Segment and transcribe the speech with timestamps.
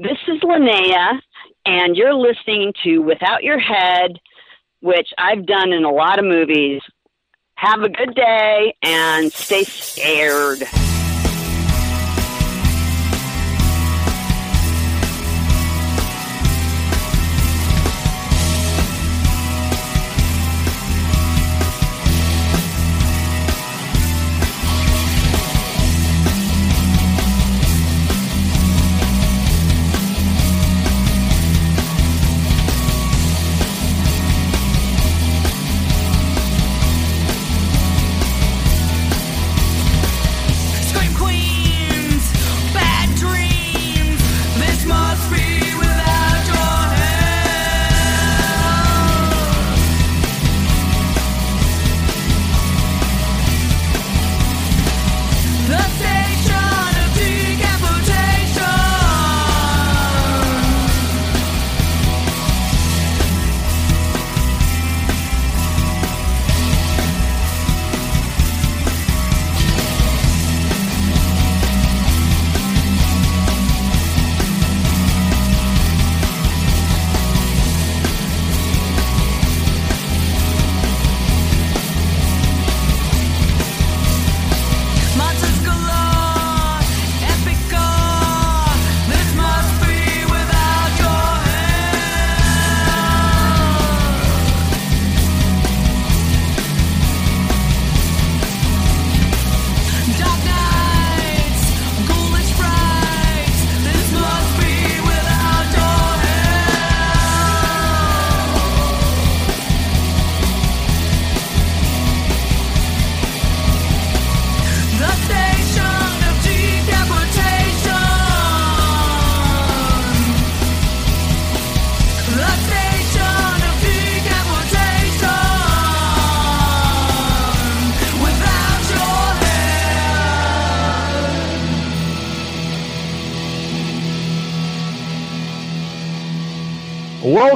[0.00, 1.18] This is Linnea,
[1.66, 4.12] and you're listening to Without Your Head,
[4.80, 6.80] which I've done in a lot of movies.
[7.56, 10.62] Have a good day and stay scared.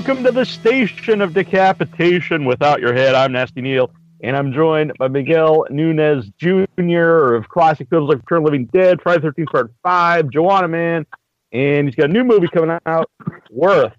[0.04, 3.14] Welcome to the station of decapitation without your head.
[3.14, 3.88] I'm Nasty Neal,
[4.20, 7.34] and I'm joined by Miguel Nunez Jr.
[7.34, 11.06] of classic films like the Living Dead, Friday the 13th Part 5, Juwanna Mann,
[11.52, 13.08] and he's got a new movie coming out,
[13.52, 13.92] Worth.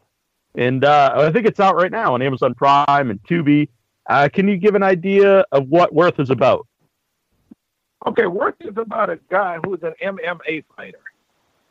[0.55, 3.69] And uh, I think it's out right now on Amazon Prime and Tubi.
[4.09, 6.67] Uh, can you give an idea of what Worth is about?
[8.05, 10.99] Okay, Worth is about a guy who's an MMA fighter.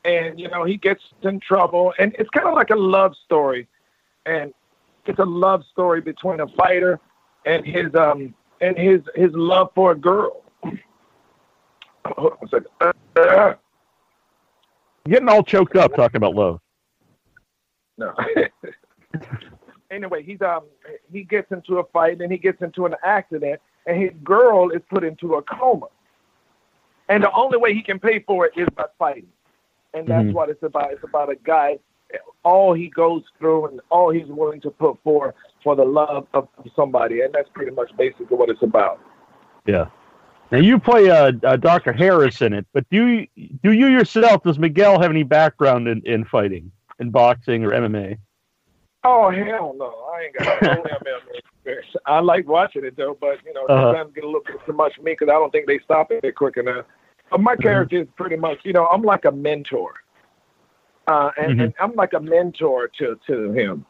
[0.07, 1.93] And, you know, he gets in trouble.
[1.99, 3.69] And it's kind of like a love story.
[4.27, 4.53] And
[5.07, 7.01] it's a love story between a fighter
[7.45, 10.43] and his um and his his love for a girl.
[12.07, 12.95] Hold on a second.
[13.17, 13.55] Uh,
[15.09, 16.61] Getting all choked up talking about love.
[17.99, 18.15] no.
[19.91, 20.63] anyway, he's um
[21.13, 24.81] he gets into a fight and he gets into an accident and his girl is
[24.89, 25.87] put into a coma.
[27.09, 29.27] And the only way he can pay for it is by fighting.
[29.93, 30.33] And that's Mhm.
[30.35, 30.93] what it's about.
[30.93, 31.79] It's about a guy
[32.45, 36.49] all he goes through and all he's willing to put for for the love of
[36.75, 37.21] somebody.
[37.23, 38.99] And that's pretty much basically what it's about.
[39.67, 39.87] Yeah.
[40.51, 41.93] Now you play uh, uh, Dr.
[41.93, 43.27] Harris in it, but do you,
[43.63, 48.19] do you yourself, does Miguel have any background in, in fighting, in boxing or MMA?
[49.05, 50.09] Oh hell no!
[50.15, 51.87] I ain't got no MMA experience.
[52.07, 53.93] I like watching it though, but you know Uh-huh.
[53.95, 56.13] sometimes get a little bit too much for me because I don't think they stop
[56.13, 56.85] it quick enough.
[57.31, 59.95] But my character is pretty much, you know, I'm like a mentor,
[61.07, 61.65] uh, and, Mhm.
[61.65, 63.85] and I'm like a mentor to to him,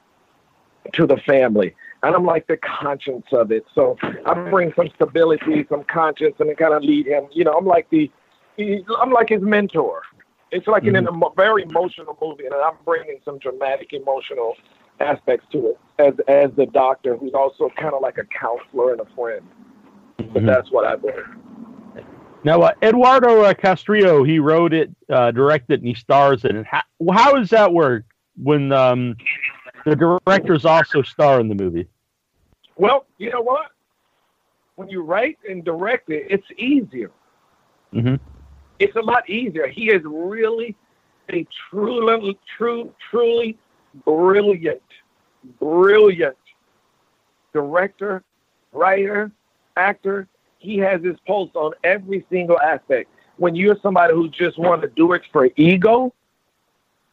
[0.93, 3.65] to the family, and I'm like the conscience of it.
[3.75, 3.97] So
[4.27, 7.29] I bring some stability, some conscience, and kind of lead him.
[7.33, 8.11] You know, I'm like the,
[8.57, 10.03] he, I'm like his mentor.
[10.51, 14.55] It's like an, an emo- very emotional movie, and I'm bringing some dramatic, emotional
[15.01, 19.01] aspects to it as as the doctor, who's also kind of like a counselor and
[19.01, 19.47] a friend.
[20.19, 20.47] But Mhm.
[20.47, 21.25] that's what I bring.
[22.45, 26.57] Now, uh, Eduardo uh, Castrillo, he wrote it, uh, directed it, and he stars in
[26.57, 26.67] it.
[26.67, 26.83] How,
[27.13, 28.05] how does that work
[28.43, 29.17] when um,
[29.85, 31.87] the directors also star in the movie?
[32.77, 33.67] Well, you know what?
[34.77, 37.11] When you write and direct it, it's easier.
[37.93, 38.17] hmm
[38.79, 39.69] It's a lot easier.
[39.69, 40.75] He is really
[41.31, 43.57] a truly, true, truly
[44.05, 44.83] brilliant,
[45.61, 46.37] brilliant
[47.53, 48.25] director,
[48.73, 49.31] writer,
[49.77, 50.27] actor.
[50.63, 53.11] He has his pulse on every single aspect.
[53.37, 56.15] When you're somebody who just want to do it for ego,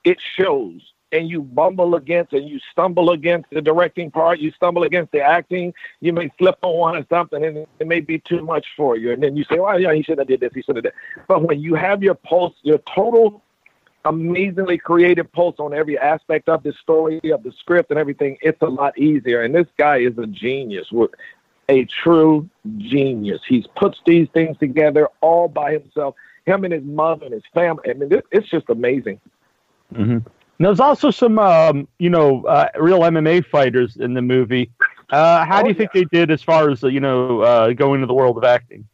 [0.04, 0.82] it shows.
[1.12, 5.22] And you bumble against and you stumble against the directing part, you stumble against the
[5.22, 8.96] acting, you may slip on one or something and it may be too much for
[8.96, 9.12] you.
[9.12, 10.94] And then you say, well, yeah, he should have did this, he should have did
[10.94, 11.26] that.
[11.28, 13.42] But when you have your pulse, your total
[14.06, 18.62] amazingly creative pulse on every aspect of the story, of the script, and everything, it's
[18.62, 19.42] a lot easier.
[19.42, 20.92] And this guy is a genius,
[21.70, 23.42] a true genius.
[23.48, 26.16] He puts these things together all by himself.
[26.46, 27.84] Him and his mother and his family.
[27.90, 29.22] I mean, it's just amazing.
[29.96, 30.18] hmm
[30.60, 34.72] There's also some, um, you know, uh, real MMA fighters in the movie.
[35.10, 37.74] Uh, how Oh, do you think they did as far as uh, you know uh,
[37.74, 38.88] going into the world of acting?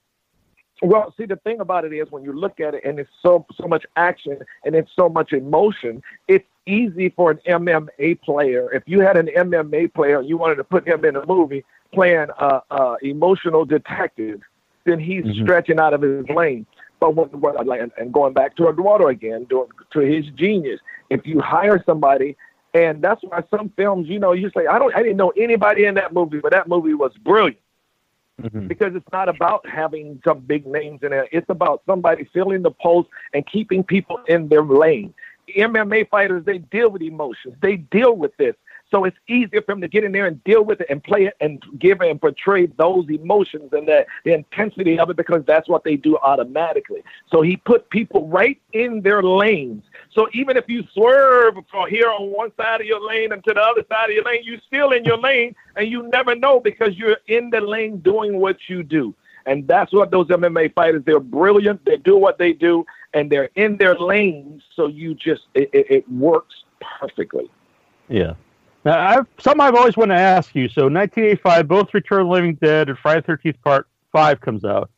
[0.81, 3.45] Well, see, the thing about it is when you look at it and it's so
[3.55, 8.71] so much action and it's so much emotion, it's easy for an MMA player.
[8.73, 11.63] If you had an MMA player and you wanted to put him in a movie
[11.95, 14.41] playing a, a emotional detective,
[14.85, 15.43] then he's Mhm.
[15.43, 16.65] stretching out of his lane.
[16.99, 21.25] But when, when like, and- going back to Eduardo again, to, to his genius, if
[21.25, 22.35] you hire somebody,
[22.73, 25.85] and that's why some films, you know, you say, I don't, I didn't know anybody
[25.85, 27.57] in that movie, but that movie was brilliant
[28.41, 28.67] Mhm.
[28.67, 31.29] because it's not about having some big names in it.
[31.31, 35.13] It's about somebody filling the post and keeping people in their lane.
[35.55, 37.55] MMA fighters, they deal with emotions.
[37.61, 38.55] They deal with this.
[38.91, 41.25] So it's easier for him to get in there and deal with it and play
[41.25, 45.67] it and give and portray those emotions and the, the intensity of it because that's
[45.67, 47.03] what they do automatically.
[47.31, 49.83] So he put people right in their lanes.
[50.11, 53.53] So even if you swerve from here on one side of your lane and to
[53.53, 56.59] the other side of your lane, you're still in your lane and you never know
[56.59, 59.13] because you're in the lane doing what you do.
[59.47, 61.85] And that's what those MMA fighters, they're brilliant.
[61.85, 64.63] They do what they do and they're in their lanes.
[64.75, 66.55] So you just, it, it, it works
[66.99, 67.49] perfectly.
[68.07, 68.33] Yeah.
[68.85, 70.69] Now, I've, something I've always wanted to ask you.
[70.69, 74.63] So, 1985, both Return of the Living Dead and Friday the 13th Part Five comes
[74.63, 74.89] out,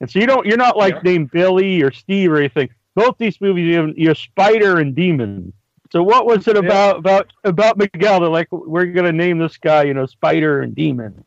[0.00, 1.00] and so you don't, you're not like Yeah.
[1.04, 2.68] named Billy or Steve or anything.
[2.96, 5.52] Both these movies, you have, you're Spider and Demon.
[5.92, 6.62] So, what was it Yeah.
[6.62, 10.74] about about about Miguel that like we're gonna name this guy, you know, Spider and
[10.74, 11.24] Demon?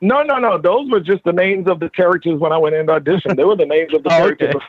[0.00, 0.56] No, no, no.
[0.58, 3.34] Those were just the names of the characters when I went in audition.
[3.36, 4.62] They were the names of the Oh, characters.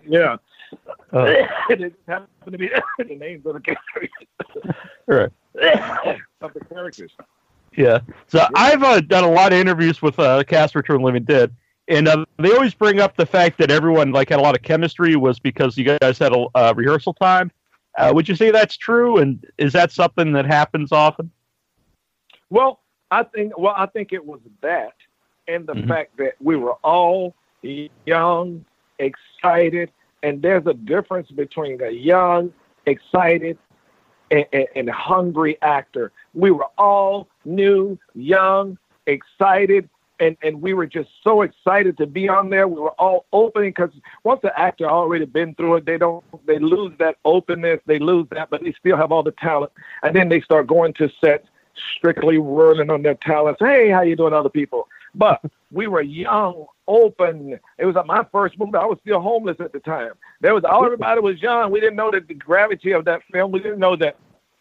[0.08, 0.36] yeah.
[1.12, 1.24] Uh,
[1.68, 2.68] they just happen to be
[2.98, 4.10] the names of the characters.
[5.06, 5.30] right.
[6.40, 7.12] of the characters.
[7.76, 8.00] Yeah.
[8.26, 11.54] So I've uh, done a lot of interviews with uh, cast Return Living Dead,
[11.88, 14.62] and uh, they always bring up the fact that everyone like had a lot of
[14.62, 17.50] chemistry was because you guys had a uh, rehearsal time.
[17.96, 19.18] Uh, would you say that's true?
[19.18, 21.30] And is that something that happens often?
[22.50, 22.80] Well,
[23.10, 24.94] I think well, I think it was that
[25.48, 25.86] and the Mhm.
[25.86, 28.64] fact that we were all young,
[28.98, 29.90] excited,
[30.24, 32.52] and there's a difference between a young,
[32.86, 33.58] excited,
[34.30, 36.12] and, and, and hungry actor.
[36.32, 39.88] We were all new, young, excited,
[40.20, 42.66] and, and we were just so excited to be on there.
[42.66, 43.90] We were all open because
[44.22, 48.26] once the actor already been through it, they don't they lose that openness, they lose
[48.30, 49.72] that, but they still have all the talent.
[50.02, 51.46] And then they start going to sets
[51.96, 53.60] strictly whirling on their talents.
[53.60, 54.88] Hey, how you doing, other people?
[55.14, 55.42] But
[55.74, 57.58] we were young, open.
[57.78, 58.76] It was like my first movie.
[58.76, 60.12] I was still homeless at the time.
[60.40, 61.70] There was all everybody was young.
[61.70, 63.50] We didn't know that the gravity of that film.
[63.52, 64.16] We didn't know that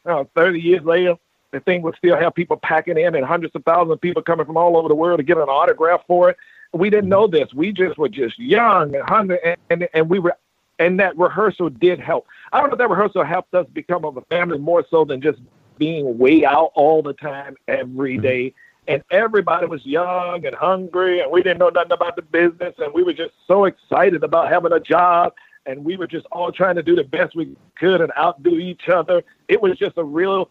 [0.06, 1.16] uh, 30 years later,
[1.52, 4.46] the thing would still have people packing in and hundreds of thousands of people coming
[4.46, 6.38] from all over the world to get an autograph for it.
[6.74, 7.54] We didn't know this.
[7.54, 10.36] We just were just young and hungry, and, and, and we were,
[10.80, 12.26] and that rehearsal did help.
[12.52, 15.22] I don't know if that rehearsal helped us become of a family more so than
[15.22, 15.40] just
[15.78, 18.54] being way out all the time every day.
[18.88, 22.94] And everybody was young and hungry, and we didn't know nothing about the business, and
[22.94, 25.34] we were just so excited about having a job,
[25.66, 28.90] and we were just all trying to do the best we could and outdo each
[28.90, 29.24] other.
[29.48, 30.50] It was just a real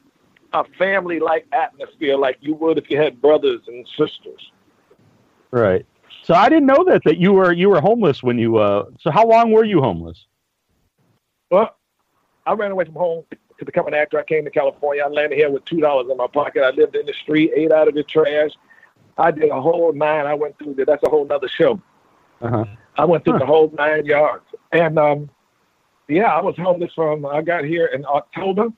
[0.55, 4.53] a family like atmosphere like you would if you had brothers and sisters.
[5.51, 5.87] Right.
[6.23, 8.57] So I didn't know that that you were you were homeless when you.
[8.57, 10.27] Uh, so how long were you homeless?
[11.51, 11.77] Well,
[12.47, 13.25] I ran away from home
[13.63, 14.19] to become an actor.
[14.19, 15.03] I came to California.
[15.05, 16.63] I landed here with two dollars in my pocket.
[16.63, 18.51] I lived in the street, ate out of the trash.
[19.19, 20.27] I did a whole nine.
[20.27, 20.75] I went through.
[20.75, 21.81] The, that's a whole nother show.
[22.41, 22.65] Uh-huh.
[22.97, 23.39] I went through Huh.
[23.41, 25.31] the whole nine yards, and um,
[26.09, 27.25] yeah, I was homeless from.
[27.25, 28.69] I got here in October,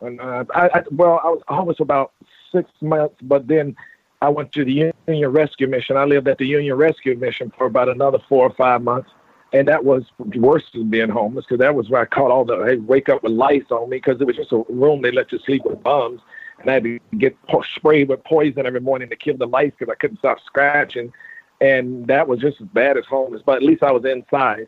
[0.00, 2.12] and uh, I, I well, I was homeless about
[2.52, 3.74] six months, but then
[4.20, 5.96] I went to the Union Rescue Mission.
[5.96, 9.10] I lived at the Union Rescue Mission for about another four or five months,
[9.54, 12.62] and that was worse than being homeless because that was where I caught all the
[12.64, 15.32] hey, wake up with lice on me because it was just a room they let
[15.32, 16.20] you sleep with bums,
[16.60, 19.72] and I had to get po- sprayed with poison every morning to kill the lice
[19.78, 21.12] because I couldn't stop scratching
[21.60, 23.42] and that was just as bad as homeless.
[23.44, 24.66] But at least I was inside.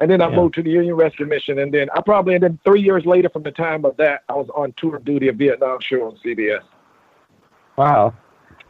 [0.00, 0.36] And then I Yeah.
[0.36, 3.28] moved to the Union Rescue Mission, and then I probably and then three years later
[3.28, 6.62] from the time of that, I was on tour duty at Vietnam show on CBS.
[7.76, 8.12] Wow.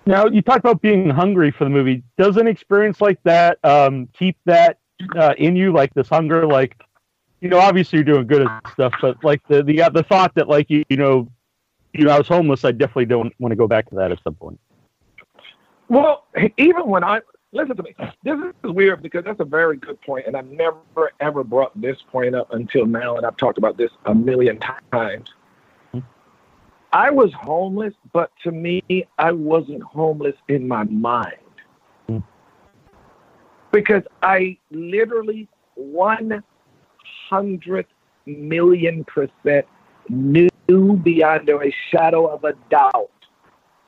[0.06, 2.02] Now you talked about being hungry for the movie.
[2.18, 4.78] Does an experience like that um, keep that
[5.16, 6.46] uh, in you, like this hunger?
[6.46, 6.80] Like,
[7.40, 10.34] you know, obviously you're doing good at stuff, but like the the uh, the thought
[10.34, 11.28] that like you you know,
[11.92, 12.64] you know, I was homeless.
[12.64, 14.58] I definitely don't want to go back to that at some point.
[15.88, 17.20] Well, even when I
[17.54, 17.94] listen to me.
[18.22, 21.96] This is weird because that's a very good point, and I've never ever brought this
[22.10, 24.58] point up until now, and I've talked about this a million
[24.92, 25.32] times.
[26.92, 28.82] I was homeless, but to me,
[29.18, 31.34] I wasn't homeless in my mind.
[33.74, 36.42] Because I literally one
[37.28, 37.86] hundred
[38.26, 39.66] million percent
[40.08, 40.48] knew
[41.02, 43.10] beyond a shadow of a doubt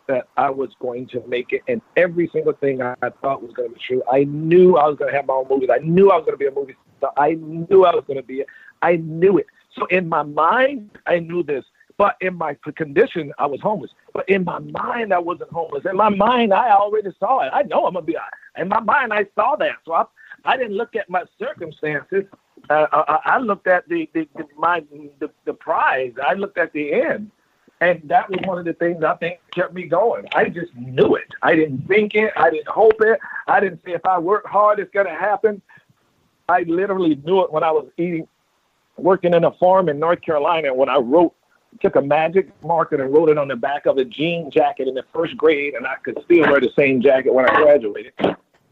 [0.08, 3.52] that I was going to make it, and every single thing I, I thought was
[3.52, 4.02] going to be true.
[4.12, 5.68] I knew I was going to have my own movies.
[5.72, 7.12] I knew I was going to be a movie star.
[7.16, 8.46] I knew I was going to be it.
[8.82, 9.46] I knew it.
[9.76, 11.64] So in my mind, I knew this.
[11.98, 13.90] But in my condition, I was homeless.
[14.12, 15.84] But in my mind, I wasn't homeless.
[15.88, 17.50] In my mind, I already saw it.
[17.52, 18.16] I know I'm gonna be.
[18.16, 18.22] Uh,
[18.58, 19.76] in my mind, I saw that.
[19.86, 20.04] So I,
[20.44, 22.24] I didn't look at my circumstances.
[22.68, 24.84] Uh, I, I looked at the, the, the my
[25.20, 26.12] the, the prize.
[26.22, 27.30] I looked at the end,
[27.80, 30.26] and that was one of the things I think kept me going.
[30.34, 31.28] I just knew it.
[31.40, 32.32] I didn't think it.
[32.36, 33.18] I didn't hope it.
[33.46, 35.62] I didn't say if I work hard, it's gonna happen.
[36.48, 38.28] I literally knew it when I was eating,
[38.96, 40.74] working in a farm in North Carolina.
[40.74, 41.34] When I wrote,
[41.80, 44.94] took a magic marker and wrote it on the back of a jean jacket in
[44.94, 48.12] the first grade, and I could still wear the same jacket when I graduated.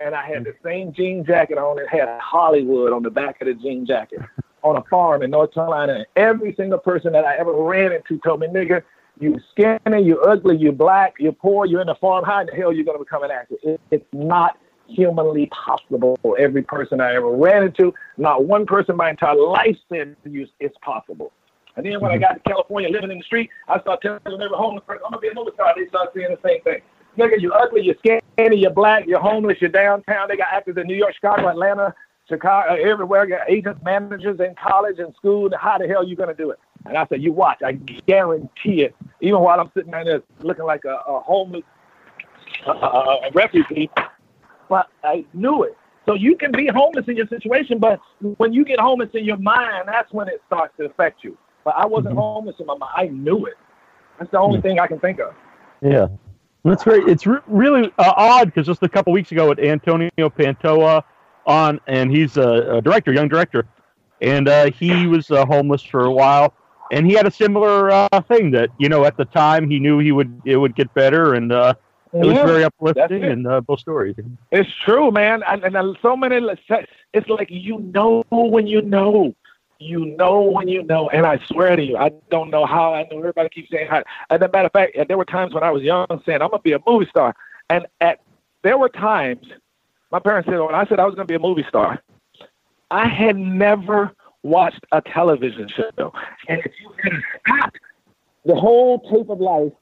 [0.01, 1.79] And I had the same jean jacket on.
[1.79, 4.21] It had Hollywood on the back of the jean jacket
[4.63, 5.95] on a farm in North Carolina.
[5.95, 8.83] And every single person that I ever ran into told me, nigga,
[9.21, 12.25] you skinny, you ugly, you black, you're poor, you're in the farm.
[12.25, 13.55] How in the hell you going to become an actor?
[13.63, 14.59] It, it's not
[14.89, 16.19] humanly possible.
[16.39, 21.33] Every person I ever ran into, not one person my entire life said it's possible.
[21.77, 24.47] And then when I got to California living in the street, I started telling them
[24.47, 25.75] every homeless person, I'm going to be a movie star.
[25.77, 26.81] They start saying the same thing.
[27.19, 30.29] Nigga, you ugly, you're skinny, you're black, you're homeless, you're downtown.
[30.29, 31.95] They got actors in New York, Chicago, Atlanta,
[32.29, 33.27] Chicago, everywhere.
[33.27, 35.51] Got agents, managers in college and school.
[35.59, 36.59] How the hell you going to do it?
[36.87, 37.59] And I said, you watch.
[37.65, 37.73] I
[38.07, 38.95] guarantee it.
[39.21, 41.63] Even while I'm sitting down there looking like a, a homeless
[42.67, 43.91] uh, uh, refugee,
[44.69, 45.77] but I knew it.
[46.07, 47.99] So you can be homeless in your situation, but
[48.37, 51.39] when you get homeless in your mind, that's when it starts to affect you.
[51.65, 52.19] But I wasn't Mhm.
[52.19, 52.93] homeless in my mind.
[52.97, 53.55] I knew it.
[54.19, 55.35] That's the only thing I can think of.
[55.81, 56.09] Yeah,
[56.65, 57.09] that's great.
[57.09, 61.03] It's re- really uh, odd because just a couple weeks ago with Antonio Pantoa
[61.47, 63.67] on, and he's a, a director, young director,
[64.21, 66.55] and uh, he was uh, homeless for a while,
[66.93, 69.99] and he had a similar uh, thing that you know at the time he knew
[69.99, 71.75] he would it would get better, and uh,
[72.13, 72.47] it was Yeah.
[72.47, 74.15] very uplifting and uh, both stories.
[74.53, 75.43] It's true, man.
[75.47, 76.37] And, and uh, so many,
[77.13, 79.35] it's like you know when you know.
[79.85, 81.11] You know when you know.
[81.11, 83.19] And I swear to you, I don't know how I know.
[83.19, 84.03] Everybody keeps saying how.
[84.31, 86.59] As a matter of fact, there were times when I was young saying, I'm to
[86.59, 87.35] be a movie star.
[87.69, 88.21] And at
[88.63, 89.47] there were times,
[90.11, 92.03] my parents said, when I said I was to be a movie star,
[92.91, 94.13] I had never
[94.43, 96.13] watched a television show.
[96.49, 97.79] And if you had stopped
[98.47, 99.73] the whole tape of life,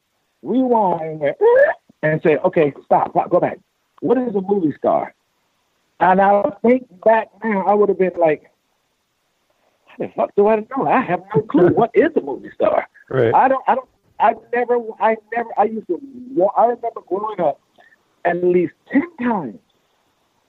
[0.42, 1.22] rewind,
[2.02, 3.58] and say, okay, stop, stop, go back.
[4.00, 5.14] What is a movie star?
[6.00, 8.50] And I think back now, I would have been like,
[9.98, 10.86] the fuck do I know?
[10.86, 11.68] I have no clue.
[11.74, 12.88] what is a movie star?
[13.10, 13.34] Right.
[13.34, 13.88] I don't, I don't,
[14.20, 16.00] I never, I never, I used to,
[16.56, 17.60] I remember growing up
[18.24, 19.58] at least 10 times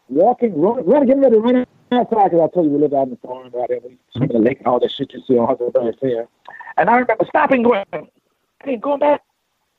[0.10, 3.04] walking, running, running getting ready to run outside because I told you we lived out
[3.04, 5.38] in the farm right there, we swim in the lake, all that shit you see
[5.38, 6.28] on Huckleberry Fair.
[6.78, 7.84] And I remember stopping, going,
[8.64, 9.22] hey, going back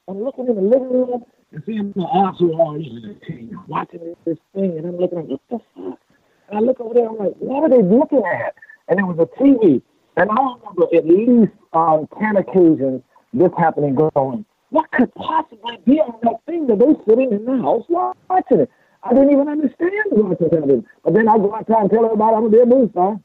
[0.09, 4.39] and looking in the living room and seeing my entourage and the team watching this
[4.55, 5.99] thing, and I'm looking at what the fuck?
[6.49, 8.55] And I look over there, I'm like, what are they looking at?
[8.89, 9.83] And it was a TV.
[10.17, 16.01] And I remember at least on 10 occasions this happening going, what could possibly be
[16.01, 18.71] on that thing that they're sitting in the house watching it?
[19.03, 20.85] I didn't even understand what was happening.
[21.05, 23.21] But then I go outside and tell everybody I'm going to be a movie star.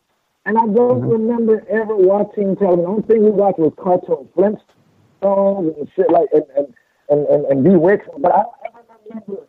[0.46, 1.10] And I don't mm-hmm.
[1.10, 2.84] remember ever watching television.
[2.84, 6.74] The only thing we watched was cartoon Flintstones and shit like, and, and,
[7.10, 8.10] and, and, and Bewitched.
[8.18, 9.48] But I don't ever remember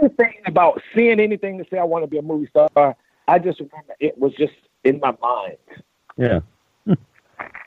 [0.00, 2.96] anything about seeing anything to say I want to be a movie star.
[3.28, 4.52] I just remember it was just
[4.84, 5.56] in my mind.
[6.16, 6.40] Yeah.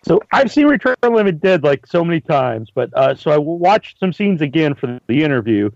[0.03, 3.31] So I've seen Return of the Living Dead like so many times, but uh, so
[3.31, 5.71] I watched some scenes again for the interview,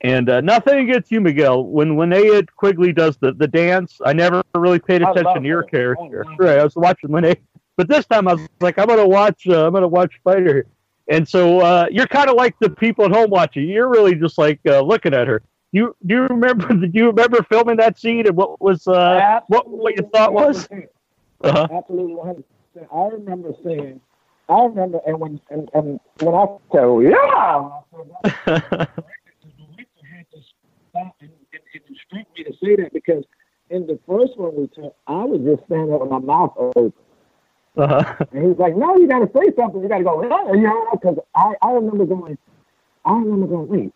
[0.00, 1.64] and uh, nothing against you, Miguel.
[1.64, 5.62] When when Linnea Quigley does the, the dance, I never really paid attention to your
[5.62, 5.68] her.
[5.68, 6.24] character.
[6.26, 7.36] Love Right, I was watching Linnea,
[7.76, 10.66] but this time I was like, I'm gonna watch, uh, I'm gonna watch Spider.
[11.06, 13.68] And so uh, you're kind of like the people at home watching.
[13.68, 15.42] You're really just like uh, looking at her.
[15.72, 16.66] You do you remember?
[16.74, 20.68] Do you remember filming that scene and what was uh, what what your thought was?
[21.42, 21.68] Uh-huh.
[21.72, 22.90] Absolutely, one hundred percent.
[22.92, 24.00] I remember saying,
[24.48, 28.10] I remember, and when and, and when I said, "Oh, "Yeah," I said,
[28.44, 28.90] "That's
[29.44, 30.38] the director had to
[30.90, 33.24] stop and, and, and instruct me to say that because
[33.70, 36.92] in the first one we took, I was just standing up with my mouth open,
[37.76, 38.16] uh-huh.
[38.32, 39.80] and he was like, "No, you got to say something.
[39.80, 42.36] You got to go, yeah, know," because I I remember going,
[43.04, 43.92] I remember going, wait,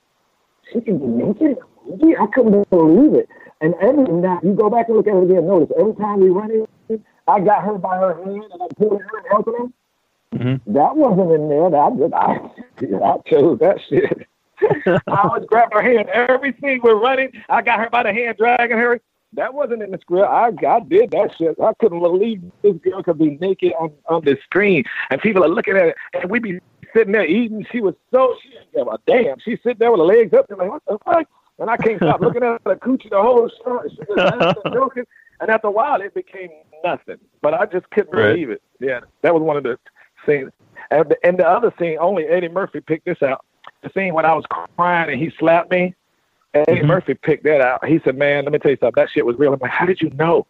[0.72, 1.58] she can be naked
[2.18, 3.28] I couldn't believe it.
[3.60, 5.46] And every now you go back and look at it again.
[5.46, 9.00] Notice every time we run in, I got her by her hand and I pulled
[9.00, 10.38] her and helping her.
[10.38, 10.60] Mhm.
[10.66, 11.70] That wasn't in there.
[11.70, 14.26] That just I, I chose that shit.
[15.06, 16.08] I was grabbing her hand.
[16.08, 17.30] Everything we're running.
[17.48, 19.00] I got her by the hand, dragging her.
[19.34, 20.28] That wasn't in the script.
[20.28, 21.56] I, I did that shit.
[21.60, 24.84] I couldn't believe this girl could be naked on, on the screen.
[25.10, 25.96] And people are looking at it.
[26.14, 26.60] And we be
[26.94, 27.66] sitting there eating.
[27.72, 29.38] She was so, she didn't give damn.
[29.40, 30.48] She sitting there with her legs up.
[30.50, 31.26] And like, what the fuck?
[31.58, 33.82] And I can't stop looking at the coochie the whole show.
[33.88, 35.04] She was laughing and joking.
[35.40, 36.50] And after a while, it became
[36.84, 37.18] nothing.
[37.42, 38.32] But I just couldn't Right.
[38.32, 38.62] believe it.
[38.80, 39.78] Yeah, that was one of the
[40.26, 40.50] scenes.
[40.90, 43.44] And the, and the other scene, only Eddie Murphy picked this out.
[43.82, 44.44] The scene when I was
[44.76, 45.94] crying and he slapped me.
[46.54, 46.86] Eddie Mhm.
[46.86, 47.84] Murphy picked that out.
[47.84, 49.00] He said, "Man, let me tell you something.
[49.02, 50.46] That shit was real." I'm like, "How did you know?"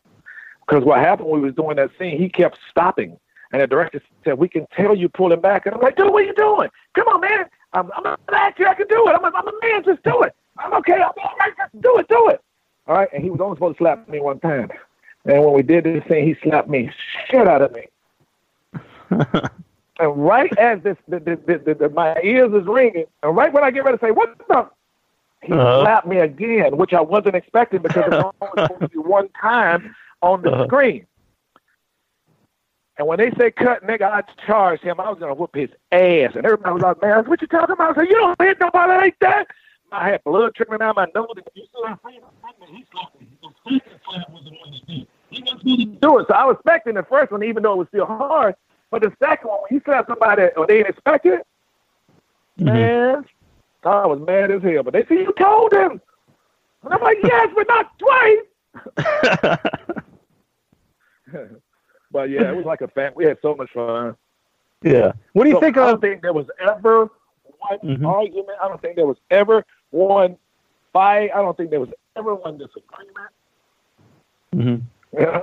[0.67, 3.19] Because what happened when we was doing that scene, he kept stopping,
[3.55, 6.25] and the director said, "We can tell you pulling back." And I'm like, "Dude, what
[6.25, 6.69] are you doing?
[6.97, 7.47] Come on, man.
[7.73, 8.67] I'm, I'm an actor.
[8.67, 9.13] I can do it.
[9.15, 9.85] I'm a, I'm a man.
[9.85, 10.35] Just do it.
[10.59, 10.95] I'm okay.
[10.95, 11.53] I'm all right.
[11.57, 12.09] Just do it.
[12.09, 12.41] Do it."
[12.89, 13.09] All right.
[13.15, 14.71] And he was only supposed to slap me one time,
[15.25, 16.91] and when we did this thing, he slapped me
[17.31, 17.85] shit out of me.
[20.01, 23.71] And right as this, the, the, the, my ears is ringing, and right when I
[23.71, 24.69] get ready to say, "What the?"
[25.43, 25.83] He Uh-huh.
[25.83, 28.33] slapped me again, which I wasn't expecting because it's only
[28.67, 30.65] supposed to be one time on the Uh-huh.
[30.67, 31.07] screen.
[32.97, 35.01] And when they say cut, nigga, I charged him.
[35.01, 37.99] I was gonna whoop his ass, and everybody was like, "Man, what you talking about?"
[37.99, 39.49] I said, "You don't hit nobody like that."
[39.91, 41.29] I had blood trickling out my nose.
[41.37, 42.21] And you see I'm saying?
[42.75, 43.27] He slapped me.
[43.43, 45.07] The second slap was the one he did.
[45.31, 47.79] He wasn't to do it, so I was expecting the first one, even though it
[47.79, 48.55] was still hard.
[48.91, 51.45] But the second one, when you slap somebody or they didn't expect it,
[52.61, 52.65] Mhm.
[52.67, 53.25] man,
[53.85, 54.85] I was mad as hell.
[54.85, 56.01] But they said, you told him.
[56.85, 58.45] And I'm like, yes, but not twice.
[62.15, 63.13] but yeah, it was like a fan.
[63.15, 64.17] We had so much fun.
[64.83, 65.13] yeah.
[65.35, 66.01] What do you So think I don't of?
[66.01, 67.11] think there was ever
[67.59, 68.07] one Mhm.
[68.07, 68.59] argument.
[68.63, 70.37] I don't think there was ever one
[70.93, 71.31] fight.
[71.35, 73.31] I don't think there was ever one disagreement.
[74.55, 75.19] Mm-hmm.
[75.19, 75.43] Yeah.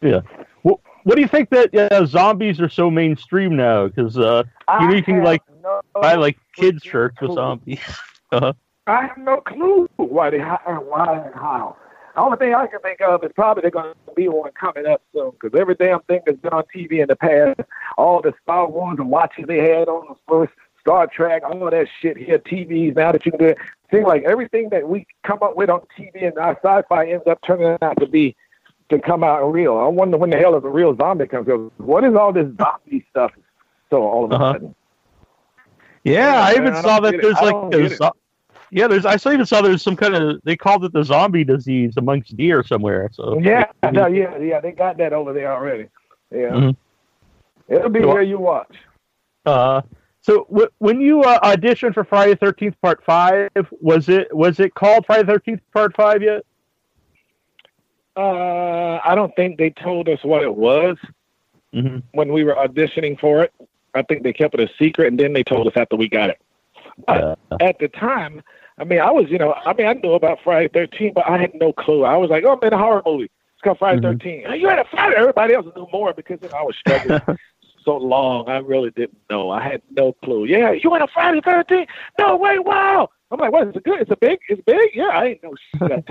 [0.00, 0.20] Yeah.
[0.62, 3.88] What, what do you think that uh, zombies are so mainstream now?
[3.88, 4.44] Because uh,
[4.80, 7.80] You can, like, no buy like kids shirts with zombies.
[8.32, 11.76] I have no clue why they why and how.
[12.14, 14.86] The only thing I can think of is probably they're going to be one coming
[14.86, 17.60] up soon because every damn thing that's been on TV in the past,
[17.96, 21.86] all the Star Wars and watches they had on the first Star Trek, all that
[22.00, 23.58] shit here, TVs now that you can do it.
[23.90, 27.38] Seems like everything that we come up with on TV and our sci-fi ends up
[27.46, 28.36] turning out to be
[28.90, 29.78] to come out real.
[29.78, 31.72] I wonder when the hell is a real zombie comes up.
[31.78, 33.32] What is all this zombie stuff?
[33.88, 34.52] So all of a Uh-huh.
[34.54, 34.74] sudden,
[36.04, 37.96] Yeah, I even I saw that there's like don't a get it.
[37.98, 38.12] zo-
[38.74, 41.44] yeah, there's I saw even saw there's some kind of they called it the zombie
[41.44, 43.10] disease amongst deer somewhere.
[43.12, 45.88] So Yeah, no, yeah, yeah, they got that over there already.
[46.30, 46.76] Yeah, Mhm.
[47.68, 48.74] it'll be So- where you watch.
[49.44, 49.82] Uh,
[50.22, 54.74] so w- when you uh, auditioned for Friday Thirteenth Part Five, was it was it
[54.74, 56.42] called Friday Thirteenth Part Five yet?
[58.16, 60.96] Uh, I don't think they told us what it was
[61.74, 61.98] Mm-hmm.
[62.12, 63.52] when we were auditioning for it.
[63.94, 66.28] I think they kept it a secret, and then they told us after we got
[66.30, 66.38] it.
[67.08, 68.42] Uh, At the time,
[68.78, 71.38] I mean, I was, you know, I mean, I knew about Friday Thirteen, but I
[71.38, 72.04] had no clue.
[72.04, 73.24] I was like, oh, man, a horror movie.
[73.24, 74.20] It's called Friday Mhm.
[74.20, 75.16] 13 You had a Friday.
[75.16, 77.20] Everybody else knew more because you know, I was struggling
[77.84, 78.48] so long.
[78.48, 79.50] I really didn't know.
[79.50, 80.46] I had no clue.
[80.46, 81.86] Yeah, you had a Friday 13
[82.18, 83.10] No way, wow.
[83.30, 83.68] I'm like, what?
[83.68, 84.00] Is it good?
[84.00, 84.38] It's a big.
[84.48, 84.90] It's big.
[84.94, 86.08] Yeah, I ain't no shit.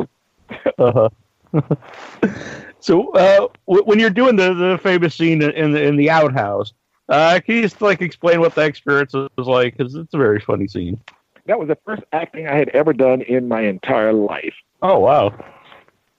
[0.79, 1.09] uh-huh.
[2.79, 6.09] so uh, w- when you're doing the, the famous scene in- in the in the
[6.09, 6.73] outhouse,
[7.09, 9.77] uh, can you just like explain what the experience was like?
[9.77, 10.99] Because it's a very funny scene.
[11.45, 14.53] That was the first acting I had ever done in my entire life.
[14.81, 15.33] Oh wow.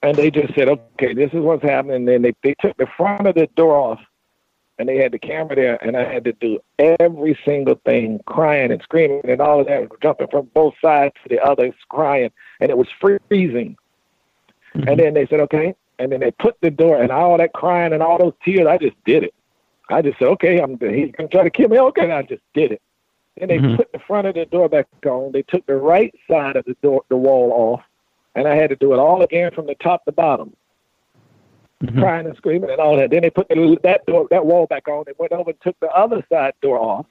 [0.02, 1.96] And they just said, okay, this is what's happening.
[1.96, 4.00] And then they, they took the front of the door off
[4.78, 8.72] and they had the camera there and I had to do every single thing, crying
[8.72, 12.32] and screaming and all of that, jumping from both sides to the others, crying.
[12.60, 13.76] And it was freezing.
[14.74, 14.88] Mm-hmm.
[14.88, 15.74] And then they said, okay.
[16.00, 18.78] And then they put the door and all that crying and all those tears, I
[18.78, 19.34] just did it.
[19.88, 21.78] I just said, okay, I'm he's gonna try to kill me.
[21.78, 22.82] Okay, and I just did it.
[23.42, 23.76] Then they Mhm.
[23.76, 25.32] put the front of the door back on.
[25.32, 27.82] They took the right side of the door, the wall off,
[28.36, 30.54] and I had to do it all again from the top to bottom,
[31.82, 31.98] Mhm.
[31.98, 33.10] crying and screaming and all that.
[33.10, 35.02] Then they put the, that door, that wall back on.
[35.06, 37.06] They went over and took the other side door off,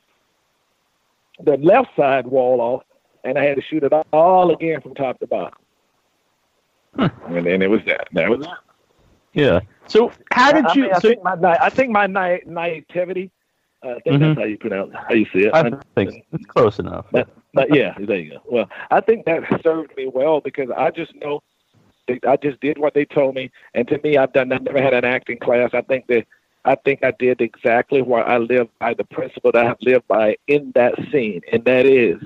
[1.41, 2.83] the left side wall off,
[3.25, 5.59] and I had to shoot it all again from top to bottom.
[6.97, 8.07] And then it was that.
[8.13, 8.57] That was that.
[9.33, 9.59] Yeah.
[9.87, 10.83] So how did I, you?
[10.83, 13.31] mean, I so think my I think my na- naivety.
[13.83, 14.19] Uh, I think Mhm.
[14.19, 15.53] that's how you pronounce how you see it.
[15.53, 15.63] I
[15.95, 17.07] think it's close enough.
[17.11, 18.41] But, but yeah, there you go.
[18.45, 21.41] Well, I think that served me well because I just know
[22.27, 24.51] I just did what they told me, and to me, I've done.
[24.51, 25.69] I've never had an acting class.
[25.73, 26.25] I think that
[26.65, 30.37] I think I did exactly what I live by the principle that I've lived by
[30.47, 32.21] in that scene, and that is,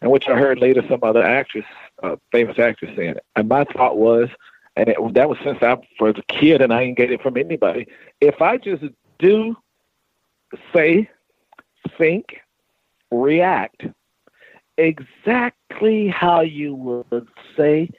[0.00, 1.64] and which I heard later some other actress
[2.02, 3.24] a famous actress saying it.
[3.36, 4.28] And my thought was,
[4.76, 7.36] and it, that was since I was a kid, and I didn't get it from
[7.36, 7.86] anybody.
[8.20, 8.84] If I just
[9.18, 9.56] do,
[10.74, 11.08] say,
[11.98, 12.40] think,
[13.10, 13.84] react
[14.76, 17.90] exactly how you would say,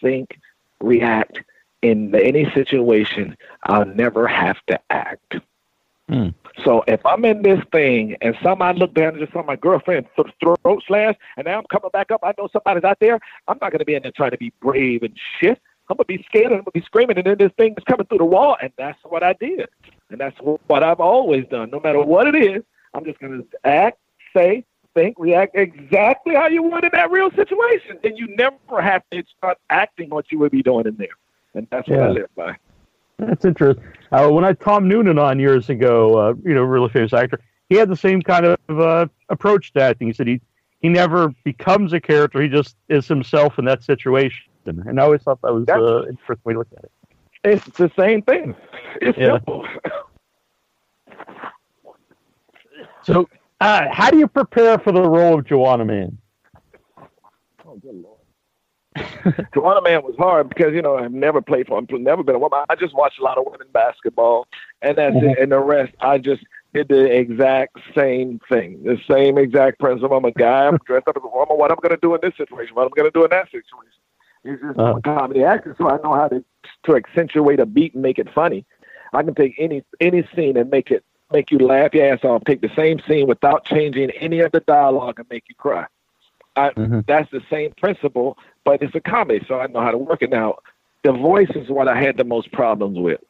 [0.00, 0.38] think,
[0.80, 1.40] react
[1.82, 5.36] in any situation, I'll never have to act.
[6.08, 6.28] Hmm.
[6.64, 10.06] So if I'm in this thing and somebody look down and just saw my girlfriend
[10.14, 13.18] throat slash, and now I'm coming back up, I know somebody's out there.
[13.48, 15.60] I'm not going to be in there trying to be brave and shit.
[15.88, 18.06] I'm gonna be scared and I'm gonna be screaming, and then this thing is coming
[18.06, 19.68] through the wall, and that's what I did,
[20.10, 21.70] and that's what I've always done.
[21.70, 22.62] No matter what it is,
[22.94, 23.98] I'm just gonna act,
[24.36, 29.02] say, think, react exactly how you would in that real situation, and you never have
[29.12, 31.08] to start acting what you would be doing in there,
[31.54, 32.56] and that's what I live by.
[33.18, 33.84] That's interesting.
[34.10, 37.38] Uh, when I had Tom Noonan on years ago, uh, you know, really famous actor,
[37.68, 40.08] he had the same kind of uh, approach to acting.
[40.08, 40.40] He said he
[40.80, 44.44] he never becomes a character; he just is himself in that situation.
[44.66, 46.92] And I always thought that was That's- uh, an interesting way to look at it.
[47.44, 48.54] It's the same thing.
[49.00, 49.32] It's Yeah.
[49.34, 49.66] simple.
[53.02, 53.28] So,
[53.62, 56.18] uh, how do you prepare for the role of Juwanna Mann?
[57.66, 58.18] Oh, good lord.
[59.54, 62.38] Juwanna Mann was hard because you know I've never played for, I've never been a
[62.38, 62.60] woman.
[62.68, 64.46] I just watched a lot of women basketball,
[64.82, 65.38] and that's it.
[65.38, 70.16] And the rest, I just did the exact same thing, the same exact principle.
[70.16, 70.66] I'm a guy.
[70.66, 71.56] I'm dressed up as a woman.
[71.56, 72.74] What I'm going to do in this situation?
[72.74, 74.00] What I'm going to do in that situation?
[74.44, 76.44] It's just a comedy actor, so I know how to
[76.84, 78.64] to accentuate a beat and make it funny.
[79.12, 82.44] I can take any any scene and make it make you laugh your ass off.
[82.44, 85.86] Take the same scene without changing any of the dialogue and make you cry.
[86.56, 87.06] I, Mhm.
[87.06, 90.30] That's the same principle, but it's a comedy, so I know how to work it
[90.30, 90.56] now.
[91.02, 93.20] The voice is what I had the most problems with,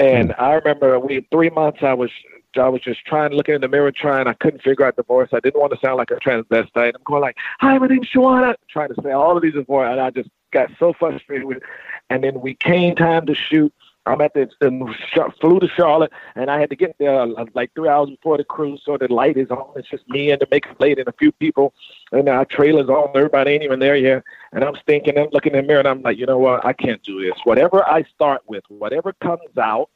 [0.00, 2.10] and I remember we three months I was
[2.56, 4.26] I was just trying looking in the mirror, trying.
[4.26, 5.28] I couldn't figure out the voice.
[5.32, 6.94] I didn't want to sound like a transvestite.
[6.94, 10.00] I'm going like, "Hi, my name's Shawana," trying to say all of these voice, and
[10.00, 11.58] I just got so frustrated with.
[11.58, 11.62] It.
[12.10, 13.72] And then we came time to shoot.
[14.06, 14.94] I'm at the, the
[15.38, 18.44] flew to Charlotte, and I had to get there uh, like three hours before the
[18.44, 19.72] crew, so the light is on.
[19.76, 21.74] It's just me and the makeup lady and a few people,
[22.10, 23.10] and our trailer's on.
[23.14, 26.00] Everybody ain't even there yet, and I'm thinking, I'm looking in the mirror, and I'm
[26.00, 26.64] like, you know what?
[26.64, 27.38] I can't do this.
[27.44, 29.90] Whatever I start with, whatever comes out,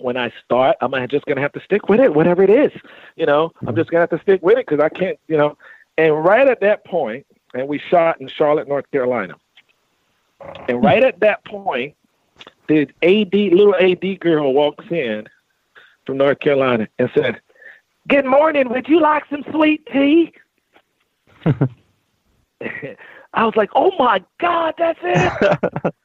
[0.00, 2.72] when I start, I'm just gonna have to stick with it, whatever it is.
[3.16, 5.56] You know, I'm just gonna have to stick with it because I can't, you know.
[5.98, 9.34] And right at that point, and we shot in Charlotte, North Carolina.
[10.68, 10.84] And hmm.
[10.84, 11.94] right at that point,
[12.68, 15.28] the AD little AD girl walks in
[16.06, 17.40] from North Carolina and said,
[18.08, 18.68] "Good morning.
[18.70, 20.32] Would you like some sweet tea?"
[23.32, 25.94] I was like, "Oh my God, that's it!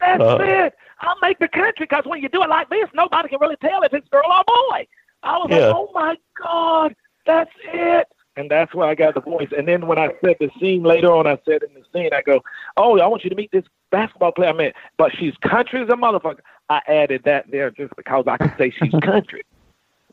[0.00, 0.38] That's Uh.
[0.40, 0.74] it!
[1.00, 3.82] I'll make the country because when you do it like this, nobody can really tell
[3.82, 4.86] if it's girl or boy."
[5.22, 5.66] I was Yeah.
[5.68, 6.94] like, "Oh my God,
[7.26, 9.48] that's it!" And that's where I got the voice.
[9.56, 12.22] And then when I said the scene later on, I said in the scene, I
[12.22, 12.42] go,
[12.76, 15.88] "Oh, I want you to meet this basketball player." I mean, but she's country as
[15.88, 16.40] a motherfucker.
[16.70, 19.42] I added that there just because I could say she's country.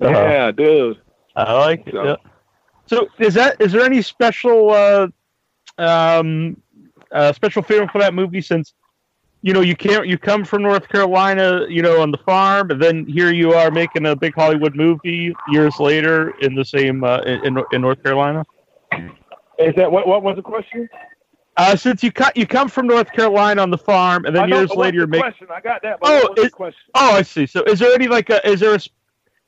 [0.01, 0.11] Uh-huh.
[0.11, 0.99] Yeah, dude.
[1.35, 1.93] I like it.
[1.93, 2.15] So- yeah.
[2.87, 5.07] So, is that is there any special uh,
[5.77, 6.59] um,
[7.11, 8.41] uh, special feeling for that movie?
[8.41, 8.73] Since
[9.41, 12.81] you know you can't you come from North Carolina, you know, on the farm, and
[12.81, 17.19] then here you are making a big Hollywood movie years later in the same uh,
[17.21, 18.43] in in North Carolina.
[19.59, 20.07] Is that what?
[20.07, 20.89] What was the question?
[21.57, 24.69] Uh, since you cut you come from North Carolina on the farm, and then years
[24.71, 25.23] later you're making.
[25.23, 25.47] question.
[25.49, 25.97] I got that.
[26.01, 26.81] Oh, what was it- the question?
[26.93, 27.45] Oh, I see.
[27.45, 28.79] So, is there any like a is there a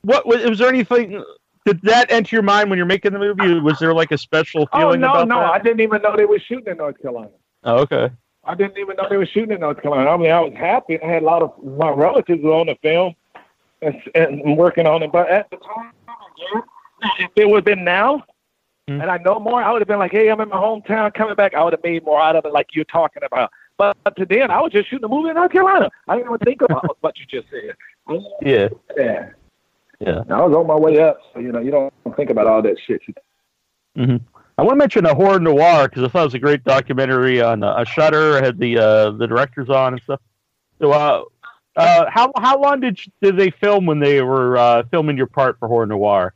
[0.01, 1.23] what was, was there anything?
[1.65, 3.59] Did that enter your mind when you're making the movie?
[3.59, 5.03] Was there like a special feeling?
[5.03, 5.53] Oh no, no, that?
[5.53, 7.29] I didn't even know they were shooting in North Carolina.
[7.63, 8.09] Oh, okay.
[8.45, 10.09] I didn't even know they were shooting in North Carolina.
[10.09, 11.01] I mean, I was happy.
[11.01, 13.13] I had a lot of my relatives were on the film
[13.81, 15.11] and, and working on it.
[15.11, 15.91] But at the time,
[17.19, 18.23] if it would have been now,
[18.87, 19.01] Hmm.
[19.01, 21.35] and I know more, I would have been like, "Hey, I'm in my hometown, coming
[21.35, 23.51] back." I would have made more out of it, like you're talking about.
[23.77, 25.91] But to then, I was just shooting a movie in North Carolina.
[26.07, 27.75] I didn't even think about what you just said.
[28.41, 28.69] Yeah.
[28.97, 29.29] Yeah,
[29.99, 30.23] Yeah.
[30.31, 32.77] I was on my way up, so you know, you don't think about all that
[32.87, 33.01] shit.
[33.95, 34.17] hmm
[34.59, 37.41] I want to mention a Horror Noire because I thought it was a great documentary
[37.41, 38.35] on uh, a Shudder.
[38.35, 40.19] I had the uh, the directors on and stuff.
[40.81, 41.23] So, uh,
[41.77, 45.57] uh, how how long did did they film when they were uh, filming your part
[45.59, 46.33] for Horror Noire?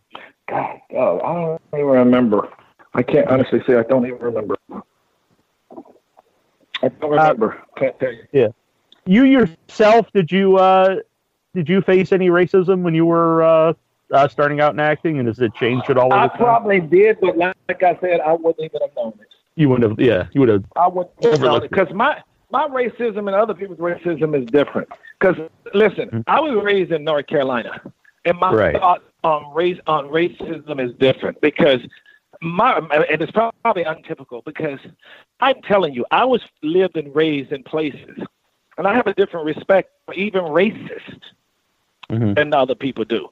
[0.47, 2.47] God, oh, I don't even remember.
[2.93, 4.55] I can't honestly say I don't even remember.
[6.81, 7.62] I don't remember.
[7.75, 8.23] Can't tell you.
[8.31, 8.47] Yeah.
[9.05, 10.99] You yourself did you uh,
[11.53, 13.75] did you face any racism when you were
[14.12, 16.12] uh, starting out in acting, and has it changed at all?
[16.13, 19.28] I probably did, but like I said, I wouldn't even have known it.
[19.56, 20.00] You wouldn't have.
[20.00, 20.66] Yeah, you would have.
[20.76, 24.89] I wouldn't have known it because my my racism and other people's racism is different.
[25.20, 25.36] Because
[25.74, 26.24] listen, Mhm.
[26.28, 27.82] I was raised in North Carolina,
[28.26, 28.76] and my Right.
[28.80, 31.80] thought on race on racism is different because
[32.42, 34.80] my and it's probably untypical because
[35.39, 38.18] I'm telling you, I was lived and raised in places,
[38.78, 41.22] and I have a different respect for even racist
[42.10, 42.36] Mhm.
[42.36, 43.30] than other people do.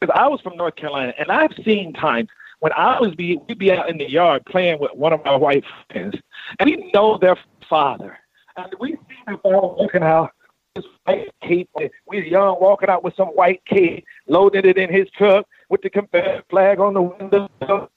[0.00, 2.28] Because I was from North Carolina, and I've seen times
[2.60, 5.36] when I was be we'd be out in the yard playing with one of my
[5.36, 6.16] white friends,
[6.58, 7.36] and we know their
[7.68, 8.18] father,
[8.56, 10.32] and we see their father walking out.
[10.74, 11.68] This white kid,
[12.06, 15.88] we young walking out with some white kid, loading it in his truck with the
[15.88, 17.88] Confederate flag on the window, and,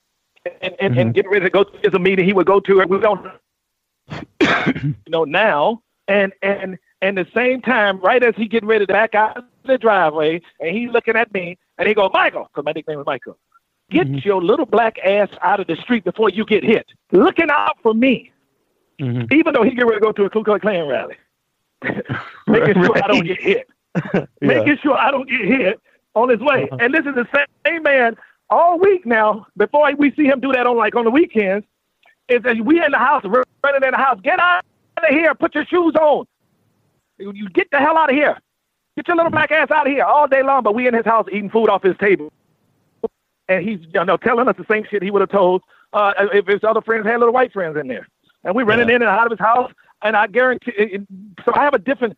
[0.62, 1.12] and, and mm-hmm.
[1.12, 2.80] getting ready to go to a meeting he would go to.
[2.80, 3.26] And we don't,
[4.82, 8.94] you know, now and and and the same time, right as he getting ready to
[8.94, 12.72] back out the driveway, and he's looking at me, and he go, Michael, because my
[12.74, 13.38] nickname is Michael,
[13.90, 16.88] get your little black ass out of the street before you get hit.
[17.12, 18.32] Looking out for me,
[19.00, 19.32] Mhm.
[19.34, 21.16] even though he get ready to go to a Ku Klux Klan rally,
[22.48, 23.68] making sure I don't get hit
[24.14, 24.26] Yeah.
[24.42, 25.80] making sure I don't get hit
[26.16, 26.64] on his way.
[26.70, 26.78] Uh-huh.
[26.82, 28.16] And this is the same, same man
[28.50, 29.48] all week now.
[29.58, 31.66] Before we see him do that on like on the weekends,
[32.28, 34.20] is that we in the house, running in the house.
[34.22, 34.64] Get out
[34.98, 35.34] of here!
[35.34, 36.26] Put your shoes on.
[37.18, 38.38] You get the hell out of here.
[39.00, 40.62] Get your little black ass out of here all day long.
[40.62, 42.34] But we in his house eating food off his table,
[43.48, 45.62] and he's you know telling us the same shit he would have told
[45.94, 48.06] uh, if his other friends had little white friends in there.
[48.44, 48.96] And we running Yeah.
[48.98, 50.74] in and out of his house, and I guarantee.
[50.78, 51.08] It,
[51.46, 52.18] so I have a different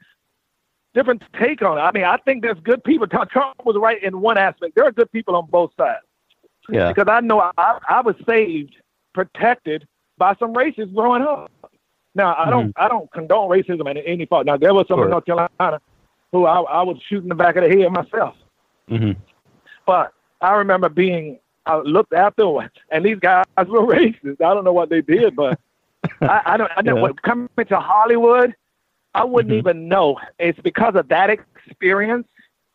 [0.95, 1.81] different take on it.
[1.81, 3.05] I mean, I think there's good people.
[3.05, 4.73] Trump was right in one aspect.
[4.73, 5.99] There are good people on both sides
[6.67, 6.91] Yeah.
[6.91, 8.75] because I know I, I was saved,
[9.13, 11.51] protected by some racists growing up.
[12.15, 14.47] Now I don't I don't condone racism in any fault.
[14.47, 15.05] Now there was some Sure.
[15.05, 15.79] in North Carolina
[16.31, 18.35] who I, I would shoot in the back of the head myself.
[18.89, 19.15] Mhm.
[19.85, 22.43] But I remember being I looked after,
[22.91, 24.41] and these guys were racist.
[24.41, 25.59] I don't know what they did, but
[26.21, 26.71] I, I don't.
[26.75, 27.01] I know Yeah.
[27.01, 28.55] what coming to Hollywood,
[29.13, 29.57] I wouldn't Mhm.
[29.59, 30.17] even know.
[30.39, 32.27] It's because of that experience.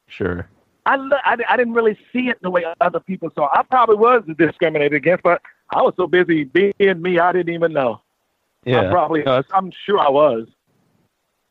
[0.09, 0.49] Sure.
[0.87, 3.49] I, I, I didn't really see it the way other people saw.
[3.53, 7.73] I probably was discriminated against, but I was so busy being me, I didn't even
[7.73, 8.03] know.
[8.65, 8.83] Yeah.
[8.83, 10.47] I probably, No, I'm sure I was.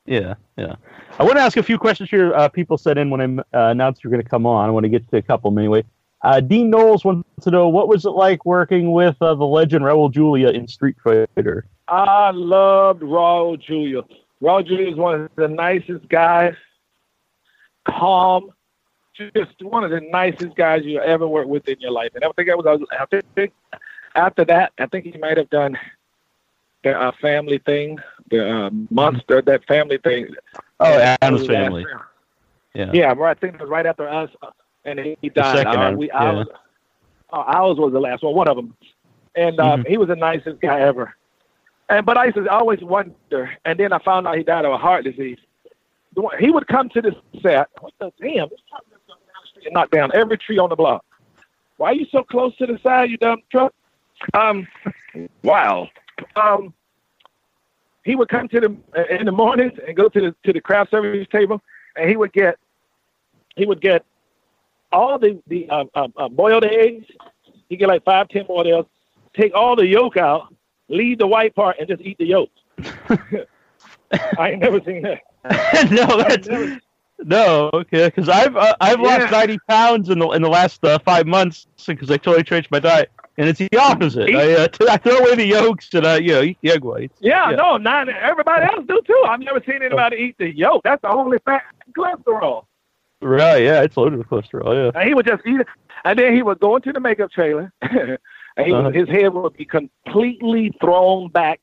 [0.05, 0.75] Yeah, yeah.
[1.19, 2.33] I want to ask a few questions here.
[2.33, 3.21] Uh, people sent in when
[3.53, 4.67] I uh, announced you're going to come on.
[4.67, 5.83] I want to get to a couple them anyway.
[6.21, 9.85] Uh, Dean Knowles wants to know what was it like working with uh, the legend
[9.85, 11.67] Raul Julia in Street Fighter.
[11.87, 14.01] I loved Raul Julia.
[14.41, 16.55] Raul Julia is one of the nicest guys,
[17.87, 18.51] calm,
[19.15, 22.11] just one of the nicest guys you ever worked with in your life.
[22.15, 23.21] And I think that was after
[24.15, 24.73] after that.
[24.79, 25.77] I think he might have done
[26.93, 27.97] uh, family thing,
[28.29, 30.27] the uh, monster, that family thing.
[30.79, 31.85] Oh, Addams Family.
[32.73, 32.91] Yeah.
[32.93, 33.35] Yeah, right.
[33.37, 34.49] I think it was right after us, uh,
[34.83, 35.57] and he died.
[35.57, 36.17] second Uh, we, yeah.
[36.23, 36.47] ours,
[37.31, 38.75] uh, ours was the last one, one of them,
[39.35, 39.87] and uh, Mhm.
[39.87, 41.15] he was the nicest guy ever.
[41.87, 44.73] And but I used to always wonder, and then I found out he died of
[44.73, 45.37] a heart disease.
[46.39, 47.69] He would come to the set.
[47.79, 48.49] What the damn?
[48.49, 51.05] This truck just come down the street and knock down every tree on the block.
[51.77, 53.73] Why are you so close to the side, you dumb truck?
[54.33, 54.67] Um,
[55.43, 55.89] wow.
[56.36, 56.73] Um,
[58.04, 60.91] he would come to the in the mornings and go to the to the craft
[60.91, 61.62] service table,
[61.95, 62.58] and he would get
[63.56, 64.06] he would get
[64.91, 67.06] all the the uh, uh, boiled eggs.
[67.69, 68.88] He get like five ten boiled eggs.
[69.36, 70.54] Take all the yolk out,
[70.88, 72.49] leave the white part, and just eat the yolk.
[74.38, 75.21] I ain't never seen that.
[75.91, 76.80] no, that's never-
[77.23, 78.06] no okay.
[78.08, 79.06] Because I've uh, I've Yeah.
[79.19, 82.69] lost ninety pounds in the in the last uh, five months because I totally changed
[82.71, 84.33] my diet, and it's the opposite.
[84.33, 86.83] I, uh, t- I throw away the yolks and I, you know eat the egg
[86.83, 87.17] whites.
[87.19, 87.55] Yeah, Yeah.
[87.57, 89.23] no, not everybody else do too.
[89.27, 90.83] I've never seen anybody eat the yolk.
[90.83, 91.63] That's the only fat
[91.97, 92.65] cholesterol.
[93.21, 93.63] Right?
[93.63, 94.73] Yeah, it's loaded with cholesterol.
[94.93, 94.99] Yeah.
[94.99, 95.67] And he would just eat it,
[96.03, 98.17] and then he would go into the makeup trailer, and
[98.57, 98.83] he Uh-huh.
[98.83, 101.59] would, his head would be completely thrown back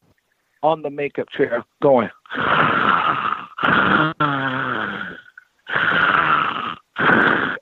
[0.62, 2.11] on the makeup chair, going.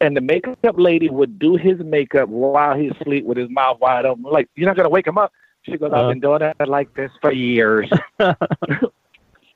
[0.01, 4.07] And the makeup lady would do his makeup while he's asleep with his mouth wide
[4.07, 4.25] open.
[4.25, 5.33] Like, you're not gonna wake him up.
[5.63, 6.07] She goes, Uh-huh.
[6.07, 7.91] I've been doing that like this for years.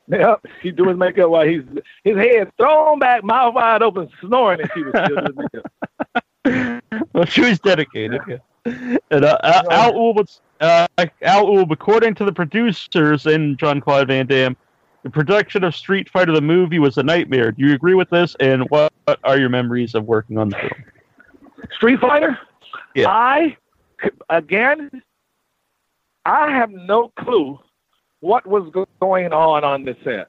[0.09, 1.63] Yep, she do his makeup while he's
[2.03, 5.49] his head thrown back, mouth wide open, snoring, and she was still doing
[6.45, 7.05] makeup.
[7.15, 8.21] well, she was dedicated.
[8.29, 8.37] Yeah.
[9.11, 10.29] And uh, Al, Al Ulb,
[10.61, 10.87] uh,
[11.23, 14.57] Al Ulb, according to the producers and Jean-Claude Van Damme,
[15.05, 17.53] the production of Street Fighter the movie was a nightmare.
[17.53, 18.35] Do you agree with this?
[18.41, 20.73] And what are your memories of working on the film?
[21.73, 22.39] Street Fighter.
[22.95, 23.11] Yeah.
[23.11, 23.57] I
[24.31, 25.03] again,
[26.25, 27.61] I have no clue
[28.21, 30.29] what was going on on the set.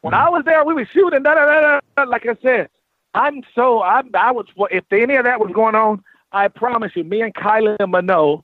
[0.00, 0.26] When mm-hmm.
[0.26, 1.22] I was there, we were shooting.
[1.22, 2.68] Da, da, da, da, da, like I said,
[3.14, 6.02] I'm so I I was if any of that was going on,
[6.32, 8.42] I promise you, me and Kylie Minogue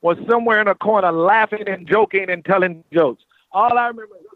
[0.00, 3.24] was somewhere in a corner laughing and joking and telling jokes.
[3.50, 4.26] All I remember is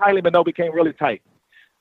[0.00, 1.22] Kylie Minogue became really tight.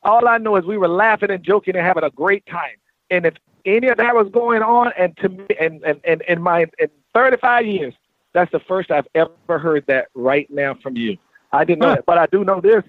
[0.04, 2.76] All I know is we were laughing and joking and having a great time.
[3.10, 6.44] And if any of that was going on, and to me, and and and, and
[6.44, 7.94] my and 35 years.
[8.34, 11.18] That's the first I've ever heard that right now from you.
[11.54, 11.96] I didn't know Huh.
[11.96, 12.84] that, but I do know this.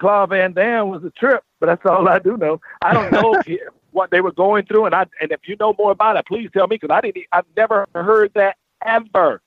[0.00, 2.60] Claude Van Damme was a trip, but that's all I do know.
[2.80, 3.42] I don't know
[3.92, 6.48] what they were going through, and I and if you know more about it, please
[6.52, 7.26] tell me because I didn't.
[7.32, 9.40] I've never heard that ever.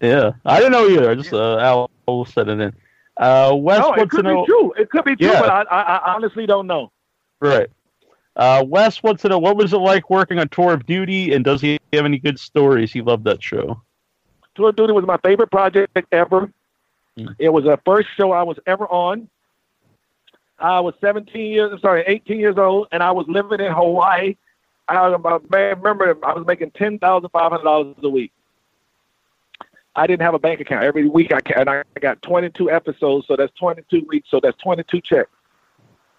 [0.00, 1.10] Yeah, I didn't know either.
[1.10, 1.58] I just uh,
[2.08, 2.72] Al said it in.
[3.22, 4.46] Uh, Wes no, it wants to could be know.
[4.46, 4.72] true.
[4.76, 5.40] It could be true, Yeah.
[5.40, 6.90] but I, I, I honestly don't know.
[7.40, 7.68] Right.
[8.34, 11.44] Uh, Wes wants to know what was it like working on Tour of Duty, and
[11.44, 12.92] does he have any good stories?
[12.92, 13.80] He loved that show.
[14.54, 16.50] Tour of Duty was my favorite project ever.
[17.18, 17.34] Mm.
[17.38, 19.28] It was the first show I was ever on.
[20.58, 24.36] I was 17 years, sorry, 18 years old, and I was living in Hawaii.
[24.88, 28.32] I was- I remember I was making ten thousand five hundred dollars a week.
[29.94, 30.84] I didn't have a bank account.
[30.84, 35.00] Every week I and I got 22 episodes, so that's 22 weeks, so that's 22
[35.02, 35.30] checks.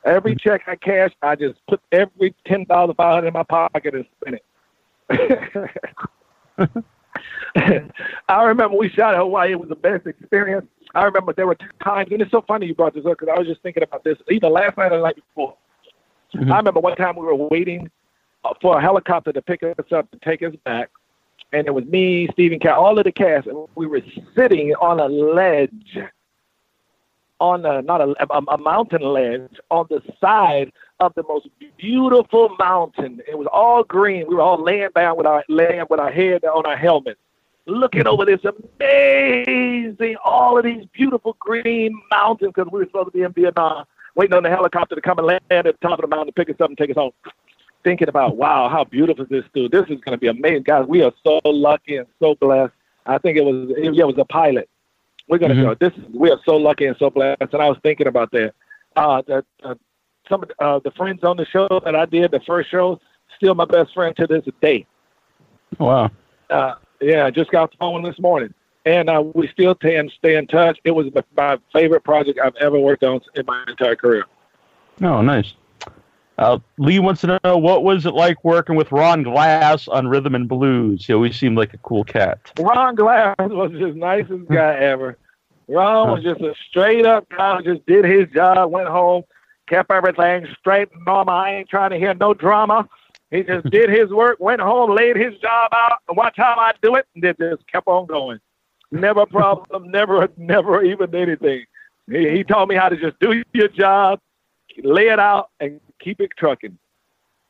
[0.05, 3.95] Every check I cashed, I just put every ten thousand five hundred in my pocket
[3.95, 4.41] and spent
[5.09, 6.83] it.
[8.27, 9.51] I remember we shot at Hawaii.
[9.53, 10.67] It was the best experience.
[10.93, 13.39] I remember there were times, and it's so funny you brought this up because I
[13.39, 15.55] was just thinking about this either last night or the night before.
[16.35, 16.51] Mhm.
[16.51, 17.89] I remember one time we were waiting
[18.43, 20.89] uh, for a helicopter to pick us up to take us back,
[21.53, 24.01] and it was me, Stephen Cat, all of the cast, and we were
[24.35, 25.97] sitting on a ledge,
[27.39, 32.55] on a not a, a, a mountain ledge on the side of the most beautiful
[32.57, 33.21] mountain.
[33.27, 34.27] It was all green.
[34.27, 37.19] We were all laying down with our laying with our head on our helmets,
[37.67, 43.11] looking over this amazing, all of these beautiful green mountains because we were supposed to
[43.11, 43.85] be in Vietnam,
[44.15, 46.33] waiting on the helicopter to come and land at the top of the mountain to
[46.33, 47.11] pick us up and take us home.
[47.83, 49.71] Thinking about, wow, how beautiful is this dude?
[49.71, 50.85] This is going to be amazing, guys.
[50.87, 52.71] We are so lucky and so blessed.
[53.05, 54.69] I think it was, it, yeah, it was a pilot.
[55.27, 55.77] We're going to Mhm.
[55.79, 55.89] go.
[55.89, 57.41] This is, we are so lucky and so blessed.
[57.41, 58.53] And I was thinking about that.
[58.95, 59.75] Uh, that uh,
[60.29, 63.01] some of the, uh, the friends on the show that I did, the first show,
[63.35, 64.85] still my best friend to this day.
[65.77, 66.09] Wow.
[66.49, 68.53] Uh, yeah, I just got the phone this morning,
[68.85, 70.79] and uh, we still in, stay in touch.
[70.85, 74.25] It was my- my favorite project I've ever worked on in my entire career.
[75.01, 75.53] Oh, nice.
[76.37, 80.33] Uh, Lee wants to know what was it like working with Ron Glass on Rhythm
[80.33, 81.05] and Blues.
[81.05, 82.39] He always seemed like a cool cat.
[82.59, 85.17] Ron Glass was just nicest guy ever.
[85.67, 89.23] Ron was just a straight up guy who just did his job, went home,
[89.67, 91.35] kept everything straight and normal.
[91.35, 92.87] I ain't trying to hear no drama.
[93.31, 96.73] He just did his work, went home, laid his job out, and watch how I
[96.81, 98.39] do it, and then just kept on going.
[98.91, 101.65] Never a problem, never, never even anything.
[102.11, 104.19] He, he taught me how to just do your job,
[104.83, 106.77] lay it out, and keep it trucking.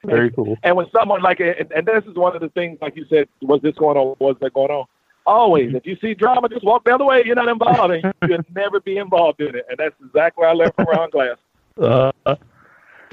[0.05, 0.57] Very cool.
[0.63, 3.27] And when someone like, and, and this is one of the things, like you said,
[3.41, 4.15] was this going on?
[4.19, 4.85] Was that going on?
[5.25, 7.23] Always, if you see drama, just walk the other way.
[7.25, 9.65] You're not involved, and you'll never be involved in it.
[9.69, 11.37] And that's exactly what I learned from Ron Glass.
[11.75, 12.11] Uh,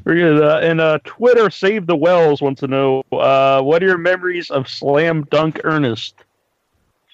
[0.04, 0.42] very good.
[0.42, 4.50] Uh, and uh, Twitter, Save the Wells wants to know uh, what are your memories
[4.50, 6.14] of Slam Dunk Ernest?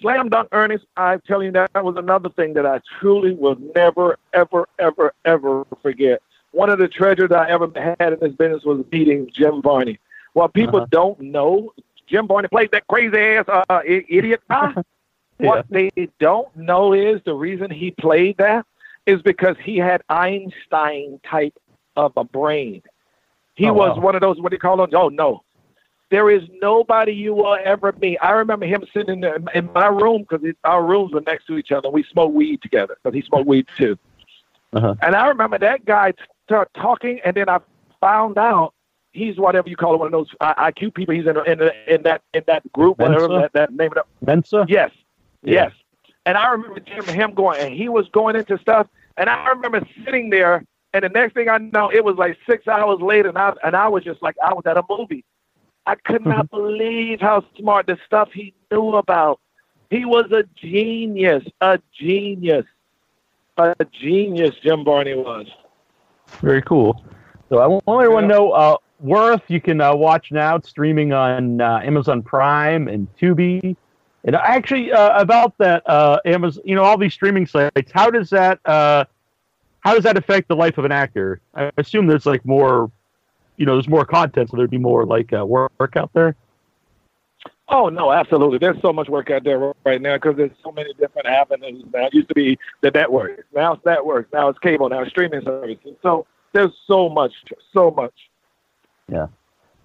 [0.00, 4.18] Slam Dunk Ernest, I tell you, that was another thing that I truly will never,
[4.32, 6.20] ever, ever, ever forget.
[6.56, 7.68] One of the treasures I ever
[8.00, 9.98] had in this business was meeting Jim Varney.
[10.32, 10.86] What people Uh-huh.
[10.90, 11.72] don't know,
[12.06, 14.40] Jim Varney played that crazy ass uh, i- idiot.
[14.50, 14.72] Huh?
[15.38, 15.48] Yeah.
[15.48, 18.64] What they don't know is the reason he played that
[19.04, 21.52] is because he had Einstein type
[21.94, 22.80] of a brain.
[23.54, 24.02] He Oh, was wow.
[24.02, 24.88] one of those what do you call them?
[24.94, 25.42] Oh no,
[26.10, 28.16] there is nobody you will ever meet.
[28.22, 31.70] I remember him sitting in, in my room because our rooms were next to each
[31.70, 31.90] other.
[31.90, 33.98] We smoked weed together because he smoked weed too.
[34.72, 34.94] Uh-huh.
[35.02, 36.14] And I remember that guy
[36.46, 37.58] start talking, and then I
[38.00, 38.72] found out
[39.12, 41.14] he's whatever you call it, one of those I- IQ people.
[41.14, 43.40] He's in in, in that in that group, whatever Mensa?
[43.42, 44.02] that, that name it.
[44.24, 44.66] Mensa?
[44.68, 44.90] Yes,
[45.42, 45.52] Yeah.
[45.52, 45.72] yes.
[46.24, 49.86] And I remember Jim, him going, and he was going into stuff, and I remember
[50.04, 53.38] sitting there, and the next thing I know, it was like six hours later, and
[53.38, 55.24] I and I was just like I was at a movie.
[55.86, 56.56] I could not mm-hmm.
[56.56, 59.40] believe how smart the stuff he knew about.
[59.88, 62.66] He was a genius, a genius,
[63.56, 64.56] a genius.
[64.62, 65.46] Jim Varney was.
[66.40, 67.04] Very cool.
[67.48, 68.36] So I want to everyone Yeah.
[68.36, 70.56] know uh, Worth you can uh, watch now.
[70.56, 73.76] It's streaming on uh, Amazon Prime and Tubi.
[74.24, 77.92] And actually, uh, about that uh, Amazon, you know, all these streaming sites.
[77.92, 79.04] How does that uh,
[79.80, 81.40] how does that affect the life of an actor?
[81.54, 82.90] I assume there's like more,
[83.56, 86.34] you know, there's more content, so there'd be more like uh, work out there.
[87.68, 88.58] Oh no, absolutely.
[88.58, 92.06] There's so much work out there right now because there's so many different avenues now.
[92.06, 93.44] It used to be the network.
[93.54, 94.32] Now it's networks.
[94.32, 94.88] Now it's cable.
[94.88, 95.96] Now it's streaming services.
[96.00, 97.32] So there's so much,
[97.72, 98.12] so much.
[99.10, 99.26] Yeah,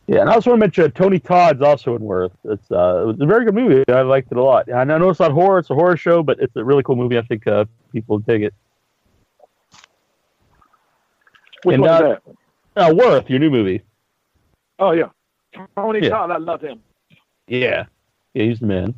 [0.05, 0.21] yeah.
[0.21, 2.31] and I also want to mention Tony Todd's also in Worth.
[2.43, 3.83] It's uh, it was a very good movie.
[3.87, 4.67] I liked it a lot.
[4.67, 6.95] And I know it's not horror; it's a horror show, but it's a really cool
[6.95, 7.17] movie.
[7.17, 8.53] I think uh, people dig it.
[11.63, 12.17] Which And, uh?
[12.75, 13.81] Uh, Worth, your new movie.
[14.77, 15.09] Oh yeah,
[15.75, 16.09] Tony Yeah.
[16.09, 16.29] Todd.
[16.29, 16.79] I love him.
[17.51, 17.85] Yeah,
[18.33, 18.95] yeah, he's the man.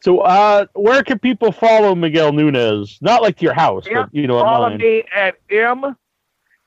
[0.00, 2.98] So, uh, where can people follow Miguel Nunez?
[3.00, 4.78] Not like to your house, Yeah, but you know, Follow online.
[4.78, 5.96] me at M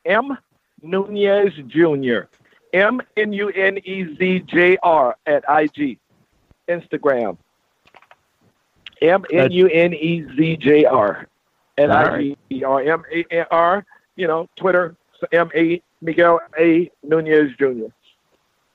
[0.05, 0.37] M
[0.81, 2.21] Nunez Jr.
[2.73, 5.99] M N U N E Z J R at IG,
[6.67, 7.37] Instagram.
[9.01, 11.27] M N U N E Z J R
[11.77, 13.85] at All IG or M A N R.
[14.15, 14.95] You know, Twitter.
[15.31, 17.93] M A Miguel A Nunez Jr.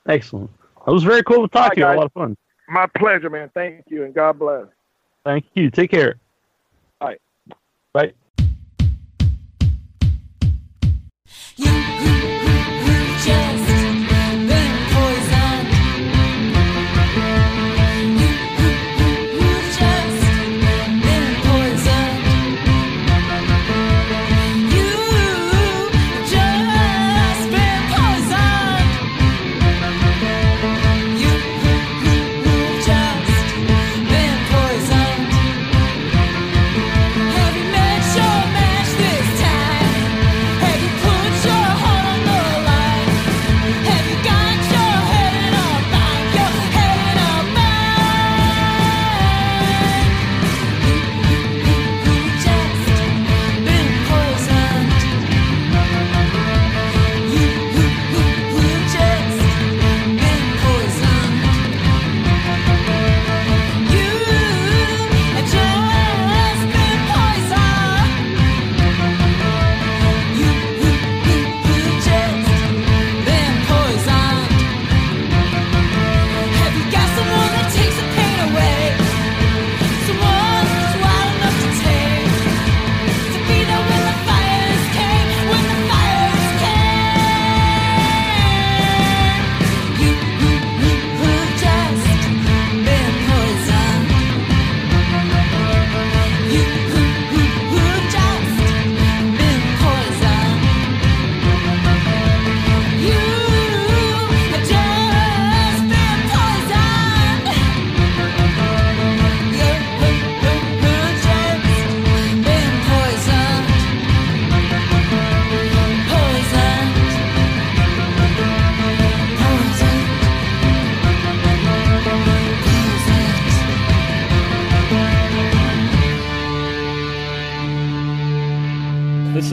[0.07, 0.49] Excellent.
[0.87, 1.85] It was very cool to talk to you.
[1.85, 2.37] Had A lot of fun.
[2.69, 3.51] My pleasure, man.
[3.53, 4.65] Thank you, and God bless.
[5.25, 5.69] Thank you.
[5.69, 6.15] Take care.
[6.99, 7.17] Bye.
[7.93, 8.13] Bye.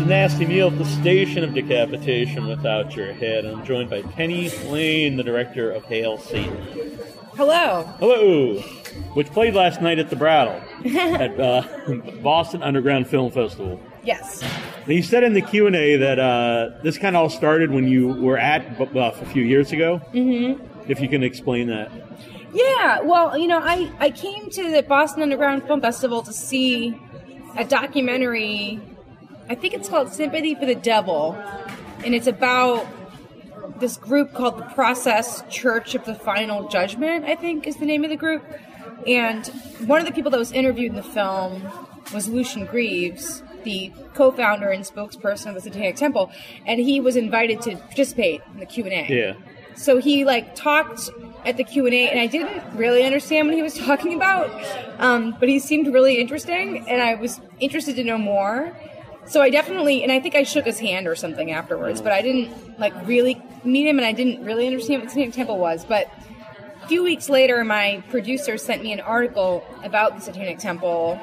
[0.05, 3.46] Is Nasty Neal at the station of decapitation without your head.
[3.46, 6.55] I'm joined by Penny Lane, the director of Hail Satan.
[7.36, 7.84] Hello.
[8.00, 8.61] Hello,
[9.14, 10.61] which played last night at the Brattle
[10.94, 11.62] at uh,
[12.22, 13.80] Boston Underground Film Festival.
[14.02, 14.42] Yes.
[14.42, 17.70] Now, you said in the Q and A that uh, this kind of all started
[17.70, 20.02] when you were at Buff a few years ago.
[20.12, 20.90] Mm-hmm.
[20.90, 21.90] If you can explain that.
[22.52, 23.00] Yeah.
[23.00, 26.94] Well, you know, I I came to the Boston Underground Film Festival to see
[27.57, 28.82] a documentary.
[29.49, 31.32] I think it's called Sympathy for the Devil,
[32.05, 32.86] and it's about
[33.80, 37.24] this group called the Process Church of the Final Judgment.
[37.24, 38.45] I think is the name of the group.
[39.07, 39.47] And
[39.86, 41.62] one of the people that was interviewed in the film
[42.12, 46.30] was Lucien Greaves, the co-founder and spokesperson of the Satanic Temple,
[46.66, 49.14] and he was invited to participate in the Q and A.
[49.14, 49.34] Yeah.
[49.76, 51.11] So he like talked
[51.45, 54.51] at the Q and A, and I didn't really understand what he was talking about,
[54.99, 58.74] um, but he seemed really interesting, and I was interested to know more.
[59.26, 62.20] So I definitely, and I think I shook his hand or something afterwards, but I
[62.22, 65.84] didn't like really meet him, and I didn't really understand what Satanic Temple was.
[65.84, 66.08] But
[66.82, 71.18] a few weeks later, my producer sent me an article about the Satanic Temple.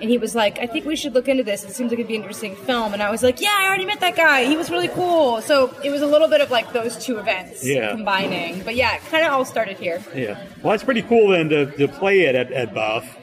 [0.00, 1.64] And he was like, I think we should look into this.
[1.64, 2.92] It seems like it'd be an interesting film.
[2.92, 4.44] And I was like, Yeah, I already met that guy.
[4.44, 5.42] He was really cool.
[5.42, 7.90] So it was a little bit of like those two events Yeah.
[7.90, 8.62] combining.
[8.62, 10.00] But yeah, it kind of all started here.
[10.14, 10.40] Yeah.
[10.62, 13.16] Well, that's pretty cool then to, to play it at, at Buff.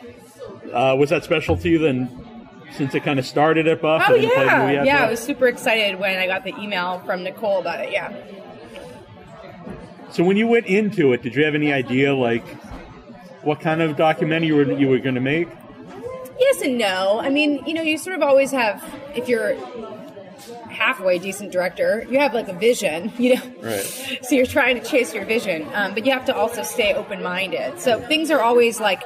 [0.73, 2.24] Uh, was that special to you then,
[2.76, 4.03] since it kind of started at Buff?
[4.07, 5.05] Oh yeah, yeah.
[5.05, 7.91] I was super excited when I got the email from Nicole about it.
[7.91, 8.13] Yeah.
[10.11, 12.45] So when you went into it, did you have any idea like
[13.43, 15.47] what kind of documentary you were you were going to make?
[16.39, 17.19] Yes and no.
[17.21, 18.84] I mean, you know, you sort of always have
[19.15, 19.55] if you're
[20.76, 23.41] halfway decent director, you have like a vision, you know.
[23.61, 24.19] Right.
[24.23, 27.23] So you're trying to chase your vision, um, but you have to also stay open
[27.23, 27.80] minded.
[27.80, 29.01] So things are always like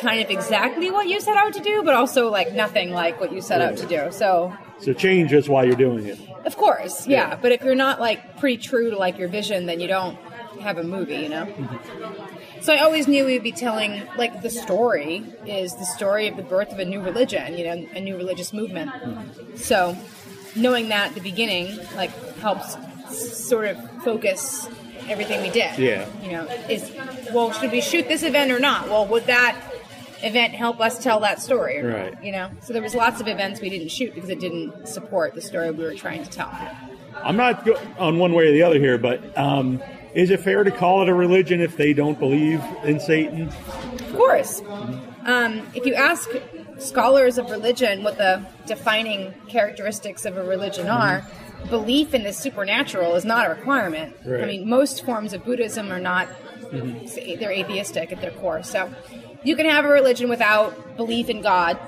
[0.00, 3.32] kind of exactly what you set out to do, but also like nothing like what
[3.32, 4.10] you set out to do.
[4.10, 6.18] So So change is while you're doing it.
[6.44, 7.28] of course, yeah.
[7.30, 7.36] Yeah.
[7.40, 10.18] But if you're not like pretty true to like your vision, then you don't
[10.60, 11.46] have a movie, you know.
[12.60, 16.42] So I always knew we'd be telling like the story is the story of the
[16.42, 18.90] birth of a new religion, you know, a new religious movement.
[19.56, 19.96] So
[20.56, 22.76] knowing that at the beginning like helps
[23.08, 24.68] sort of focus
[25.08, 25.78] everything we did.
[25.78, 26.08] Yeah.
[26.22, 26.90] You know, is
[27.32, 28.88] well, should we shoot this event or not?
[28.88, 29.60] Well, would that
[30.24, 31.82] event help us tell that story.
[31.82, 32.22] Right.
[32.22, 35.34] You know, so there was lots of events we didn't shoot because it didn't support
[35.34, 36.50] the story we were trying to tell.
[37.22, 39.82] I'm not go- on one way or the other here, but um,
[40.14, 43.48] is it fair to call it a religion if they don't believe in Satan?
[43.48, 44.62] Of course.
[45.24, 46.28] Um, if you ask
[46.78, 50.96] scholars of religion what the defining characteristics of a religion mm-hmm.
[50.96, 51.26] are,
[51.70, 54.16] belief in the supernatural is not a requirement.
[54.26, 56.28] I mean, most forms of Buddhism are not,
[56.60, 57.38] mm-hmm.
[57.40, 58.62] they're atheistic at their core.
[58.62, 58.92] So
[59.42, 61.78] you can have a religion without belief in God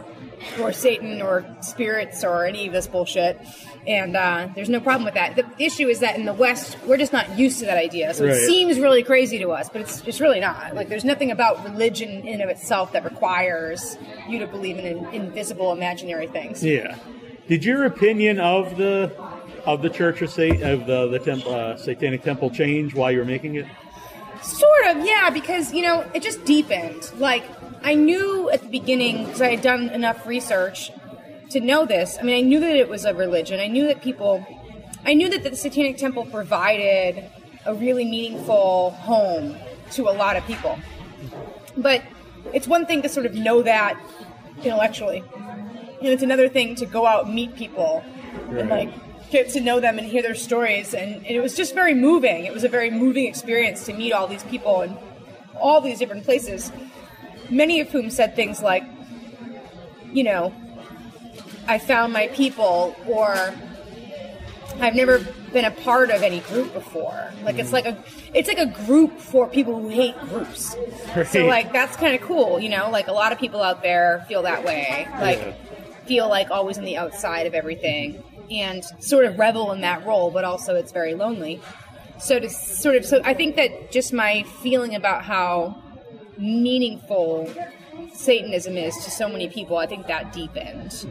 [0.60, 3.40] or Satan or spirits or any of this bullshit.
[3.86, 5.36] And uh, there's no problem with that.
[5.36, 8.12] The issue is that in the West, we're just not used to that idea.
[8.14, 8.34] So Right.
[8.34, 10.74] it seems really crazy to us, but it's, it's really not.
[10.74, 13.96] Like, there's nothing about religion in of itself that requires
[14.28, 16.64] you to believe in in- invisible, imaginary things.
[16.64, 16.96] Yeah.
[17.48, 19.12] Did your opinion of the
[19.64, 23.18] of the Church of Satan of the the temp, uh, Satanic Temple change while you
[23.18, 23.66] were making it?
[24.42, 27.10] Sort of, yeah, because, you know, it just deepened.
[27.18, 27.44] Like,
[27.86, 30.90] I knew at the beginning, because I had done enough research
[31.50, 32.18] to know this.
[32.18, 33.60] I mean, I knew that it was a religion.
[33.60, 34.44] I knew that people,
[35.04, 37.30] I knew that the Satanic Temple provided
[37.64, 39.56] a really meaningful home
[39.92, 40.76] to a lot of people.
[41.76, 42.02] But
[42.52, 43.96] it's one thing to sort of know that
[44.64, 48.02] intellectually, and it's another thing to go out and meet people
[48.48, 48.90] and, like,
[49.30, 50.92] get to know them and hear their stories.
[50.92, 52.46] And, and it was just very moving.
[52.46, 54.98] It was a very moving experience to meet all these people in
[55.54, 56.72] all these different places,
[57.50, 58.84] many of whom said things like,
[60.12, 60.54] you know,
[61.68, 63.54] I found my people, or
[64.80, 65.18] I've never
[65.52, 67.32] been a part of any group before.
[67.42, 67.74] Like it's hmm.
[67.74, 67.98] like a
[68.34, 70.76] it's like a group for people who hate groups.
[71.30, 72.90] So like that's kind of cool, you know.
[72.90, 75.08] Like a lot of people out there feel that way.
[75.20, 80.06] Like feel like always on the outside of everything and sort of revel in that
[80.06, 81.60] role, but also it's very lonely.
[82.18, 85.82] So to sort of so I think that just my feeling about how
[86.38, 87.52] meaningful
[88.12, 91.10] Satanism is to so many people, I think that deepened.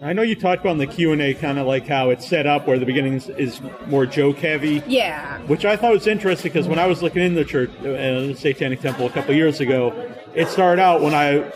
[0.00, 2.26] I know you talked about in the Q and A kind of like how it's
[2.26, 4.82] set up where the beginning is, is more joke heavy.
[4.88, 5.38] Yeah.
[5.42, 8.34] Which I thought was interesting because when I was looking in the church, uh, the
[8.36, 11.52] Satanic Temple a couple years ago, it started out when I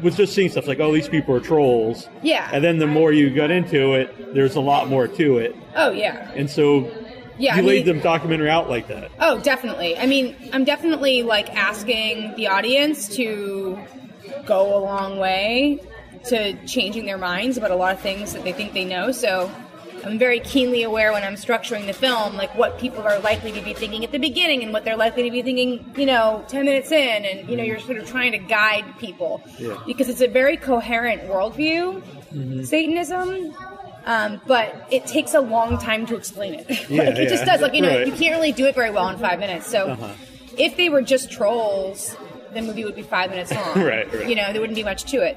[0.00, 2.08] was just seeing stuff like, oh, these people are trolls.
[2.22, 2.48] Yeah.
[2.52, 5.56] And then the more you got into it, there's a lot more to it.
[5.74, 6.30] Oh yeah.
[6.36, 6.88] And so
[7.38, 9.10] Yeah, you I laid mean- the documentary out like that.
[9.20, 9.96] Oh, definitely.
[9.96, 13.78] I mean, I'm definitely like asking the audience to
[14.44, 15.80] go a long way
[16.26, 19.12] to changing their minds about a lot of things that they think they know.
[19.12, 19.50] So
[20.04, 23.60] I'm very keenly aware when I'm structuring the film, like what people are likely to
[23.60, 26.64] be thinking at the beginning and what they're likely to be thinking, you know, 10
[26.64, 27.24] minutes in.
[27.24, 29.42] And, you know, you're sort of trying to guide people.
[29.58, 29.76] Yeah.
[29.86, 32.64] Because it's a very coherent worldview, mm-hmm.
[32.64, 33.54] Satanism.
[34.08, 36.66] Um, but it takes a long time to explain it.
[36.90, 37.60] Yeah, like, it just does.
[37.60, 38.06] Like, you know, Right.
[38.06, 39.66] you can't really do it very well in five minutes.
[39.66, 40.08] So Uh-huh.
[40.56, 42.16] if they were just trolls,
[42.54, 43.74] the movie would be five minutes long.
[43.92, 44.26] Right, right.
[44.28, 45.36] You know, there wouldn't be much to it.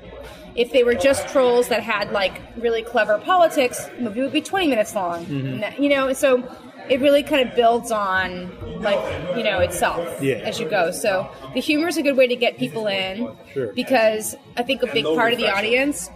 [0.55, 4.41] If they were just trolls that had like really clever politics, the movie would be
[4.41, 5.25] 20 minutes long.
[5.25, 5.59] Mm-hmm.
[5.59, 6.43] That- you know, so
[6.89, 8.51] it really kind of builds on
[8.81, 8.99] like,
[9.37, 10.35] you know, itself Yeah.
[10.49, 10.91] as you go.
[10.91, 13.67] So the humor is a good way to get people in Sure.
[13.73, 16.09] because I think a big part of the audience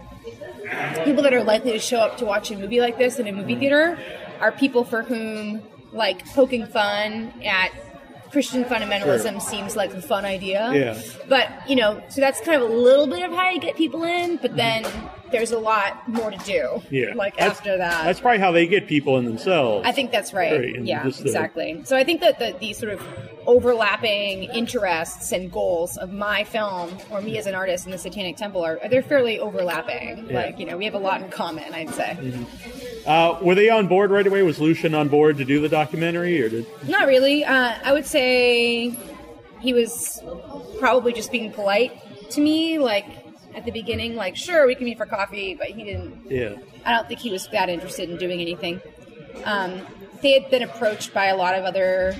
[1.04, 3.32] people that are likely to show up to watch a movie like this in a
[3.32, 3.98] movie theater
[4.40, 5.62] are people for whom
[5.92, 7.70] like poking fun at
[8.30, 10.70] Christian fundamentalism seems like a fun idea.
[10.72, 11.00] Yeah.
[11.28, 14.04] But, you know, so that's kind of a little bit of how you get people
[14.04, 14.84] in, but then
[15.30, 16.82] there's a lot more to do.
[16.90, 17.14] Yeah.
[17.14, 18.04] Like That's- after that.
[18.04, 19.86] That's probably how they get people in themselves.
[19.86, 20.58] I think that's right.
[20.60, 21.80] Right, yeah, just the- exactly.
[21.84, 23.02] So I think that the, the sort of
[23.46, 28.36] overlapping interests and goals of my film or me as an artist in the Satanic
[28.36, 30.28] Temple are they're fairly overlapping.
[30.28, 30.36] Yeah.
[30.36, 31.72] Like you know, we have a lot in common.
[31.72, 32.16] I'd say.
[33.06, 34.42] Uh, were they on board right away?
[34.42, 36.66] Was Lucien on board to do the documentary, or did?
[36.88, 37.44] Not really.
[37.44, 38.96] Uh, I would say
[39.60, 40.20] he was
[40.78, 41.92] probably just being polite
[42.30, 43.04] to me, like
[43.56, 46.30] at the beginning, like sure we can meet for coffee, but he didn't.
[46.30, 46.56] Yeah.
[46.84, 48.80] I don't think he was that interested in doing anything.
[49.44, 49.80] Um,
[50.22, 52.14] they had been approached by a lot of other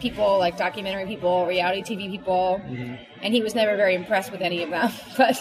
[0.00, 2.60] people, like documentary people, reality TV people,
[3.22, 4.92] and he was never very impressed with any of them.
[5.16, 5.36] But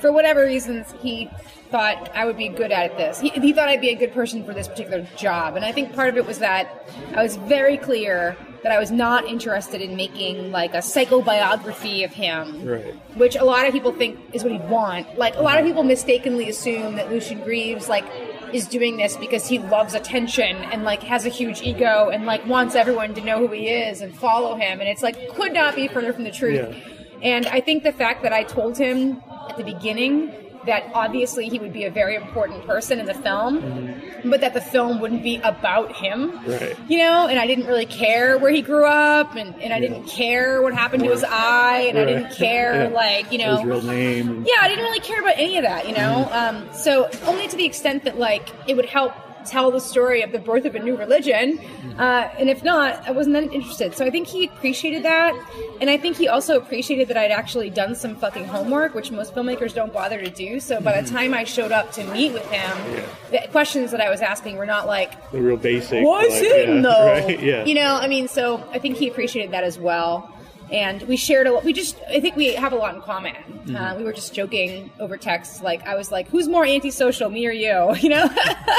[0.00, 1.28] for whatever reasons, he
[1.70, 3.18] thought I would be good at this.
[3.18, 5.94] He, he thought I'd be a good person for this particular job, and I think
[5.94, 9.96] part of it was that I was very clear that I was not interested in
[9.96, 12.94] making like a psychobiography of him Right.
[13.16, 15.18] which a lot of people think is what he'd want.
[15.18, 18.04] Like a lot of people mistakenly assume that Lucien Greaves like
[18.52, 22.46] is doing this because he loves attention and like has a huge ego and like
[22.46, 25.74] wants everyone to know who he is and follow him and it's like could not
[25.74, 26.74] be further from the truth.
[26.74, 26.94] Yeah.
[27.22, 30.32] And I think the fact that I told him at the beginning
[30.66, 34.07] that obviously he would be a very important person in the film mm-hmm.
[34.24, 36.38] But that the film wouldn't be about him.
[36.46, 36.76] Right.
[36.88, 40.04] You know, and I didn't really care where he grew up, and, and I didn't
[40.04, 42.88] care what happened to his eye, and I didn't care, Yeah.
[42.88, 43.56] like, you know.
[43.58, 44.44] His real name.
[44.46, 46.28] Yeah, I didn't really care about any of that, you know.
[46.30, 46.56] Mm-hmm.
[46.68, 49.12] Um, so only to the extent that like it would help
[49.48, 52.00] tell the story of the birth of a new religion, Mm-hmm.
[52.00, 53.94] uh, and if not, I wasn't that interested.
[53.94, 55.34] So I think he appreciated that,
[55.80, 59.34] and I think he also appreciated that I'd actually done some fucking homework, which most
[59.34, 60.60] filmmakers don't bother to do.
[60.60, 61.16] So by the Mm-hmm.
[61.16, 64.66] time I showed up to meet with him, the questions that I was asking were
[64.66, 66.04] not like, The real basic.
[66.04, 67.06] What's like, in yeah, though?
[67.06, 67.40] Right?
[67.42, 67.64] Yeah.
[67.64, 70.32] You know, I mean, so I think he appreciated that as well.
[70.70, 71.64] And we shared a lot.
[71.64, 73.34] We just, I think we have a lot in common.
[73.34, 73.76] Mm-hmm.
[73.76, 75.62] Uh, we were just joking over text.
[75.62, 77.94] Like, I was like, who's more antisocial, me or you?
[78.08, 78.28] You know?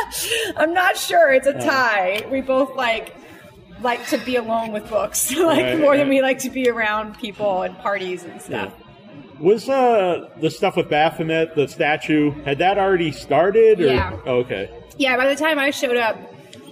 [0.58, 1.32] I'm not sure.
[1.34, 2.26] It's a tie.
[2.32, 3.16] We both like,
[3.82, 7.18] like to be alone with books, like Right, more than we like to be around
[7.18, 8.74] people and parties and stuff.
[8.78, 8.86] Yeah.
[9.40, 13.80] Was uh, the stuff with Baphomet, the statue, had that already started?
[13.80, 13.88] Or?
[13.88, 14.20] Yeah.
[14.26, 14.70] Oh, okay.
[14.98, 16.18] Yeah, by the time I showed up,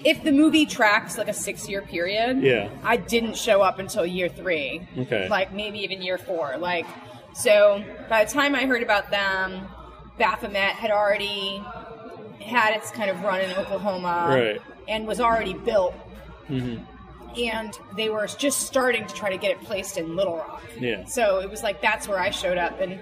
[0.03, 2.69] if the movie tracks like a six year period, Yeah.
[2.83, 4.87] I didn't show up until year three.
[4.97, 5.27] Okay.
[5.29, 6.57] Like maybe even year four.
[6.57, 6.85] Like
[7.33, 9.67] so by the time I heard about them,
[10.17, 11.61] Baphomet had already
[12.41, 14.61] had its kind of run in Oklahoma Right.
[14.87, 15.93] and was already built.
[16.49, 16.81] Mhm.
[17.37, 20.63] And they were just starting to try to get it placed in Little Rock.
[20.79, 21.05] Yeah.
[21.05, 22.99] So it was like that's where I showed up, and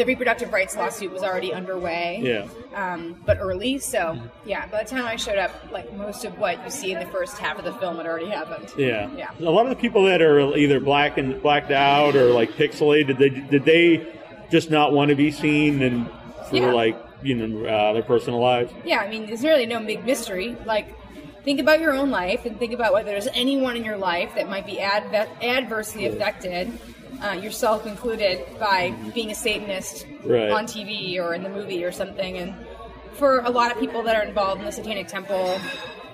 [0.00, 2.46] the reproductive rights lawsuit was already underway Yeah.
[2.74, 3.78] um, but early.
[3.78, 6.98] So yeah, by the time I showed up, like most of what you see in
[6.98, 8.72] the first half of the film had already happened.
[8.78, 9.10] Yeah.
[9.14, 9.30] Yeah.
[9.40, 13.08] A lot of the people that are either black and blacked out or like pixelated,
[13.08, 14.14] did they did they
[14.50, 16.06] just not want to be seen and
[16.48, 16.72] for Yeah.
[16.72, 18.72] like you know uh, their personal lives?
[18.84, 20.56] Yeah, I mean, there's really no big mystery.
[20.64, 20.86] Like,
[21.44, 24.48] think about your own life and think about whether there's anyone in your life that
[24.48, 26.72] might be adve- adversely affected,
[27.24, 30.50] uh, yourself included, by being a Satanist Right.
[30.50, 32.36] on TV or in the movie or something.
[32.36, 32.54] And
[33.14, 35.58] for a lot of people that are involved in the Satanic Temple,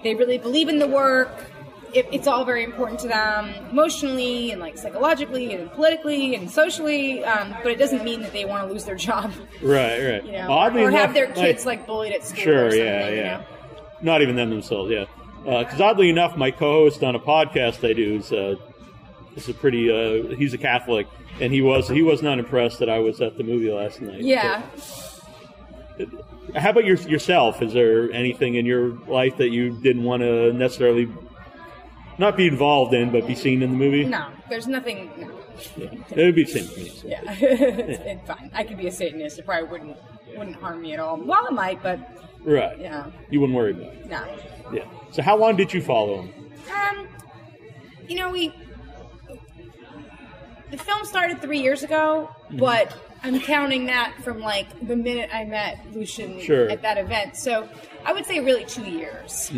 [0.03, 1.51] they really believe in the work.
[1.95, 7.25] It, it's all very important to them emotionally and like psychologically and politically and socially,
[7.25, 9.33] um, but it doesn't mean that they want to lose their job,
[9.63, 9.99] Right.
[10.05, 10.25] Right.
[10.25, 12.43] you know, Oddly or enough, have their kids like bullied at school.
[12.45, 13.37] Sure, or something, yeah, you yeah.
[13.39, 13.45] know?
[14.03, 15.05] Not even them themselves, yeah.
[15.45, 18.57] Because oddly enough, my co-host on a podcast I do is, uh,
[19.37, 19.91] is a pretty.
[19.91, 21.07] Uh, he's a Catholic,
[21.41, 24.21] and he was he was not impressed that I was at the movie last night.
[24.21, 24.63] Yeah.
[25.99, 26.09] But
[26.61, 27.63] how about your, yourself?
[27.63, 31.09] Is there anything in your life that you didn't want to necessarily
[32.19, 34.05] not be involved in, but be seen in the movie?
[34.05, 35.11] No, there's nothing.
[35.19, 35.31] No.
[35.77, 35.89] Yeah.
[36.11, 36.89] It would be the same for me.
[36.91, 37.09] so.
[37.09, 38.51] Yeah, it's, it's fine.
[38.53, 39.39] I could be a Satanist.
[39.39, 39.97] It probably wouldn't
[40.37, 41.17] wouldn't harm me at all.
[41.17, 41.99] Well, it might, but
[42.45, 42.79] Right.
[42.79, 44.07] yeah, You wouldn't worry about it.
[44.07, 44.39] no.
[44.73, 44.85] Yeah.
[45.13, 46.35] So how long did you follow him?
[46.71, 47.09] Um,
[48.07, 48.53] you know, we
[50.71, 52.59] the film started three years ago, Mm-hmm.
[52.59, 52.95] but
[53.25, 56.69] I'm counting that from like the minute I met Lucien Sure.
[56.69, 57.37] at that event.
[57.37, 57.69] So
[58.05, 59.51] I would say really two years.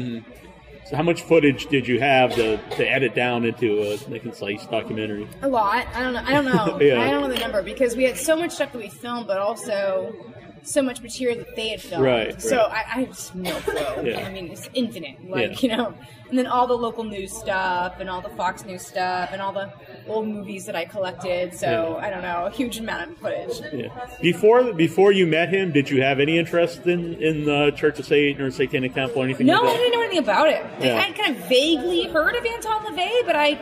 [0.87, 4.65] So how much footage did you have to, to edit down into a, a concise
[4.67, 5.29] documentary?
[5.43, 5.87] A lot.
[5.95, 6.23] I don't know.
[6.25, 6.81] I don't know.
[6.81, 7.03] Yeah.
[7.03, 9.39] I don't know the number because we had so much stuff that we filmed, but
[9.39, 10.15] also
[10.63, 12.05] so much material that they had filmed.
[12.05, 12.71] Right, So right.
[12.71, 14.09] I, I have just no clue.
[14.11, 14.27] Yeah.
[14.27, 15.17] I mean, it's infinite.
[15.29, 15.71] Like Yeah.
[15.71, 15.95] you know,
[16.29, 19.53] and then all the local news stuff, and all the Fox News stuff, and all
[19.53, 19.73] the
[20.07, 21.55] old movies that I collected.
[21.55, 22.07] So Yeah.
[22.07, 23.61] I don't know, a huge amount of footage.
[23.73, 23.89] Yeah.
[24.21, 28.05] Before before you met him, did you have any interest in in the Church of
[28.07, 29.79] Satan or Satanic Temple or anything No, I like that?
[29.79, 30.65] didn't know anything about it.
[30.81, 30.97] Yeah.
[30.97, 33.59] I had kind of vaguely heard of Anton LaVey, but I,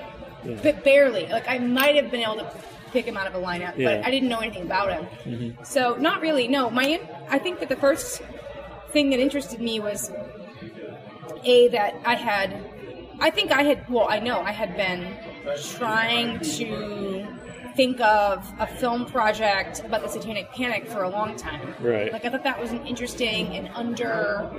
[0.62, 1.26] but barely.
[1.26, 2.50] Like I might have been able to
[2.96, 3.98] pick him out of a lineup, Yeah.
[3.98, 5.04] but I didn't know anything about him.
[5.24, 5.64] Mm-hmm.
[5.64, 6.48] So not really.
[6.48, 6.86] No, my
[7.28, 8.22] I think that the first
[8.94, 10.10] thing that interested me was
[11.44, 12.48] a that I had.
[13.20, 13.78] I think I had.
[13.88, 15.00] Well, I know I had been
[15.76, 17.26] trying to
[17.76, 21.74] think of a film project about the Satanic Panic for a long time.
[21.80, 22.12] Right.
[22.12, 24.50] Like I thought that was an interesting and under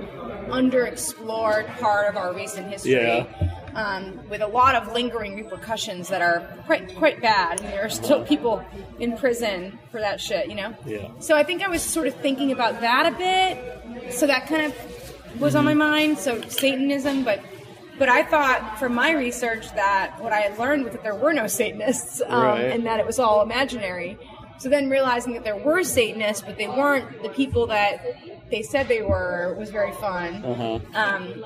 [0.48, 2.92] underexplored part of our recent history.
[2.92, 3.26] Yeah.
[3.74, 7.60] Um, with a lot of lingering repercussions that are quite quite bad.
[7.60, 8.64] I mean, there are still people
[8.98, 10.74] in prison for that shit, you know.
[10.86, 11.10] Yeah.
[11.18, 14.12] So I think I was sort of thinking about that a bit.
[14.12, 16.18] So that kind of was on my mind.
[16.18, 17.40] So Satanism, but
[17.98, 21.32] but I thought from my research that what I had learned was that there were
[21.32, 22.60] no Satanists, um, Right.
[22.72, 24.18] and that it was all imaginary.
[24.58, 28.04] So then realizing that there were Satanists, but they weren't the people that
[28.50, 30.44] they said they were, was very fun.
[30.44, 30.78] Uh-huh.
[30.94, 31.44] Um,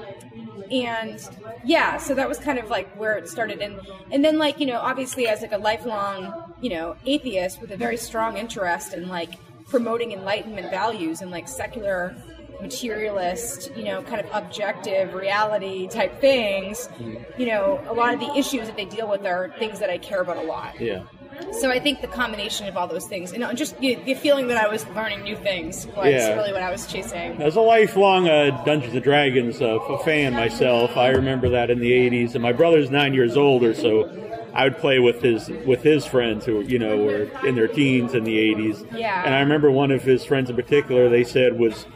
[0.70, 1.20] and
[1.64, 3.78] yeah, so that was kind of like where it started, and
[4.10, 7.76] and then like you know, obviously as like a lifelong you know atheist with a
[7.76, 9.34] very strong interest in like
[9.68, 12.14] promoting enlightenment values and like secular
[12.62, 16.88] materialist, you know, kind of objective reality type things,
[17.36, 19.98] you know, a lot of the issues that they deal with are things that I
[19.98, 20.80] care about a lot.
[20.80, 21.02] Yeah.
[21.60, 24.56] so I think the combination of all those things, and just the, the feeling that
[24.58, 26.34] I was learning new things was Yeah.
[26.34, 27.40] really what I was chasing.
[27.42, 31.90] As a lifelong uh, Dungeons and Dragons uh, fan myself, I remember that in the
[31.92, 34.10] '80s, and my brother's nine years older, so
[34.54, 38.14] I would play with his with his friends who you know were in their teens
[38.14, 38.86] in the '80s.
[38.96, 39.24] Yeah.
[39.24, 41.08] And I remember one of his friends in particular.
[41.08, 41.86] They said was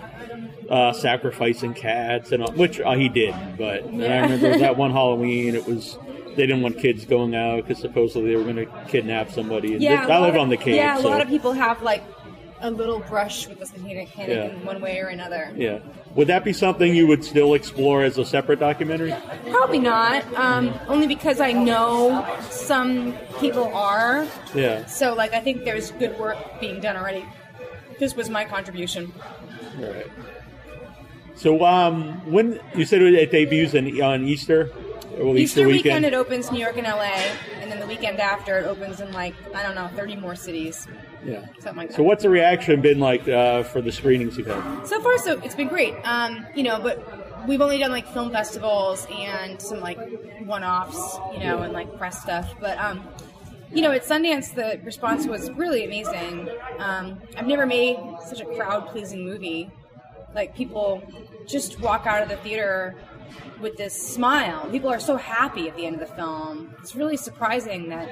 [0.70, 3.34] uh, sacrificing cats, and all, which uh, he did.
[3.56, 4.22] But and I Yeah.
[4.22, 5.98] remember that one Halloween, it was.
[6.36, 9.72] They didn't want kids going out because supposedly they were going to kidnap somebody.
[9.72, 10.74] And Yeah, this- a I live of- on the Cape.
[10.76, 12.04] Yeah, a so, lot of people have like
[12.60, 14.44] a little brush with the satanic panic Yeah.
[14.50, 15.50] in one way or another.
[15.56, 15.78] Yeah.
[16.14, 19.14] Would that be something you would still explore as a separate documentary?
[19.50, 24.26] Probably not, um, only because I know some people are.
[24.54, 24.84] Yeah.
[24.86, 27.24] So, like, I think there's good work being done already.
[27.98, 29.10] This was my contribution.
[29.78, 30.06] Right.
[31.36, 34.70] So, um, when you said it debuts in, on Easter,
[35.20, 36.04] or Easter weekend.
[36.04, 37.12] it opens New York and LA,
[37.60, 40.86] and then the weekend after it opens in like I don't know, 30 more cities,
[41.24, 41.46] yeah.
[41.58, 41.96] something like that.
[41.96, 44.86] So, what's the reaction been like uh, for the screenings you've had?
[44.86, 45.94] So far, so it's been great.
[46.04, 49.98] Um, you know, but we've only done like film festivals and some like
[50.40, 52.54] one-offs, you know, and like press stuff.
[52.60, 53.06] But um,
[53.72, 56.48] you know, at Sundance, the response was really amazing.
[56.78, 59.70] Um, I've never made such a crowd-pleasing movie.
[60.34, 61.02] Like people
[61.46, 62.94] just walk out of the theater
[63.60, 64.68] with this smile.
[64.70, 66.74] People are so happy at the end of the film.
[66.80, 68.10] It's really surprising that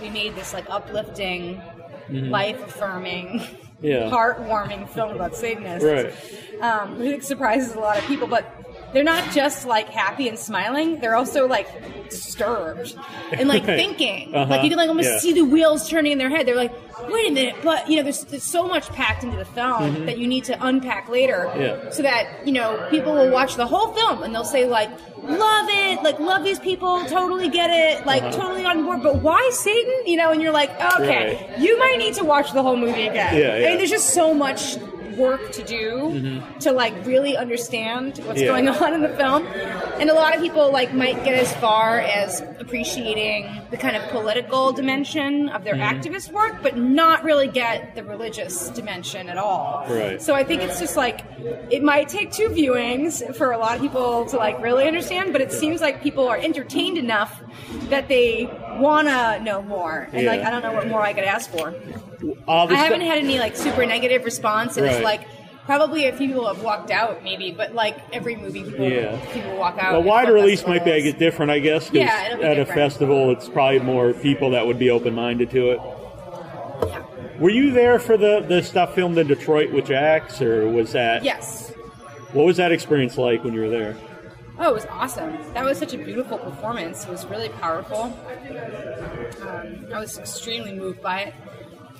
[0.00, 1.60] we made this like uplifting,
[2.08, 3.42] life-affirming,
[3.80, 4.10] Yeah.
[4.10, 6.62] heartwarming film about Satanists Right.
[6.62, 8.26] um, I think surprises a lot of people.
[8.28, 8.44] But
[8.92, 11.68] they're not just like happy and smiling; they're also like
[12.10, 12.94] disturbed
[13.32, 14.34] and like thinking.
[14.34, 14.50] Uh-huh.
[14.50, 15.18] Like you can like almost Yeah.
[15.18, 16.46] see the wheels turning in their head.
[16.46, 16.72] They're like,
[17.10, 20.18] "Wait a minute!" But you know, there's, there's so much packed into the film that
[20.18, 21.60] you need to unpack later, Mm-hmm.
[21.60, 21.90] Yeah.
[21.90, 24.90] so that you know people will watch the whole film and they'll say like,
[25.22, 26.02] "Love it!
[26.02, 28.32] Like love these people, totally get it, like Uh-huh.
[28.40, 29.94] totally on board." But why Satan?
[30.06, 31.58] You know, and you're like, "Okay, Right.
[31.58, 34.32] you might need to watch the whole movie again." Yeah, I mean, there's just so
[34.34, 34.76] much
[35.18, 38.38] work to do to like really understand what's Mm-hmm.
[38.38, 38.46] Yeah.
[38.46, 39.44] going on in the film
[40.00, 44.02] and a lot of people like might get as far as appreciating the kind of
[44.10, 46.00] political dimension of their Mm-hmm.
[46.00, 50.20] activist work but not really get the religious dimension at all Right.
[50.22, 51.20] so i think it's just like
[51.70, 55.40] it might take two viewings for a lot of people to like really understand but
[55.40, 57.40] it seems like people are entertained enough
[57.90, 58.46] that they
[58.78, 61.74] want to know more and like i don't know what more i could ask for
[62.48, 65.04] I haven't had any like super negative response, and Right.
[65.04, 65.28] like
[65.66, 69.16] probably a few people have walked out, maybe, but like every movie, people Yeah.
[69.32, 69.94] people walk out.
[69.94, 71.90] A wider release might be like, different, I guess.
[71.92, 75.80] Yeah, at a festival, it's probably more people that would be open-minded to it.
[77.38, 81.22] Were you there for the, the stuff filmed in Detroit with Jex, or was that?
[81.22, 81.70] Yes.
[82.32, 83.96] What was that experience like when you were there?
[84.60, 85.36] Oh, it was awesome.
[85.54, 87.04] That was such a beautiful performance.
[87.04, 88.04] It was really powerful.
[89.42, 91.34] Um, I was extremely moved by it.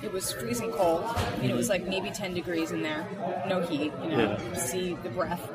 [0.02, 1.04] It was freezing cold.
[1.06, 3.06] I mean, it was like maybe 10 degrees in there.
[3.48, 4.54] No heat, you know, Yeah.
[4.54, 5.50] see the breath.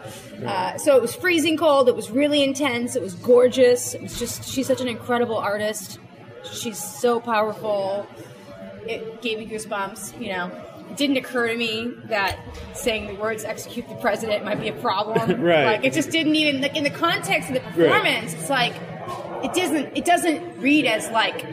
[0.45, 1.87] Uh, so it was freezing cold.
[1.87, 2.95] It was really intense.
[2.97, 3.93] It was gorgeous.
[3.93, 5.99] It was just, she's such an incredible artist.
[6.51, 8.05] She's so powerful.
[8.85, 10.51] It gave me goosebumps, you know.
[10.89, 12.39] It didn't occur to me that
[12.73, 15.41] saying the words execute the president might be a problem.
[15.43, 15.65] Right.
[15.65, 18.73] Like, it just didn't even, like, in the context of the performance, it's like,
[19.43, 21.45] it doesn't, it doesn't read as like,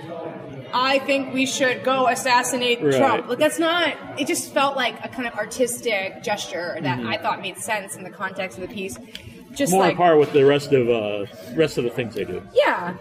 [0.72, 2.94] I think we should go assassinate Right.
[2.94, 3.28] Trump.
[3.28, 3.96] Like that's not.
[4.20, 7.08] It just felt like a kind of artistic gesture that Mm-hmm.
[7.08, 8.96] I thought made sense in the context of the piece.
[9.54, 12.24] Just More like on par with the rest of uh, rest of the things they
[12.24, 12.42] do.
[12.54, 12.94] yeah.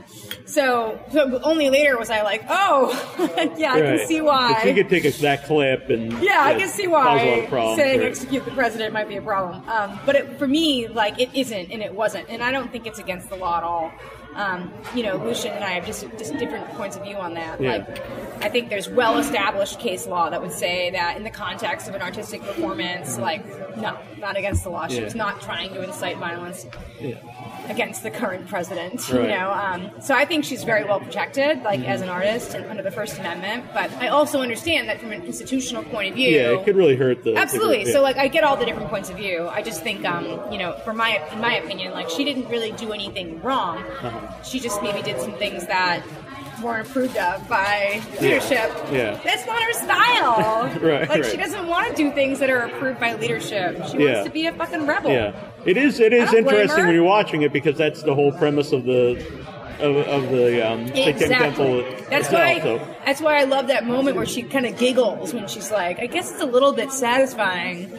[0.46, 2.90] So, so only later was I like, oh,
[3.58, 4.00] yeah, I Right.
[4.00, 4.54] can see why.
[4.54, 7.18] But you could take us that clip and Yeah, I can see cause a lot
[7.18, 8.08] why problems, saying right.
[8.10, 9.68] execute the president might be a problem.
[9.70, 12.88] Um, but it, for me, like it isn't, and it wasn't, and I don't think
[12.88, 13.92] it's against the law at all.
[14.40, 17.60] Um, you know, Lucien and I have just just different points of view on that.
[17.60, 17.72] Yeah.
[17.86, 21.94] Like, I think there's well-established case law that would say that in the context of
[21.96, 24.88] an artistic performance, like, no, not against the law.
[24.88, 25.04] She Yeah.
[25.04, 26.66] was not trying to incite violence
[27.02, 27.16] Yeah.
[27.70, 29.08] Against the current president.
[29.10, 31.90] You know, um, so I think she's very well protected, like Mm-hmm.
[31.90, 33.66] as an artist and under the First Amendment.
[33.74, 36.96] But I also understand that from an institutional point of view, Yeah, it could really
[36.98, 37.32] hurt the.
[37.34, 37.84] the Absolutely.
[37.84, 39.48] group, So like I get all the different points of view.
[39.48, 42.72] I just think um, you know, for my in my opinion, like she didn't really
[42.74, 43.78] do anything wrong.
[43.78, 44.44] Uh-huh.
[44.44, 46.04] She just maybe did some things that
[46.62, 48.72] weren't approved of by leadership.
[48.92, 49.20] Yeah.
[49.24, 50.80] That's not her style.
[50.82, 53.76] Right, Like she doesn't want to do things that are approved by leadership.
[53.92, 54.14] She Yeah.
[54.14, 55.12] wants to be a fucking rebel.
[55.12, 55.34] Yeah,
[55.66, 56.00] it is.
[56.00, 58.72] It is I don't blame interesting when you're watching it because that's the whole premise
[58.72, 59.18] of the
[59.80, 62.06] of, of the um, Satanic Temple Exactly.
[62.10, 62.34] That's itself.
[62.34, 62.60] why.
[62.62, 62.96] so.
[63.06, 66.08] That's why I love that moment where she kind of giggles when she's like, "I
[66.08, 67.90] guess it's a little bit satisfying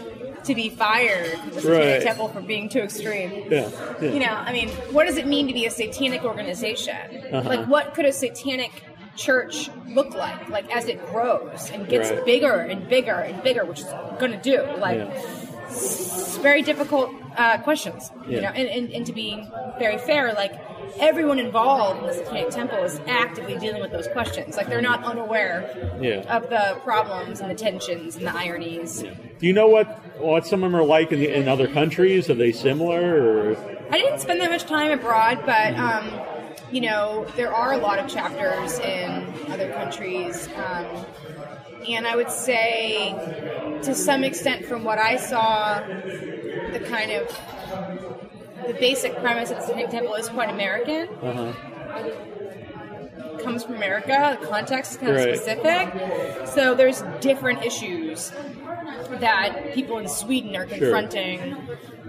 [0.45, 2.03] to be fired Right.
[2.03, 3.69] Temple for being too extreme." Yeah,
[4.01, 4.11] yeah.
[4.11, 6.97] You know, I mean, what does it mean to be a satanic organization?
[7.33, 7.49] Uh-huh.
[7.49, 8.71] Like, what could a satanic
[9.17, 10.49] church look like?
[10.49, 12.25] Like as it grows and gets Right.
[12.25, 13.87] bigger and bigger and bigger, which is
[14.19, 14.63] going to do.
[14.79, 16.41] Like Yeah.
[16.43, 18.41] very difficult uh, questions, you Yeah.
[18.43, 18.49] know.
[18.49, 19.41] And, and, and to be
[19.79, 20.53] very fair, like
[20.99, 24.57] everyone involved in the Satanic Temple is actively dealing with those questions.
[24.57, 25.71] Like they're not unaware
[26.01, 26.37] Yeah.
[26.37, 29.03] of the problems and the tensions and the ironies.
[29.39, 32.29] Do you know what what some of them are like in, the, in other countries?
[32.31, 33.01] Are they similar?
[33.53, 33.57] Or
[33.91, 36.21] I didn't spend that much time abroad, but um,
[36.71, 41.05] you know there are a lot of chapters in other countries, um,
[41.89, 43.11] and I would say,
[43.83, 45.81] to some extent, from what I saw,
[46.73, 47.41] the kind of
[48.67, 51.09] the basic premise of the Temple is quite American.
[51.23, 51.53] uh-huh.
[53.43, 54.37] Comes from America.
[54.39, 55.35] The context is kind of Right.
[55.35, 58.31] specific, so there's different issues
[59.19, 61.57] that people in Sweden are confronting,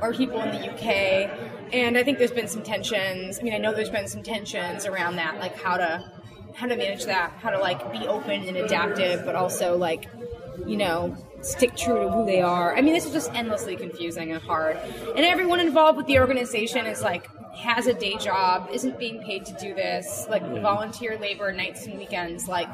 [0.01, 1.29] or people in the UK.
[1.73, 3.39] And I think there's been some tensions.
[3.39, 6.11] I mean, I know there's been some tensions around that, like how to
[6.53, 10.07] how to manage that, how to like be open and adaptive, but also like
[10.65, 12.75] you know stick true to who they are.
[12.75, 14.77] I mean, this is just endlessly confusing and hard.
[15.15, 19.45] And everyone involved with the organization is like has a day job, isn't being paid
[19.45, 22.69] to do this, like volunteer labor nights and weekends, like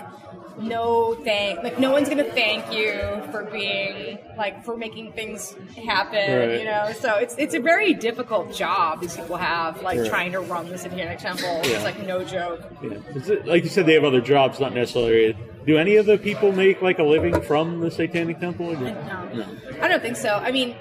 [0.57, 5.55] no thank like no one's gonna thank you for being like for making things
[5.85, 6.59] happen Right.
[6.59, 10.09] you know so it's it's a very difficult job these people have like Right.
[10.09, 11.75] trying to run the satanic temple Yeah.
[11.75, 12.97] it's like no joke Yeah.
[13.15, 15.35] Is it, like you said, they have other jobs, not necessarily.
[15.65, 18.67] Do any of the people make like a living from the Satanic Temple?
[18.71, 19.29] Or no.
[19.33, 19.45] No.
[19.81, 20.75] i don't think so i mean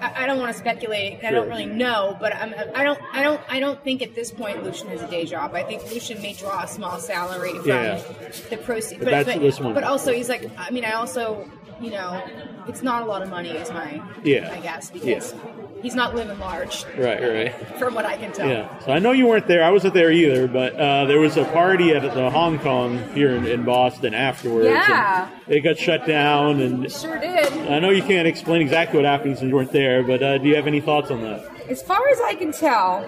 [0.00, 1.22] I I don't want to speculate.
[1.24, 3.00] I don't really know, but I'm, I don't.
[3.12, 3.40] I don't.
[3.48, 5.54] I don't think at this point Lucien has a day job.
[5.54, 8.00] I think Lucien may draw a small salary from Yeah.
[8.48, 9.04] the proceeds.
[9.04, 9.58] But this.
[9.58, 10.50] But also, he's like.
[10.58, 11.48] I mean, I also,
[11.80, 12.22] you know,
[12.68, 13.50] it's not a lot of money.
[13.50, 14.02] Is my.
[14.22, 14.52] Yeah.
[14.52, 15.34] I guess because
[15.82, 17.54] he's not living large, Right, right.
[17.78, 18.48] from what I can tell.
[18.48, 18.78] Yeah.
[18.80, 19.64] So I know you weren't there.
[19.64, 23.30] I wasn't there either, but uh, there was a party at the Hong Kong here
[23.30, 24.66] in, in Boston afterwards.
[24.66, 25.30] Yeah.
[25.48, 27.52] It got shut down, and Sure did.
[27.68, 30.48] I know you can't explain exactly what happened since you weren't there, but uh, do
[30.48, 31.44] you have any thoughts on that?
[31.68, 33.02] As far as I can tell,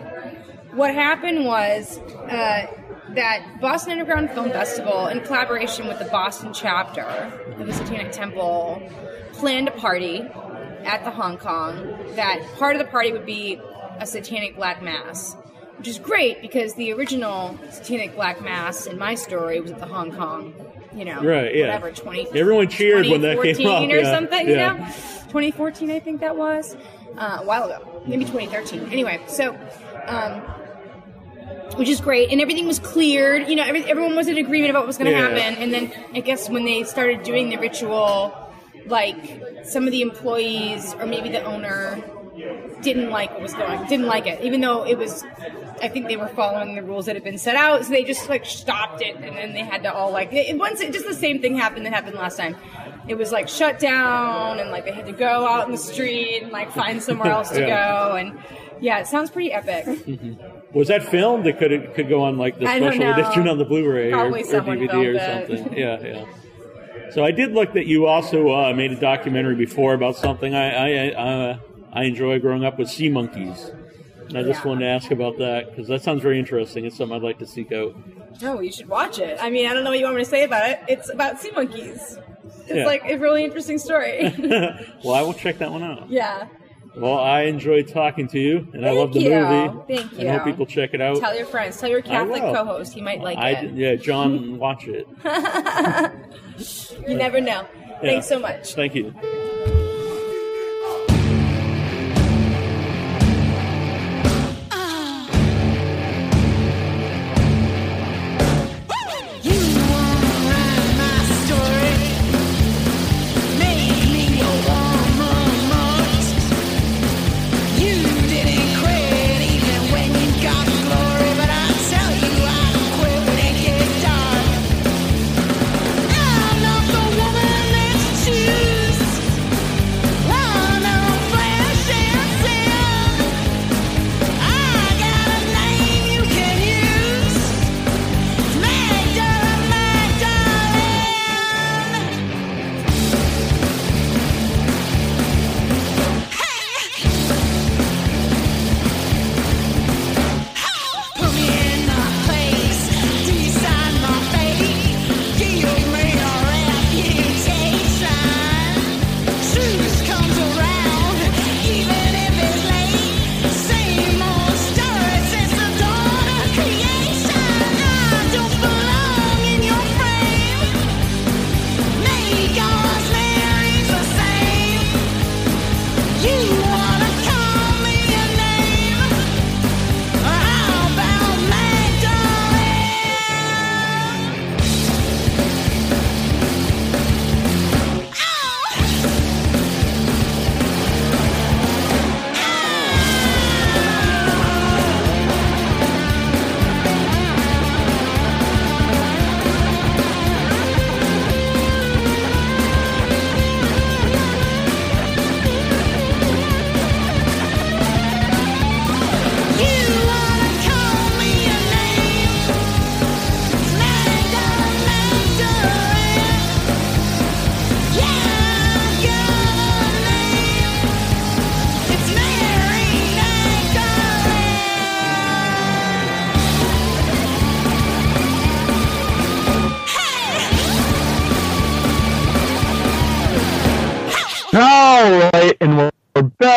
[0.72, 2.66] what happened was uh,
[3.14, 8.82] that Boston Underground Film Festival, in collaboration with the Boston chapter of the Satanic Temple,
[9.32, 10.20] planned a party
[10.84, 11.96] at the Hong Kong.
[12.16, 13.60] That part of the party would be
[13.98, 15.34] a Satanic Black Mass,
[15.78, 19.86] which is great because the original Satanic Black Mass in my story was at the
[19.86, 20.54] Hong Kong.
[20.94, 21.66] You know, Right, yeah.
[21.68, 24.74] whatever, 20, Everyone cheered when that came 2014 up, or yeah, something, yeah.
[24.74, 24.86] you know?
[25.28, 26.76] 2014, I think that was
[27.16, 28.92] uh, a while ago, maybe 2013.
[28.92, 29.58] Anyway, so
[30.06, 30.42] um,
[31.76, 33.48] which is great, and everything was cleared.
[33.48, 35.28] You know, every, everyone was in agreement about what was going to Yeah.
[35.28, 38.34] happen, and then I guess when they started doing the ritual,
[38.86, 42.02] like some of the employees or maybe the owner
[42.82, 45.24] didn't like what was going, didn't like it, even though it was.
[45.80, 48.28] I think they were following the rules that had been set out, so they just
[48.28, 51.14] like stopped it, and then they had to all like it, once it, just the
[51.14, 52.56] same thing happened that happened last time.
[53.08, 56.40] It was like shut down, and like they had to go out in the street
[56.42, 58.08] and like find somewhere else to Yeah.
[58.10, 58.38] go, and
[58.80, 59.84] yeah, it sounds pretty epic.
[59.86, 60.34] Mm-hmm.
[60.74, 61.46] Was that filmed?
[61.46, 64.16] It could it could go on like the I special edition on the Blu-ray or,
[64.16, 65.58] Probably or someone DVD or filmed it.
[65.58, 65.76] something.
[65.78, 66.24] Yeah, yeah.
[67.10, 71.10] So I did look that you also uh, made a documentary before about something I
[71.10, 71.58] I uh,
[71.92, 73.70] I enjoy growing up with sea monkeys.
[74.28, 74.68] And I just Yeah.
[74.68, 76.86] wanted to ask about that because that sounds very interesting.
[76.86, 77.94] It's something I'd like to seek out.
[78.40, 79.36] No, you should watch it.
[79.42, 80.80] I mean, I don't know what you want me to say about it.
[80.88, 82.18] It's about sea monkeys.
[82.66, 82.86] It's Yeah.
[82.86, 84.32] like a really interesting story.
[85.04, 86.08] well, I will check that one out.
[86.08, 86.46] yeah.
[86.95, 89.30] Well, I enjoyed talking to you, and I love the you.
[89.30, 89.97] movie.
[89.97, 91.16] Thank And I hope people check it out.
[91.18, 91.80] Tell your friends.
[91.80, 92.93] Tell your Catholic co-host.
[92.93, 93.72] He might like I it.
[93.72, 95.09] yeah, John, watch it.
[97.09, 97.66] You never know.
[97.76, 98.01] Yeah.
[98.01, 98.74] Thanks so much.
[98.74, 99.14] Thank you.
[99.24, 99.71] You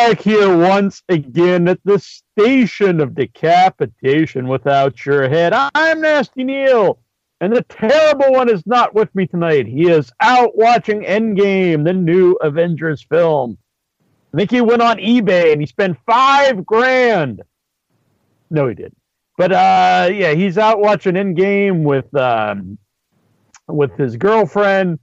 [0.08, 5.52] back here once again at the station of decapitation without your head.
[5.52, 7.00] I'm Nasty Neal,
[7.40, 9.66] and the terrible one is not with me tonight.
[9.66, 13.58] He is out watching Endgame, the new Avengers film.
[14.32, 17.42] I think he went on eBay and he spent five grand.
[18.48, 18.98] No, he didn't.
[19.36, 22.78] But uh, yeah, he's out watching Endgame with um,
[23.66, 25.00] with his girlfriend,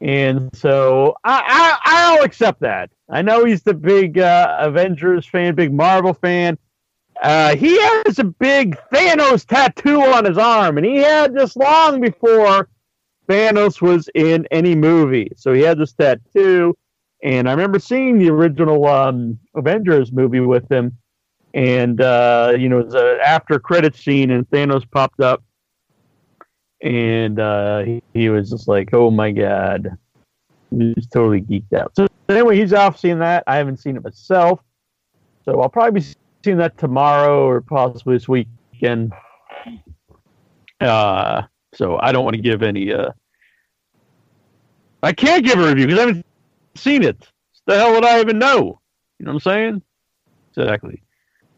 [0.00, 2.90] and so I, I I'll accept that.
[3.08, 6.58] I know he's the big uh, Avengers fan, big Marvel fan.
[7.22, 12.00] Uh, he has a big Thanos tattoo on his arm, and he had this long
[12.00, 12.68] before
[13.28, 15.30] Thanos was in any movie.
[15.36, 16.76] So he had this tattoo,
[17.22, 20.96] and I remember seeing the original um, Avengers movie with him,
[21.52, 25.42] and uh, you know, it was an after credit scene, and Thanos popped up,
[26.82, 29.96] and uh, he, he was just like, "Oh my god."
[30.70, 31.96] He was totally geeked out.
[31.96, 33.42] So anyway, he's off seeing that.
[33.46, 34.60] I haven't seen it myself,
[35.44, 36.06] so I'll probably be
[36.44, 39.12] seeing that tomorrow or possibly this weekend.
[40.80, 41.42] Uh,
[41.74, 42.92] so I don't want to give any.
[42.92, 43.10] Uh,
[45.02, 46.26] I can't give a review because I haven't
[46.76, 47.28] seen it.
[47.66, 48.80] The hell would I even know?
[49.18, 49.82] You know what I'm saying?
[50.56, 51.02] Exactly.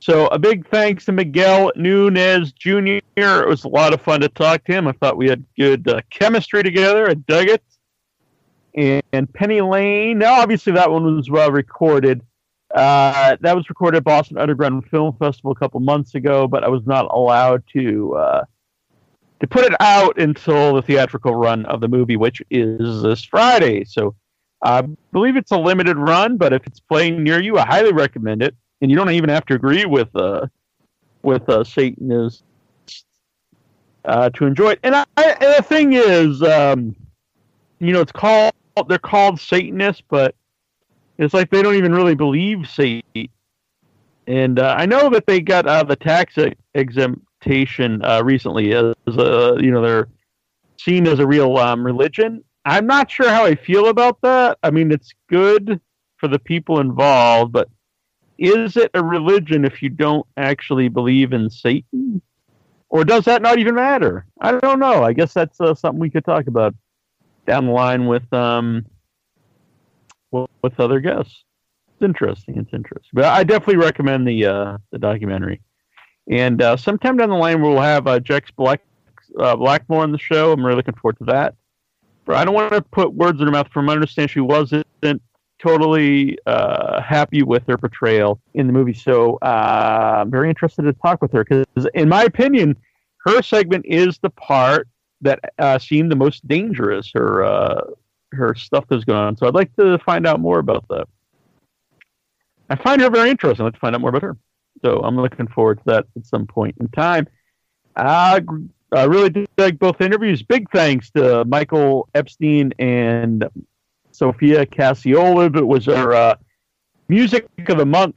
[0.03, 2.98] So a big thanks to Miguel Nunez Jr.
[3.14, 4.88] It was a lot of fun to talk to him.
[4.88, 7.09] I thought we had good uh, chemistry together.
[7.09, 7.62] I dug it
[8.74, 10.18] and Penny Lane.
[10.18, 12.20] Now, obviously, that one was well recorded.
[12.74, 16.68] Uh, that was recorded at Boston Underground Film Festival a couple months ago, but I
[16.68, 18.44] was not allowed to uh,
[19.38, 23.84] to put it out until the theatrical run of the movie, which is this Friday.
[23.84, 24.16] So
[24.64, 24.82] I
[25.12, 28.57] believe it's a limited run, but if it's playing near you, I highly recommend it.
[28.83, 30.49] And you don't even have to agree with uh,
[31.22, 32.43] with uh, Satanist
[34.05, 34.80] uh, to enjoy it.
[34.83, 36.97] And, I, and the thing is, um,
[37.78, 38.53] you know, it's called
[38.89, 40.35] they're called Satanists, but
[41.16, 43.28] it's like they don't even really believe Satan.
[44.26, 49.57] And uh, I know that they got the tax ex- exemption uh, recently as a,
[49.61, 50.09] you know, they're
[50.78, 52.43] seen as a real um, religion.
[52.64, 54.59] I'm not sure how I feel about that.
[54.62, 55.80] I mean, it's good
[56.16, 57.68] for the people involved, but
[58.43, 62.20] is it a religion if you don't actually believe in Satan?
[62.88, 64.26] Or does that not even matter?
[64.40, 65.05] I don't know.
[65.05, 66.74] I guess that's uh, something we could talk about
[67.47, 68.84] down the line with um
[70.30, 71.45] with other guests.
[71.95, 72.59] It's interesting.
[72.59, 73.11] It's interesting.
[73.12, 75.61] But I definitely recommend the uh, the documentary.
[76.28, 78.82] And uh, sometime down the line, we'll have uh, Jex Black
[79.38, 80.53] uh, Blackmore on the show.
[80.53, 81.55] I'm really looking forward to that.
[82.24, 83.68] But I don't want to put words in her mouth.
[83.72, 84.86] From my understanding, she wasn't
[85.63, 88.95] totally uh, happy with her portrayal in the movie.
[88.95, 92.77] So uh, I'm very interested to talk with her because, in my opinion,
[93.25, 94.89] her segment is the part
[95.21, 97.11] that uh, seemed the most dangerous.
[97.15, 97.81] Her uh,
[98.33, 99.37] her stuff that's going on.
[99.37, 101.07] So I'd like to find out more about that.
[102.71, 103.63] I find her very interesting.
[103.63, 104.37] I'd like to find out more about her.
[104.83, 107.29] So I'm looking forward to that at some point in time.
[107.95, 108.41] Uh,
[108.93, 110.43] I really did like both interviews.
[110.43, 113.45] Big thanks to Michael Epstein and
[114.23, 115.53] Sophia Cacciola.
[115.53, 116.37] but was our uh,
[117.09, 118.16] music of the month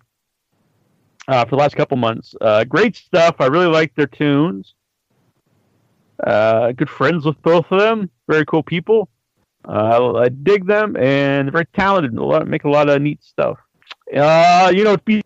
[1.28, 2.36] uh, for the last couple months.
[2.40, 3.38] Uh, great stuff.
[3.40, 4.76] I really like their tunes.
[6.24, 8.12] Uh, good friends with both of them.
[8.28, 9.10] Very cool people.
[9.68, 12.14] Uh, I dig them, and very talented.
[12.14, 13.58] A lot, make a lot of neat stuff.
[14.16, 15.24] Uh, you know, it'd be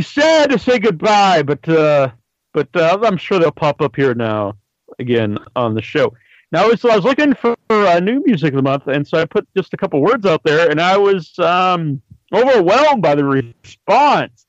[0.00, 4.54] sad to say goodbye, but but I'm sure they'll pop up here now
[4.98, 6.12] again on the show.
[6.52, 9.24] Now, so I was looking for uh, new music of the month, and so I
[9.24, 12.00] put just a couple words out there, and I was um,
[12.32, 14.46] overwhelmed by the response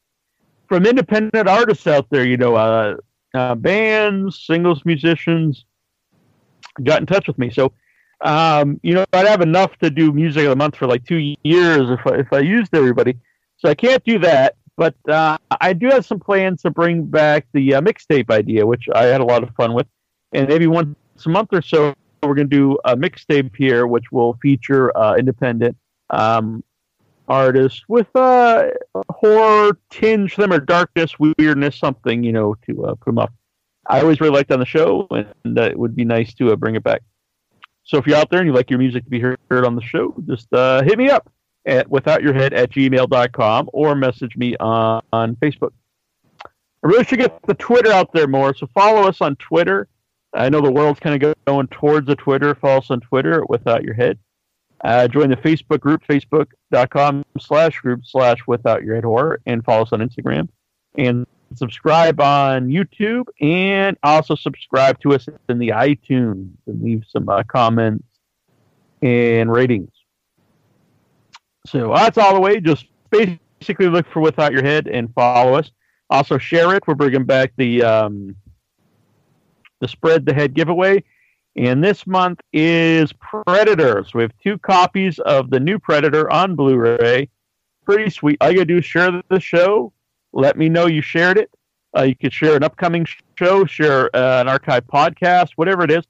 [0.67, 2.25] from independent artists out there.
[2.25, 2.97] You know, uh,
[3.33, 5.65] uh, bands, singles, musicians
[6.83, 7.49] got in touch with me.
[7.49, 7.71] So,
[8.21, 11.35] um, you know, I'd have enough to do music of the month for like two
[11.43, 13.17] years if I, if I used everybody.
[13.57, 14.55] So I can't do that.
[14.75, 18.87] But uh, I do have some plans to bring back the uh, mixtape idea, which
[18.93, 19.87] I had a lot of fun with.
[20.33, 20.95] And maybe once
[21.25, 21.93] a month or so,
[22.23, 25.77] we're going to do a mixtape here, which will feature uh, independent
[26.09, 26.63] um,
[27.27, 28.69] artists with uh,
[29.09, 33.33] horror tinge to them or darkness, weirdness, something, you know, to uh, put them up.
[33.87, 36.55] I always really liked on the show, and uh, it would be nice to uh,
[36.55, 37.01] bring it back.
[37.83, 39.81] So if you're out there and you like your music to be heard on the
[39.81, 41.31] show, just uh, hit me up
[41.65, 45.71] at withoutyourhead at gmail.com or message me on, on Facebook.
[46.43, 46.49] I
[46.83, 49.87] really should get the Twitter out there more, so follow us on Twitter.
[50.33, 52.53] I know the world's kind of going towards the Twitter.
[52.55, 54.19] Follow us on Twitter Without Your Head.
[54.83, 59.83] Uh, join the Facebook group, facebook.com slash group slash Without Your Head Horror, and follow
[59.83, 60.49] us on Instagram.
[60.97, 61.25] And
[61.55, 67.43] subscribe on YouTube, and also subscribe to us in the iTunes and leave some uh,
[67.43, 68.05] comments
[69.01, 69.91] and ratings.
[71.65, 72.59] So that's all the way.
[72.59, 75.71] Just basically look for Without Your Head and follow us.
[76.09, 76.83] Also share it.
[76.87, 78.35] We're bringing back the um,
[79.79, 81.03] the spread the head giveaway.
[81.55, 84.03] And this month is Predator.
[84.03, 87.29] So we have two copies of the new Predator on Blu-ray.
[87.83, 88.37] Pretty sweet.
[88.41, 89.91] All you gotta do is share the show.
[90.33, 91.49] Let me know you shared it.
[91.97, 93.07] Uh, you could share an upcoming
[93.39, 96.03] show, share uh, an archive podcast, whatever it is.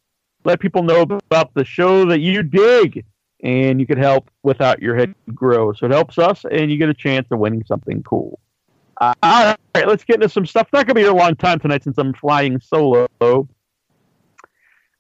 [0.44, 3.06] Let people know about the show that you dig,
[3.44, 5.72] and you can help without your head grow.
[5.72, 8.40] So it helps us, and you get a chance of winning something cool.
[9.00, 10.68] Uh, all right, let's get into some stuff.
[10.74, 13.08] Not gonna be a long time tonight since I'm flying solo.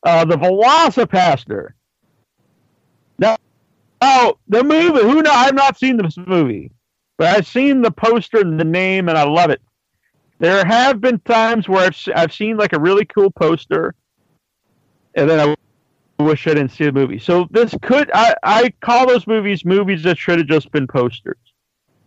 [0.03, 1.69] Uh, the Velocipastor.
[3.19, 3.37] Now,
[4.01, 5.01] oh, the movie.
[5.01, 5.31] Who know?
[5.31, 6.71] I've not seen this movie,
[7.17, 9.61] but I've seen the poster and the name, and I love it.
[10.39, 13.95] There have been times where I've I've seen like a really cool poster,
[15.15, 15.55] and then
[16.19, 17.19] I wish I didn't see the movie.
[17.19, 21.37] So this could I I call those movies movies that should have just been posters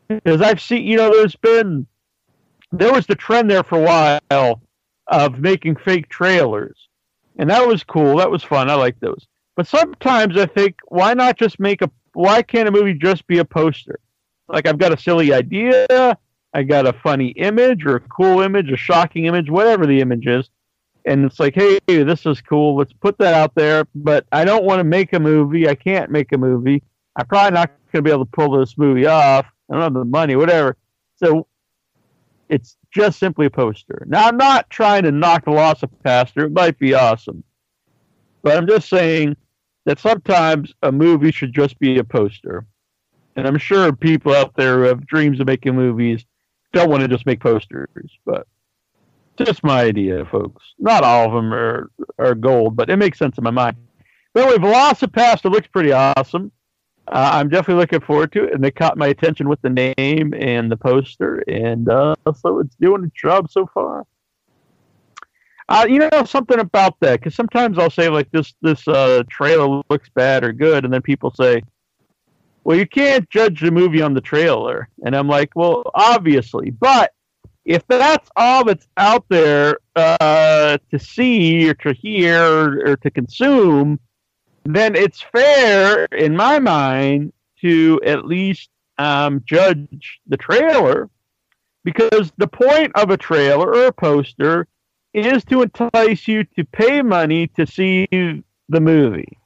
[0.08, 1.86] because I've seen you know there's been
[2.72, 4.60] there was the trend there for a while
[5.08, 6.88] of making fake trailers,
[7.38, 8.16] and that was cool.
[8.16, 8.70] That was fun.
[8.70, 9.26] I like those.
[9.56, 11.90] But sometimes I think, why not just make a?
[12.12, 14.00] Why can't a movie just be a poster?
[14.48, 16.16] Like I've got a silly idea,
[16.52, 20.26] I got a funny image or a cool image, a shocking image, whatever the image
[20.26, 20.50] is,
[21.04, 22.76] and it's like, hey, this is cool.
[22.76, 23.86] Let's put that out there.
[23.94, 25.68] But I don't want to make a movie.
[25.68, 26.82] I can't make a movie.
[27.16, 29.46] I'm probably not going to be able to pull this movie off.
[29.68, 30.76] I don't have the money, whatever.
[31.16, 31.46] So
[32.48, 34.04] it's just simply a poster.
[34.08, 36.46] Now, I'm not trying to knock the Velocipastor.
[36.46, 37.44] It might be awesome.
[38.42, 39.36] But I'm just saying
[39.84, 42.66] that sometimes a movie should just be a poster.
[43.36, 46.24] And I'm sure people out there who have dreams of making movies
[46.72, 48.10] don't want to just make posters.
[48.24, 48.46] But
[49.36, 50.62] just my idea, folks.
[50.78, 53.76] Not all of them are, are gold, but it makes sense in my mind.
[54.32, 56.52] But anyway, Velocipastor looks pretty awesome.
[57.10, 60.32] Uh, I'm definitely looking forward to it, and they caught my attention with the name
[60.32, 64.06] and the poster, and uh, so it's doing its job so far.
[65.68, 69.82] Uh, you know something about that because sometimes I'll say like this this uh, trailer
[69.90, 71.62] looks bad or good, and then people say,
[72.62, 77.12] "Well, you can't judge the movie on the trailer," and I'm like, "Well, obviously, but
[77.64, 83.10] if that's all that's out there uh, to see or to hear or, or to
[83.10, 83.98] consume,
[84.64, 91.08] then it's fair, in my mind, to at least um, judge the trailer
[91.84, 94.66] because the point of a trailer or a poster
[95.14, 98.06] is to entice you to pay money to see
[98.68, 99.38] the movie.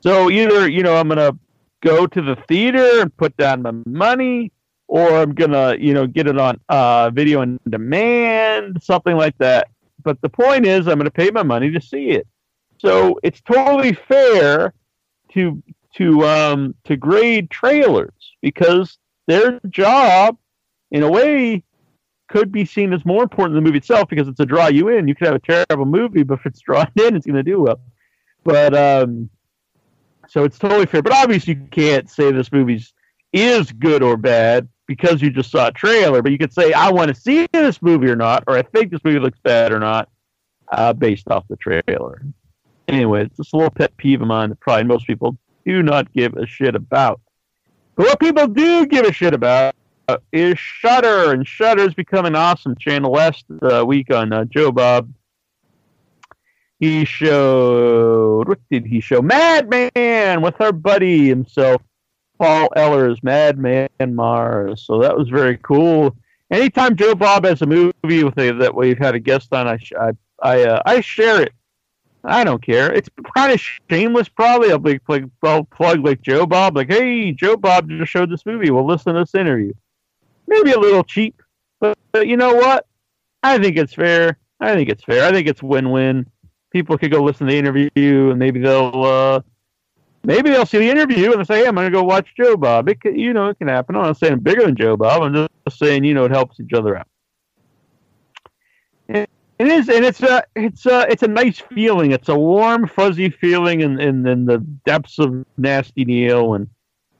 [0.00, 1.38] So either, you know, I'm going to
[1.80, 4.50] go to the theater and put down my money
[4.88, 9.36] or I'm going to, you know, get it on uh, video on demand, something like
[9.38, 9.68] that.
[10.02, 12.26] But the point is I'm going to pay my money to see it.
[12.82, 14.74] So it's totally fair
[15.34, 15.62] to
[15.94, 18.98] to um, to grade trailers because
[19.28, 20.36] their job,
[20.90, 21.62] in a way,
[22.28, 24.88] could be seen as more important than the movie itself because it's to draw you
[24.88, 25.06] in.
[25.06, 27.60] You could have a terrible movie, but if it's drawn in, it's going to do
[27.60, 27.80] well.
[28.42, 29.30] But um,
[30.26, 31.02] so it's totally fair.
[31.02, 32.92] But obviously, you can't say this movie's
[33.32, 36.20] is good or bad because you just saw a trailer.
[36.20, 38.90] But you could say I want to see this movie or not, or I think
[38.90, 40.08] this movie looks bad or not,
[40.72, 42.22] uh, based off the trailer.
[42.92, 46.12] Anyway, it's just a little pet peeve of mine that probably most people do not
[46.12, 47.22] give a shit about.
[47.96, 49.74] But what people do give a shit about
[50.30, 53.10] is Shudder, and Shudder's become an awesome channel.
[53.10, 55.10] Last uh, week on uh, Joe Bob,
[56.80, 59.22] he showed what did he show?
[59.22, 61.80] Madman with our buddy himself,
[62.38, 64.80] Paul Ehlers Madman Marz.
[64.80, 66.14] So that was very cool.
[66.50, 69.78] Anytime Joe Bob has a movie with a, that we've had a guest on, I
[69.98, 70.10] I
[70.42, 71.54] I, uh, I share it.
[72.24, 72.92] I don't care.
[72.92, 74.70] It's kind of shameless, probably.
[74.70, 78.46] I'll be like, I'll plug like Joe Bob, like, hey, Joe Bob just showed this
[78.46, 78.70] movie.
[78.70, 79.72] Well, listen to this interview.
[80.46, 81.42] Maybe a little cheap,
[81.80, 82.86] but, but you know what?
[83.42, 84.38] I think it's fair.
[84.60, 85.24] I think it's fair.
[85.24, 86.30] I think it's win-win.
[86.70, 89.40] People could go listen to the interview, and maybe they'll, uh,
[90.24, 92.56] maybe they'll see the interview and they'll say, hey, I'm going to go watch Joe
[92.56, 92.88] Bob.
[92.88, 93.96] It could, you know, it can happen.
[93.96, 95.22] I'm not saying bigger than Joe Bob.
[95.22, 97.08] I'm just saying, you know, it helps each other out.
[99.08, 99.26] And
[99.62, 102.10] it is, and it's a, it's a, it's a nice feeling.
[102.10, 106.68] It's a warm, fuzzy feeling in, in, in the depths of Nasty Neal, and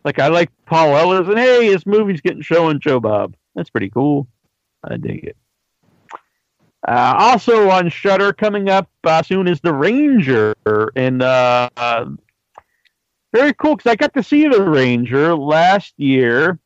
[0.04, 3.36] like I like Paul Ehlers, and hey, his movie's getting shown Joe Bob.
[3.54, 4.26] That's pretty cool.
[4.82, 5.36] I dig it.
[6.86, 10.56] Uh, also on Shudder coming up uh, soon is The Ranger,
[10.96, 12.06] and uh, uh,
[13.32, 16.58] very cool because I got to see The Ranger last year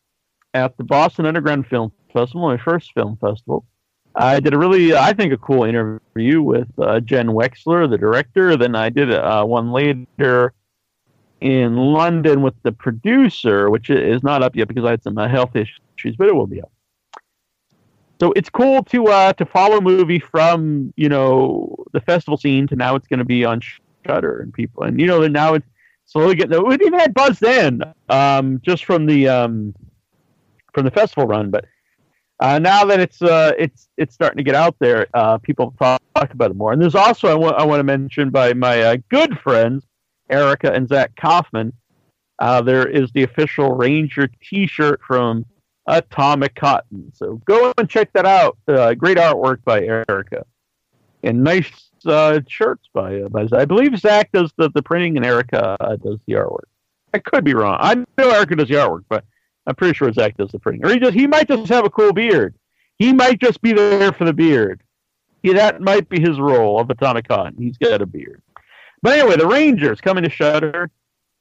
[0.54, 3.66] at the Boston Underground Film Festival, my first film festival.
[4.16, 8.56] I did a really, I think, a cool interview with uh, Jenn Wexler, the director.
[8.56, 10.54] Then I did uh, one later
[11.40, 15.28] in London with the producer, which is not up yet because I had some uh,
[15.28, 16.72] health issues, but it will be up.
[18.18, 22.66] So it's cool to uh, to follow a movie from you know the festival scene
[22.68, 23.60] to now it's going to be on
[24.06, 25.66] Shudder and people and you know now it's
[26.06, 26.66] slowly getting.
[26.66, 29.74] We even had buzz then, um, just from the um,
[30.72, 31.66] from the festival run, but
[32.40, 36.02] uh, now that it's uh, it's it's starting to get out there, uh, people talk,
[36.14, 36.72] talk about it more.
[36.72, 39.84] And there's also I want I want to mention by my uh, good friends
[40.28, 41.72] Erica and Zach Kaufman.
[42.38, 45.46] Uh, there is the official Ranger T-shirt from
[45.86, 47.10] Atomic Cotton.
[47.14, 48.58] So go and check that out.
[48.68, 50.44] Uh, great artwork by Erica,
[51.22, 51.90] and nice
[52.48, 53.48] shirts by by.
[53.50, 56.68] I believe Zach does the, the printing and Erica does the artwork.
[57.14, 57.78] I could be wrong.
[57.80, 59.24] I know Erica does the artwork, but
[59.66, 60.84] I'm pretty sure Zach does the printing.
[60.84, 62.54] Or he just he might just have a cool beard.
[62.98, 64.82] He might just be there for the beard.
[65.42, 67.26] He, that might be his role of Atomic.
[67.58, 68.42] He's got a beard.
[69.02, 70.90] But anyway, the Rangers coming to Shudder.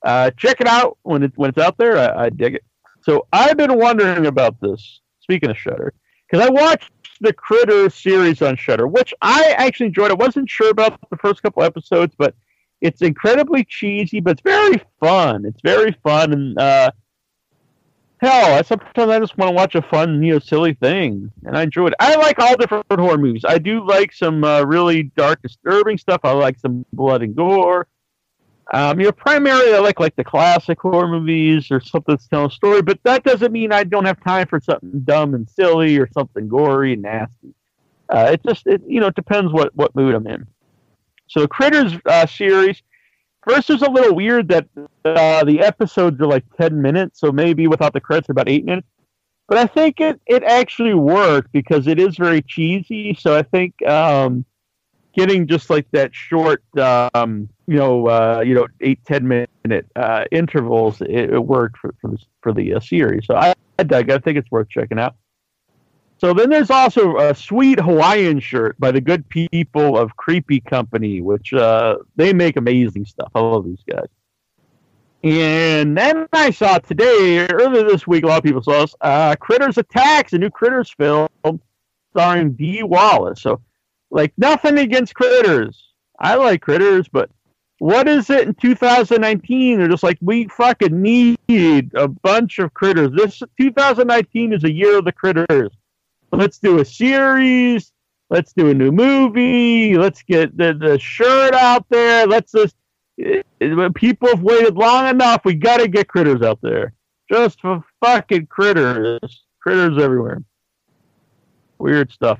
[0.04, 1.98] Uh, check it out when it when it's out there.
[1.98, 2.64] I, I dig it.
[3.02, 5.02] So I've been wondering about this.
[5.20, 5.94] Speaking of Shudder,
[6.30, 6.92] because I watched
[7.22, 10.12] the Critter series on Shudder, which I actually enjoyed.
[10.12, 12.36] I wasn't sure about the first couple episodes, but
[12.82, 15.46] it's incredibly cheesy, but it's very fun.
[15.46, 16.92] It's very fun, and uh,
[18.22, 21.58] hell, I sometimes I just want to watch a fun, you know, silly thing, and
[21.58, 21.94] I enjoy it.
[22.00, 23.46] I like all different horror movies.
[23.48, 26.22] I do like some uh, really dark, disturbing stuff.
[26.24, 27.88] I like some blood and gore.
[28.74, 32.48] Um, you know, primarily I like like the classic horror movies or something that's telling
[32.48, 35.98] a story, but that doesn't mean I don't have time for something dumb and silly
[36.00, 37.54] or something gory and nasty.
[38.10, 40.48] Uh, it just it you know it depends what what mood I'm in.
[41.28, 42.82] So the Critters uh, series,
[43.48, 44.68] first is a little weird that
[45.06, 48.88] uh, the episodes are like ten minutes, so maybe without the credits, about eight minutes.
[49.48, 53.14] But I think it it actually worked because it is very cheesy.
[53.14, 54.44] So I think um,
[55.14, 60.26] getting just like that short, um, you know, uh, you know, eight ten minute uh,
[60.32, 63.26] intervals, it, it worked for for the, for the uh, series.
[63.28, 64.10] So I, I dug.
[64.10, 65.16] I think it's worth checking out.
[66.18, 71.22] So then there's also a sweet Hawaiian shirt by the good people of Creepy Company,
[71.22, 73.32] which uh, they make amazing stuff.
[73.36, 74.08] I love these guys.
[75.24, 79.36] And then I saw today, earlier this week, a lot of people saw this, uh,
[79.36, 81.28] Critters Attacks, a new Critters film
[82.12, 83.42] starring Dee Wallace.
[83.42, 83.60] So,
[84.12, 85.94] like, nothing against Critters.
[86.20, 87.30] I like Critters, but
[87.80, 89.80] what is it in 2019?
[89.80, 93.12] They're just like, we fucking need a bunch of Critters.
[93.12, 95.72] This 2019 is a year of the Critters.
[96.36, 97.92] Let's do a series.
[98.30, 99.98] Let's do a new movie.
[99.98, 102.28] Let's get the, the shirt out there.
[102.28, 102.76] Let's just
[103.94, 105.46] people have waited long enough.
[105.46, 106.94] We got to get critters out there.
[107.32, 109.44] Just for fucking critters.
[109.62, 110.44] Critters everywhere.
[111.78, 112.40] Weird stuff.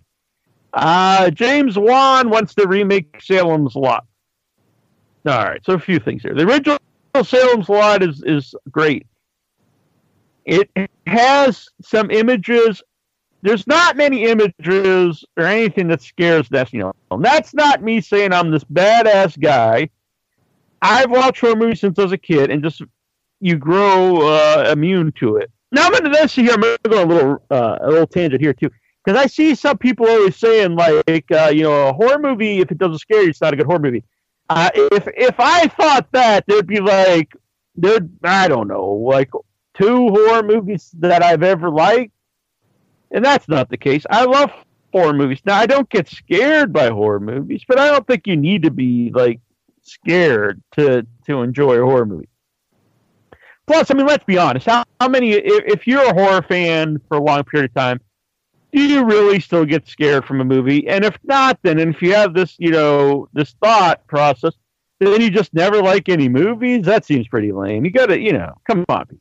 [0.74, 4.06] Uh, James Wan wants to remake Salem's Lot.
[5.26, 6.36] All right, so a few things here.
[6.36, 6.78] The original
[7.24, 9.08] Salem's Lot is is great.
[10.44, 10.70] It
[11.08, 12.84] has some images.
[13.46, 16.84] There's not many images or anything that scares Destiny.
[17.12, 19.90] And that's not me saying I'm this badass guy.
[20.82, 22.82] I've watched horror movies since I was a kid, and just
[23.42, 25.52] you grow uh, immune to it.
[25.72, 26.54] Now I'm into this here.
[26.54, 28.72] I'm going to go a little uh, a little tangent here too,
[29.04, 32.72] because I see some people always saying like, uh, you know, a horror movie if
[32.72, 34.04] it doesn't scare you, it's not a good horror movie.
[34.50, 37.36] If if I thought that, there'd be like
[37.76, 39.30] there I don't know, like
[39.76, 42.15] two horror movies that I've ever liked,
[43.16, 44.06] and that's not the case.
[44.10, 44.52] I love
[44.92, 45.40] horror movies.
[45.46, 48.72] Now I don't get scared by horror movies, but I don't think you need to
[48.72, 49.40] be like
[49.82, 52.30] scared to to enjoy a horror movie.
[53.68, 54.68] Plus, I mean, let's be honest.
[54.68, 55.32] How, how many?
[55.32, 58.00] If, if you're a horror fan for a long period of time,
[58.72, 60.88] do you really still get scared from a movie?
[60.88, 64.54] And if not, then and if you have this, you know, this thought process,
[65.00, 66.86] then you just never like any movies.
[66.86, 67.86] That seems pretty lame.
[67.86, 69.20] You got to, you know, come on.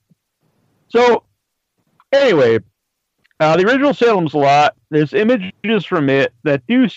[0.88, 1.22] So,
[2.12, 2.58] anyway,
[3.40, 4.74] uh, the original Salem's Lot.
[4.90, 6.89] There's images from it that do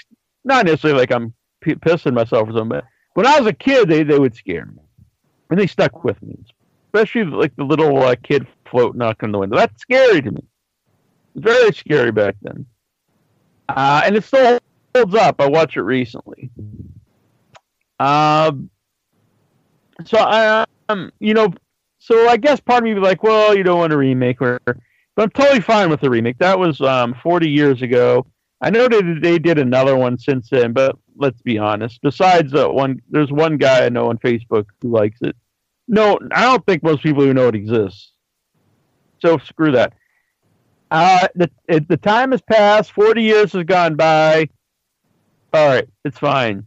[0.43, 3.89] not necessarily like I'm p- pissing myself or something, but when I was a kid,
[3.89, 4.81] they, they would scare me,
[5.49, 6.37] and they stuck with me.
[6.93, 9.57] Especially like the little uh, kid float knocking on the window.
[9.57, 10.43] That's scary to me.
[11.35, 12.65] Very scary back then,
[13.69, 14.59] uh, and it still
[14.95, 15.39] holds up.
[15.39, 16.49] I watched it recently.
[17.99, 18.69] Um,
[20.05, 21.53] so I, um, you know,
[21.99, 24.41] so I guess part of me would be like, well, you don't want to remake,
[24.41, 24.59] or,
[25.17, 26.37] but I'm totally fine with the remake.
[26.37, 28.27] That was um 40 years ago.
[28.61, 31.99] I know that they did another one since then, but let's be honest.
[32.01, 35.35] Besides uh, one, there's one guy I know on Facebook who likes it.
[35.87, 38.13] No, I don't think most people even know it exists.
[39.19, 39.93] So screw that.
[40.91, 42.91] Uh, the it, the time has passed.
[42.91, 44.47] Forty years has gone by.
[45.51, 46.65] All right, it's fine.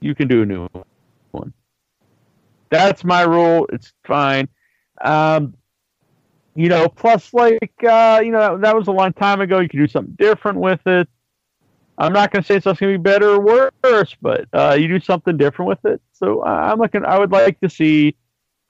[0.00, 0.68] You can do a new
[1.32, 1.52] one.
[2.70, 3.66] That's my rule.
[3.72, 4.48] It's fine.
[5.02, 5.54] Um,
[6.54, 9.58] you know, plus like uh, you know that was a long time ago.
[9.58, 11.08] You could do something different with it.
[11.96, 14.88] I'm not going to say it's going to be better or worse, but uh, you
[14.88, 16.02] do something different with it.
[16.12, 17.04] So I'm looking.
[17.04, 18.16] I would like to see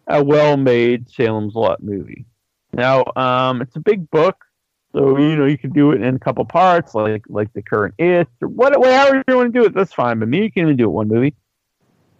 [0.07, 2.27] a well-made Salem's Lot movie.
[2.75, 4.45] Now, um, it's a big book,
[4.93, 7.95] so you know you can do it in a couple parts, like like the current
[7.99, 9.75] It or what, however you want to do it.
[9.75, 10.19] That's fine.
[10.19, 11.35] But me, you can even do it one movie.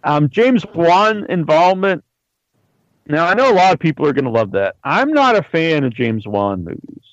[0.03, 2.03] Um, James Wan involvement.
[3.07, 4.75] Now I know a lot of people are going to love that.
[4.83, 7.03] I'm not a fan of James Wan movies.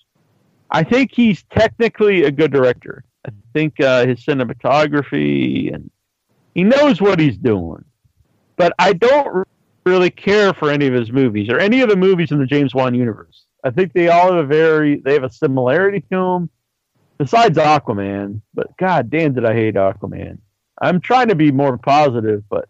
[0.70, 3.04] I think he's technically a good director.
[3.26, 5.90] I think uh, his cinematography and
[6.54, 7.84] he knows what he's doing.
[8.56, 9.46] But I don't
[9.84, 12.74] really care for any of his movies or any of the movies in the James
[12.74, 13.44] Wan universe.
[13.64, 16.50] I think they all have a very they have a similarity to them.
[17.18, 20.38] Besides Aquaman, but god damn did I hate Aquaman.
[20.80, 22.68] I'm trying to be more positive, but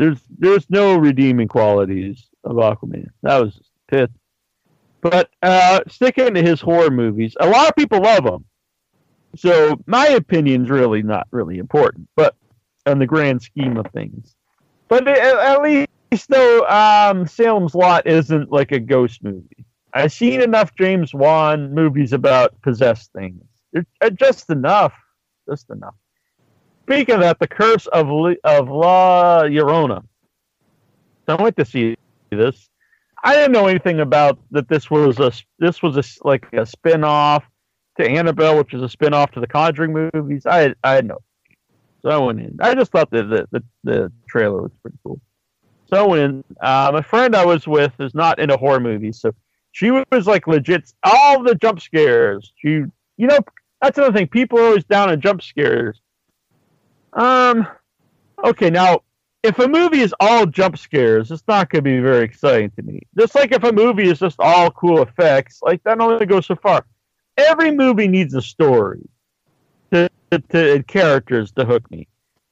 [0.00, 3.08] there's there's no redeeming qualities of Aquaman.
[3.22, 4.10] That was just pit.
[5.02, 8.46] But uh, sticking to his horror movies, a lot of people love them.
[9.36, 12.34] So my opinion's really not really important, but
[12.86, 14.34] on the grand scheme of things.
[14.88, 19.66] But at, at least though, um, Salem's Lot isn't like a ghost movie.
[19.92, 23.44] I've seen enough James Wan movies about possessed things.
[24.00, 24.94] Uh, just enough,
[25.48, 25.94] just enough.
[26.90, 28.08] Speaking of that, the Curse of
[28.42, 30.02] of La Llorona.
[31.24, 31.96] So I went to see
[32.32, 32.68] this.
[33.22, 34.68] I didn't know anything about that.
[34.68, 35.30] This was a
[35.60, 37.44] this was a like a spin off
[37.96, 40.46] to Annabelle, which is a spin off to the Conjuring movies.
[40.46, 41.18] I I had no.
[42.02, 42.58] So I went in.
[42.60, 45.20] I just thought that the, the the trailer was pretty cool.
[45.86, 46.44] So I went in.
[46.60, 49.32] Uh, my friend I was with is not into horror movies, so
[49.70, 50.92] she was like legit.
[51.04, 52.52] All the jump scares.
[52.56, 53.38] She, you know,
[53.80, 54.26] that's another thing.
[54.26, 56.00] People are always down on jump scares.
[57.12, 57.66] Um,
[58.44, 59.02] okay, now
[59.42, 62.82] if a movie is all jump scares, it's not going to be very exciting to
[62.82, 63.00] me.
[63.18, 66.56] Just like if a movie is just all cool effects, like that only goes so
[66.56, 66.84] far.
[67.36, 69.08] Every movie needs a story
[69.92, 72.06] to, to, and characters to hook me.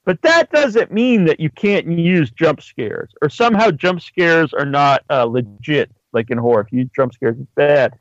[0.05, 4.65] But that doesn't mean that you can't use jump scares or somehow jump scares are
[4.65, 6.61] not uh, legit, like in horror.
[6.61, 7.93] If you use jump scares, it's bad.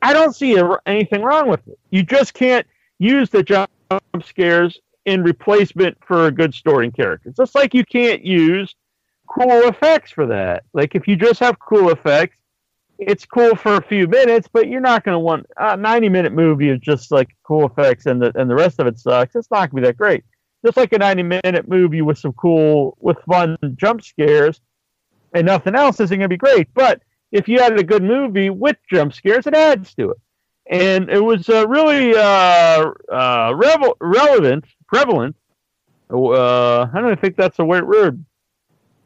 [0.00, 1.78] I don't see anything wrong with it.
[1.90, 2.66] You just can't
[2.98, 3.70] use the jump
[4.24, 7.34] scares in replacement for a good story and characters.
[7.36, 8.74] Just like you can't use
[9.26, 10.64] cool effects for that.
[10.72, 12.38] Like if you just have cool effects,
[12.98, 16.32] it's cool for a few minutes, but you're not going to want a 90 minute
[16.32, 19.34] movie of just like cool effects and the and the rest of it sucks.
[19.34, 20.24] It's not going to be that great.
[20.64, 24.60] Just like a 90 minute movie with some cool, with fun jump scares
[25.34, 26.68] and nothing else isn't going to be great.
[26.74, 27.02] But
[27.32, 30.18] if you had a good movie with jump scares, it adds to it.
[30.70, 35.34] And it was uh, really uh, uh, revel- relevant, prevalent.
[36.10, 38.22] Uh, I don't think that's a weird word.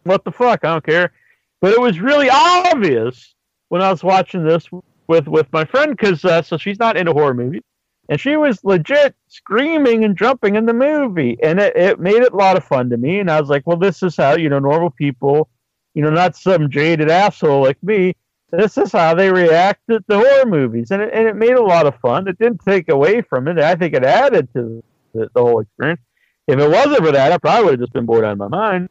[0.02, 0.64] What the fuck?
[0.64, 1.12] I don't care.
[1.60, 3.34] But it was really obvious
[3.68, 4.68] when I was watching this
[5.06, 7.62] with with my friend because uh, so she's not into horror movies,
[8.08, 12.32] and she was legit screaming and jumping in the movie, and it, it made it
[12.32, 13.20] a lot of fun to me.
[13.20, 15.48] And I was like, well, this is how you know normal people,
[15.94, 18.14] you know, not some jaded asshole like me.
[18.50, 21.62] This is how they react to the horror movies, and it, and it made a
[21.62, 22.26] lot of fun.
[22.26, 23.58] It didn't take away from it.
[23.58, 24.82] I think it added to
[25.16, 26.00] the, the whole experience.
[26.46, 28.48] If it wasn't for that, I probably would have just been bored out of my
[28.48, 28.88] mind.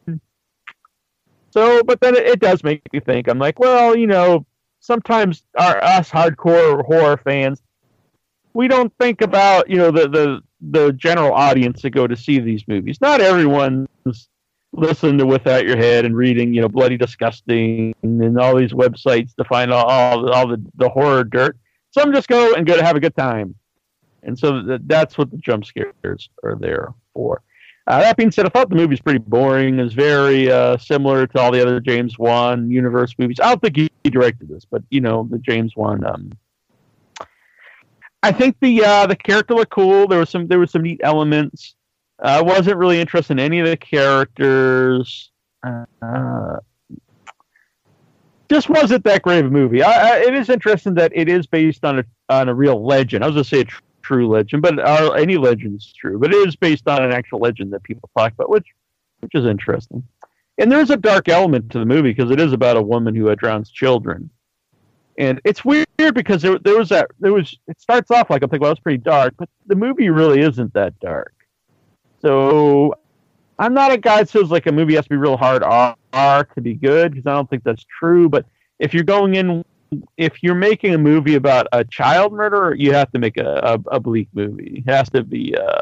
[1.52, 3.30] So, but then it, it does make me think.
[3.30, 4.46] I'm like, well, you know,
[4.82, 7.62] sometimes our us hardcore horror fans,
[8.54, 12.40] we don't think about you know the the the general audience that go to see
[12.40, 13.00] these movies.
[13.00, 13.88] Not everyone's
[14.74, 19.34] listening to Without Your Head and reading you know Bloody Disgusting and all these websites
[19.36, 21.58] to find all all, all the the horror dirt.
[21.92, 23.56] Some just go and go to have a good time,
[24.26, 27.42] and so th- that's what the jump scares are there for.
[27.88, 29.80] Uh, that being said, I thought the movie's pretty boring.
[29.80, 33.40] It's very uh, similar to all the other James Wan universe movies.
[33.40, 36.06] I don't think he, directed this, but you know the James Wan.
[36.06, 36.32] Um,
[38.22, 40.08] I think the uh, the character looked cool.
[40.08, 41.76] There was some there was some neat elements.
[42.24, 45.32] Uh, I wasn't really interested in any of the characters.
[45.64, 46.58] Uh,
[48.50, 49.82] just wasn't that great of a movie.
[49.82, 53.24] I, I, it is interesting that it is based on a on a real legend.
[53.24, 53.66] I was gonna say a
[54.06, 56.20] true legend, but uh, any legend is true.
[56.20, 58.68] But it is based on an actual legend that people talk about, which
[59.22, 60.04] which is interesting.
[60.58, 63.16] And there is a dark element to the movie because it is about a woman
[63.16, 64.30] who uh, drowns children.
[65.18, 68.50] And it's weird because there, there was that there was it starts off like I'm
[68.50, 71.34] thinking well it's pretty dark, but the movie really isn't that dark.
[72.22, 72.96] So
[73.58, 75.96] I'm not a guy that says like a movie has to be real hard R,
[76.14, 78.28] R to be good because I don't think that's true.
[78.28, 78.46] But
[78.80, 79.64] if you're going in,
[80.18, 83.96] if you're making a movie about a child murderer, you have to make a, a,
[83.96, 84.84] a bleak movie.
[84.86, 85.56] It has to be.
[85.56, 85.82] Uh,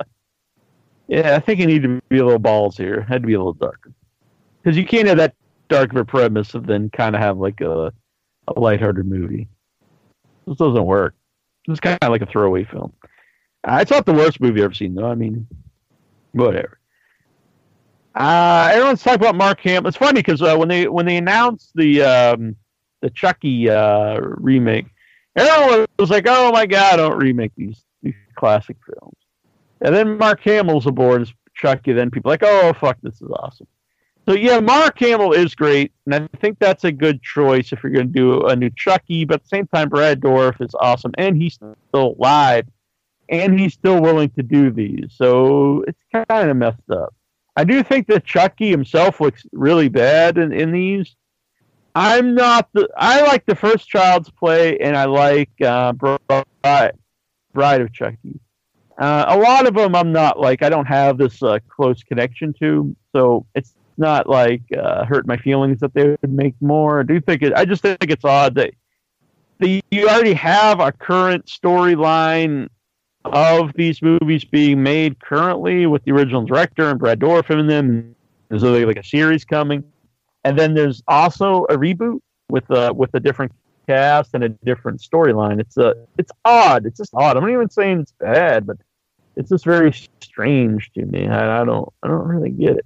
[1.07, 2.95] yeah, I think you need to be a little balls here.
[2.95, 3.91] It had to be a little darker
[4.61, 5.35] because you can't have that
[5.67, 7.91] dark of a premise and then kind of have like a
[8.47, 9.47] a lighthearted movie.
[10.47, 11.15] This doesn't work.
[11.67, 12.93] It's kind of like a throwaway film.
[13.65, 15.09] It's not the worst movie I've ever seen, though.
[15.09, 15.47] I mean,
[16.33, 16.79] whatever.
[18.15, 19.87] Uh, everyone's talking about Mark Hamill.
[19.87, 22.55] It's funny because uh, when they when they announced the um,
[23.03, 24.87] the Chucky uh, remake,
[25.35, 29.17] everyone was like, "Oh my god, don't remake these these classic films."
[29.81, 31.91] And then Mark Hamill's aboard as Chucky.
[31.91, 33.67] Then people like, "Oh fuck, this is awesome."
[34.25, 37.91] So yeah, Mark Hamill is great, and I think that's a good choice if you're
[37.91, 39.25] going to do a new Chucky.
[39.25, 42.65] But at the same time, Brad Dourif is awesome, and he's still alive,
[43.27, 45.13] and he's still willing to do these.
[45.13, 47.13] So it's kind of messed up.
[47.57, 51.13] I do think that Chucky himself looks really bad in, in these.
[51.95, 52.89] I'm not the.
[52.97, 56.93] I like the first Child's Play, and I like uh, Bride,
[57.53, 58.39] Bride of Chucky.
[58.97, 60.63] Uh, a lot of them I'm not like.
[60.63, 65.37] I don't have this uh, close connection to, so it's not like uh, hurt my
[65.37, 66.99] feelings that they would make more.
[66.99, 67.53] I do think it.
[67.53, 68.73] I just think it's odd that
[69.59, 72.69] the, you already have a current storyline
[73.25, 78.15] of these movies being made currently with the original director and Brad Dourif in them.
[78.49, 79.83] There's like a series coming,
[80.43, 83.51] and then there's also a reboot with a with a different
[83.87, 85.59] cast and a different storyline.
[85.59, 86.85] It's a it's odd.
[86.85, 87.37] It's just odd.
[87.37, 88.77] I'm not even saying it's bad, but
[89.35, 91.27] it's just very strange to me.
[91.27, 92.85] I, I don't I don't really get it.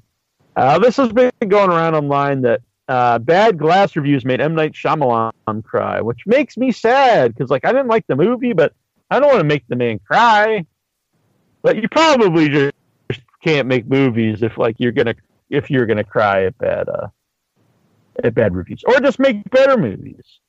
[0.55, 4.73] Uh, this has been going around online that uh, bad glass reviews made M Night
[4.73, 8.73] Shyamalan cry, which makes me sad because like I didn't like the movie, but
[9.11, 10.65] I don't want to make the man cry.
[11.61, 15.15] But you probably just can't make movies if like you're gonna
[15.49, 17.07] if you're gonna cry at bad uh,
[18.23, 20.39] at bad reviews, or just make better movies.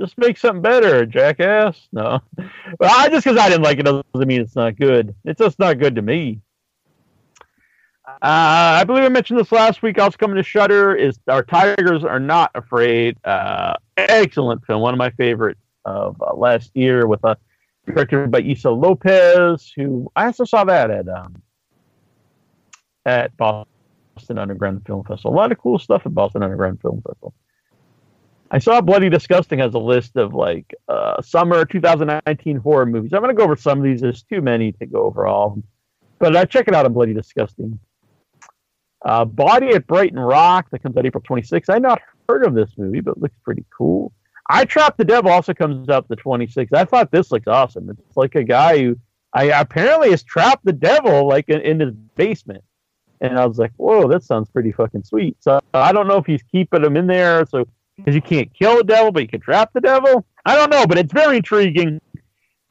[0.00, 1.88] Just make something better, jackass.
[1.92, 2.20] No,
[2.78, 5.14] well, I just because I didn't like it doesn't mean it's not good.
[5.24, 6.40] It's just not good to me.
[8.06, 9.98] Uh, I believe I mentioned this last week.
[9.98, 13.18] Also coming to Shudder is Our Tigers Are Not Afraid.
[13.22, 17.36] Uh, excellent film, one of my favorites of uh, last year with a
[17.86, 21.42] directed by Issa Lopez, who I also saw that at um,
[23.04, 23.72] at Boston
[24.38, 25.32] Underground Film Festival.
[25.32, 27.34] A lot of cool stuff at Boston Underground Film Festival.
[28.50, 33.12] I saw Bloody Disgusting has a list of like uh, summer 2019 horror movies.
[33.12, 34.00] I'm going to go over some of these.
[34.00, 35.62] There's too many to go over all,
[36.18, 37.78] but uh, check it out on Bloody Disgusting.
[39.04, 41.68] Uh, Body at Brighton Rock that comes out April 26th.
[41.68, 44.12] I not heard of this movie, but it looks pretty cool.
[44.50, 46.72] I Trap the Devil also comes up the 26th.
[46.72, 47.90] I thought this looks awesome.
[47.90, 48.96] It's like a guy who
[49.32, 52.64] I apparently has trapped the devil like in, in his basement.
[53.20, 55.36] And I was like, whoa, that sounds pretty fucking sweet.
[55.40, 57.66] So I don't know if he's keeping him in there so
[57.96, 60.24] because you can't kill the devil, but you can trap the devil.
[60.46, 62.00] I don't know, but it's very intriguing.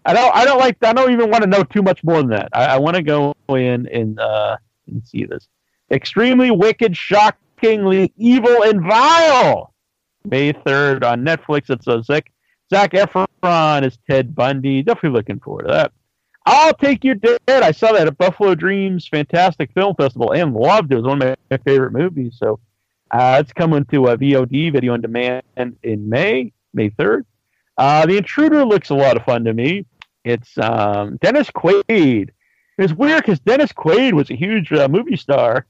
[0.06, 2.30] I don't I don't like I don't even want to know too much more than
[2.30, 2.50] that.
[2.54, 4.58] I, I want to go in and uh
[4.88, 5.48] and see this.
[5.92, 9.74] Extremely wicked, shockingly evil and vile.
[10.24, 11.70] May 3rd on Netflix.
[11.70, 12.32] It's a Zach,
[12.70, 14.84] Zac Efron as Ted Bundy.
[14.84, 15.92] Definitely looking forward to that.
[16.50, 17.42] I'll Take Your Dead.
[17.46, 20.96] I saw that at Buffalo Dreams Fantastic Film Festival and loved it.
[20.96, 22.38] It was one of my favorite movies.
[22.38, 22.62] So
[23.12, 27.26] uh, it's coming to a VOD, video on demand, in May, May 3rd.
[27.78, 29.88] Uh, the Intruder looks a lot of fun to me.
[30.24, 32.30] It's um, Dennis Quaid.
[32.78, 35.66] It's weird because Dennis Quaid was a huge uh, movie star,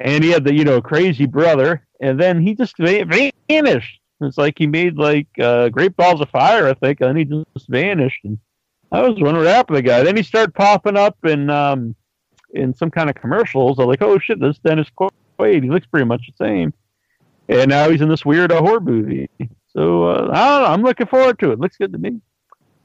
[0.00, 3.04] and he had the you know crazy brother, and then he just va-
[3.48, 4.00] vanished.
[4.22, 7.68] It's like he made like uh, Great Balls of Fire, I think, and he just
[7.68, 8.20] vanished.
[8.24, 8.38] And
[8.92, 10.02] I was wondering what happened to the guy.
[10.02, 11.94] Then he started popping up in um,
[12.52, 13.78] in some kind of commercials.
[13.78, 15.62] I'm like, oh shit, this is Dennis Quaid.
[15.62, 16.74] He looks pretty much the same.
[17.48, 19.28] And now he's in this weird horror movie.
[19.74, 20.66] So uh, I don't know.
[20.66, 21.58] I'm looking forward to it.
[21.58, 22.20] Looks good to me.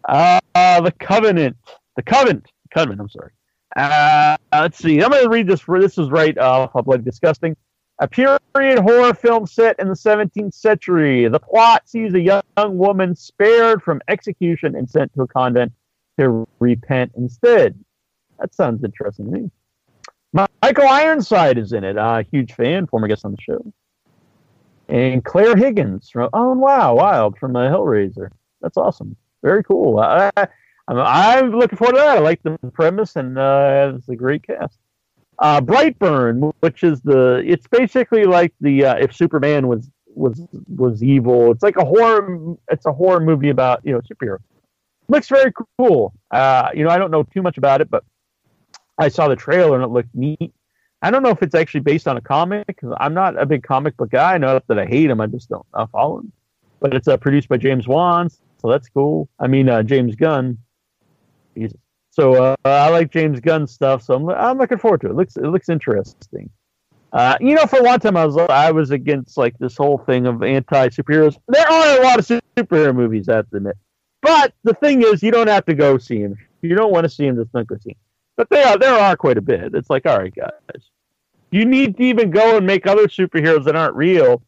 [0.07, 1.57] Uh, the Covenant.
[1.97, 2.49] The Covenant.
[2.73, 3.01] Covenant.
[3.01, 3.31] I'm sorry.
[3.75, 5.03] Uh, let's see.
[5.03, 5.63] I'm going to read this.
[5.67, 7.57] This is right off of Bloody Disgusting.
[7.99, 8.39] A period
[8.79, 11.27] horror film set in the 17th century.
[11.27, 15.73] The plot sees a young woman spared from execution and sent to a convent
[16.19, 17.77] to repent instead.
[18.39, 19.52] That sounds interesting to me.
[20.34, 21.98] Michael Ironside is in it.
[21.98, 23.73] A huge fan, former guest on the show.
[24.89, 28.30] And Clare Higgins from Oh Wow Wild from uh, Hellraiser.
[28.61, 29.15] That's awesome.
[29.44, 29.99] Very cool.
[29.99, 30.48] I, I,
[30.88, 32.18] I'm, I'm looking forward to that.
[32.18, 34.80] I like the premise, and uh, it's a great cast.
[35.39, 40.41] Uh, Brightburn, which is the it's basically like the uh, if Superman was was
[40.76, 41.52] was evil.
[41.52, 42.56] It's like a horror.
[42.72, 44.39] It's a horror movie about you know superhero.
[45.09, 46.13] Looks very cool.
[46.31, 48.03] Uh, you know, I don't know too much about it, but
[48.97, 50.53] I saw the trailer and it looked neat.
[51.01, 52.79] I don't know if it's actually based on a comic.
[52.97, 54.34] I'm not a big comic book guy.
[54.34, 55.21] I know that I hate him.
[55.21, 56.31] I just don't uh, follow him.
[56.79, 59.29] But it's uh, produced by James Wan, so that's cool.
[59.39, 60.57] I mean, uh, James Gunn.
[61.55, 61.77] Jesus.
[62.11, 64.01] So uh, I like James Gunn stuff.
[64.01, 65.11] So I'm, I'm looking forward to it.
[65.11, 65.15] it.
[65.15, 66.49] Looks it looks interesting.
[67.13, 69.99] Uh, you know, for a long time, I was I was against like this whole
[69.99, 71.38] thing of anti superheroes.
[71.47, 73.77] There are a lot of superhero movies, I have to admit.
[74.22, 76.38] But the thing is, you don't have to go see him.
[76.61, 77.35] You don't want to see him.
[77.35, 77.99] don't go see them.
[78.35, 79.73] But there are there are quite a bit.
[79.73, 80.89] It's like, all right, guys,
[81.52, 84.44] you need to even go and make other superheroes that aren't real,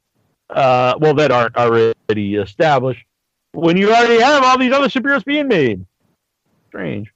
[0.49, 3.05] uh, well, that aren't already established,
[3.53, 5.85] when you already have all these other superheroes being made.
[6.67, 7.11] Strange.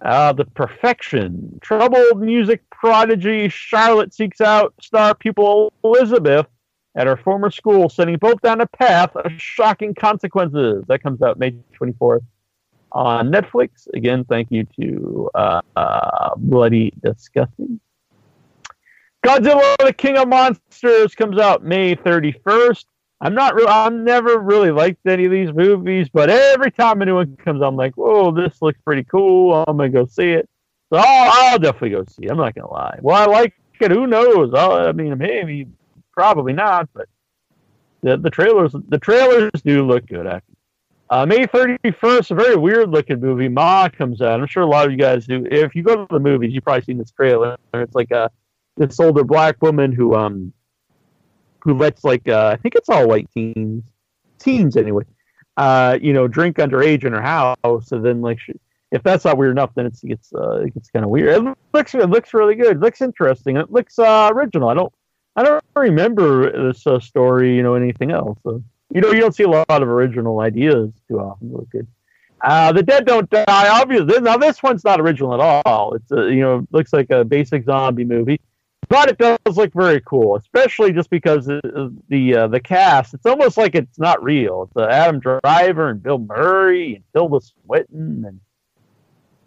[0.00, 1.58] Uh, the perfection.
[1.62, 6.46] Troubled music prodigy Charlotte seeks out star pupil Elizabeth
[6.94, 10.84] at her former school, sending both down a path of shocking consequences.
[10.88, 12.24] That comes out May 24th
[12.92, 13.88] on Netflix.
[13.94, 17.80] Again, thank you to uh, uh, Bloody Disgusting.
[19.24, 22.84] Godzilla, the King of Monsters, comes out May 31st.
[23.20, 23.68] I'm not real.
[23.68, 27.62] I've never really liked any of these movies, but every time a new one comes,
[27.62, 29.54] I'm like, "Whoa, this looks pretty cool.
[29.54, 30.48] I'm gonna go see it."
[30.92, 32.32] So I'll, I'll definitely go see it.
[32.32, 32.98] I'm not gonna lie.
[33.00, 33.92] Well, I like it.
[33.92, 34.52] Who knows?
[34.54, 35.68] i I mean, maybe,
[36.12, 36.88] probably not.
[36.94, 37.08] But
[38.02, 40.26] the the trailers, the trailers do look good.
[40.26, 40.56] Actually.
[41.10, 43.46] Uh, May 31st, a very weird looking movie.
[43.46, 44.40] Ma comes out.
[44.40, 45.46] I'm sure a lot of you guys do.
[45.50, 47.58] If you go to the movies, you've probably seen this trailer.
[47.74, 48.30] It's like a
[48.78, 50.54] this older black woman who um
[51.60, 53.84] who lets like uh, I think it's all white teens,
[54.38, 55.04] teens anyway,
[55.56, 58.54] uh, you know, drink underage in her house, and then like she,
[58.90, 61.46] if that's not weird enough, then it's it's uh, it gets kind of weird.
[61.46, 62.76] It looks it looks really good.
[62.76, 63.56] It looks interesting.
[63.56, 64.68] It looks uh, original.
[64.68, 64.92] I don't
[65.36, 68.38] I don't remember this uh, story, you know, anything else.
[68.42, 71.52] So, you know, you don't see a lot of original ideas too often.
[71.52, 71.86] Look good.
[72.42, 73.44] Uh, the Dead Don't Die.
[73.46, 75.94] Obviously, now this one's not original at all.
[75.94, 78.40] It's a, you know looks like a basic zombie movie,
[78.88, 83.14] but it does look very cool, especially just because the the, uh, the cast.
[83.14, 84.64] It's almost like it's not real.
[84.64, 88.40] It's uh, Adam Driver and Bill Murray and Tilda Swinton and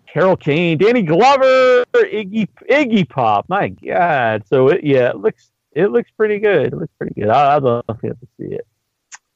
[0.07, 3.49] Carol Kane, Danny Glover, Iggy Iggy Pop.
[3.49, 4.44] My God!
[4.48, 6.68] So it, yeah, it looks it looks pretty good.
[6.68, 7.30] It looks pretty good.
[7.30, 8.65] I, I'd love to to see it.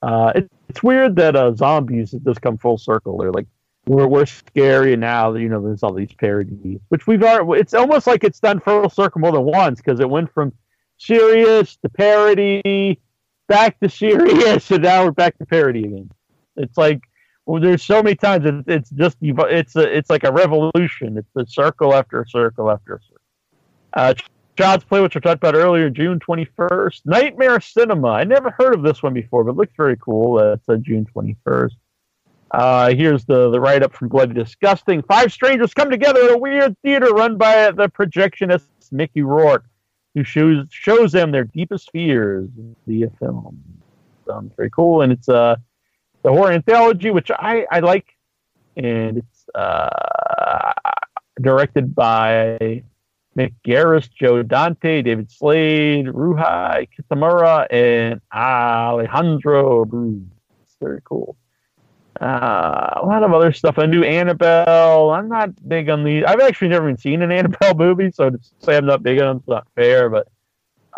[0.01, 3.17] Uh, it, it's weird that uh, zombies just come full circle.
[3.17, 3.47] They're like
[3.85, 7.61] we're we're scary, and now you know there's all these parodies, which we've already.
[7.61, 10.53] It's almost like it's done full circle more than once because it went from
[10.97, 12.99] serious to parody,
[13.47, 16.09] back to serious, and now we're back to parody again.
[16.55, 17.01] It's like
[17.49, 21.17] well, there's so many times it, it's just it's a, it's like a revolution.
[21.17, 23.21] It's a circle after a circle after a circle.
[23.91, 24.13] Uh,
[24.59, 27.05] Child's Play, which I talked about earlier, June 21st.
[27.05, 28.09] Nightmare Cinema.
[28.09, 30.37] I never heard of this one before, but it looks very cool.
[30.37, 31.77] Uh, it's uh, June 21st.
[32.51, 35.01] Uh, here's the, the write up from Bloody Disgusting.
[35.03, 39.63] Five strangers come together at a weird theater run by the projectionist Mickey Rourke,
[40.13, 42.49] who shows shows them their deepest fears
[42.85, 43.63] via film.
[44.27, 45.55] Sounds very cool, and it's uh
[46.23, 48.07] the horror anthology, which I I like,
[48.75, 50.73] and it's uh
[51.39, 52.83] directed by
[53.37, 59.83] Mick Garris, Joe Dante, David Slade, Ryuhei Kitamura, and Alejandro.
[60.63, 61.35] It's very cool.
[62.19, 63.79] Uh, a lot of other stuff.
[63.79, 65.11] I knew Annabelle.
[65.11, 66.25] I'm not big on these.
[66.27, 69.27] I've actually never even seen an Annabelle movie, so to say I'm not big on
[69.27, 70.09] them is not fair.
[70.09, 70.27] But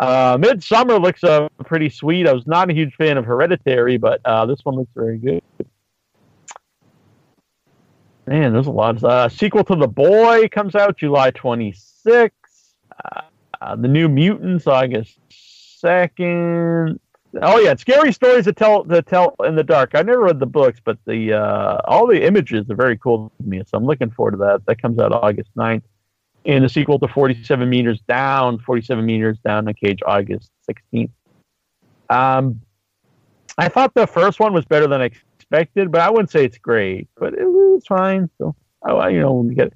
[0.00, 2.26] uh, Midsommar looks uh, pretty sweet.
[2.26, 5.42] I was not a huge fan of Hereditary, but uh, this one looks very good.
[8.26, 9.02] Man, there's a lot.
[9.02, 11.91] Uh, sequel to The Boy comes out July 26th.
[12.06, 13.22] Uh,
[13.60, 15.18] uh, the New Mutants, August
[15.82, 16.98] 2nd.
[17.40, 19.92] Oh yeah, scary stories to tell to tell in the dark.
[19.94, 23.48] I never read the books, but the uh, all the images are very cool to
[23.48, 24.66] me, so I'm looking forward to that.
[24.66, 25.82] That comes out August 9th.
[26.44, 31.10] And the sequel to 47 meters down, 47 meters down the cage, August 16th.
[32.10, 32.60] Um,
[33.56, 36.58] I thought the first one was better than I expected, but I wouldn't say it's
[36.58, 38.28] great, but it was fine.
[38.38, 39.72] So I, you know, we get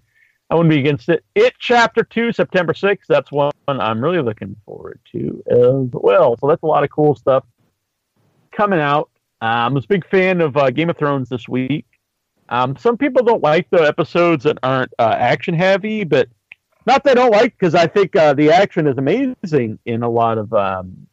[0.48, 1.24] I wouldn't be against it.
[1.35, 3.06] It Chapter Two, September 6th.
[3.09, 6.36] That's one I'm really looking forward to as well.
[6.39, 7.44] So that's a lot of cool stuff
[8.52, 9.10] coming out.
[9.40, 11.85] Um, I was a big fan of uh, Game of Thrones this week.
[12.48, 16.28] Um, some people don't like the episodes that aren't uh, action heavy, but
[16.86, 20.09] not that I don't like because I think uh, the action is amazing in a
[20.09, 21.06] lot of um,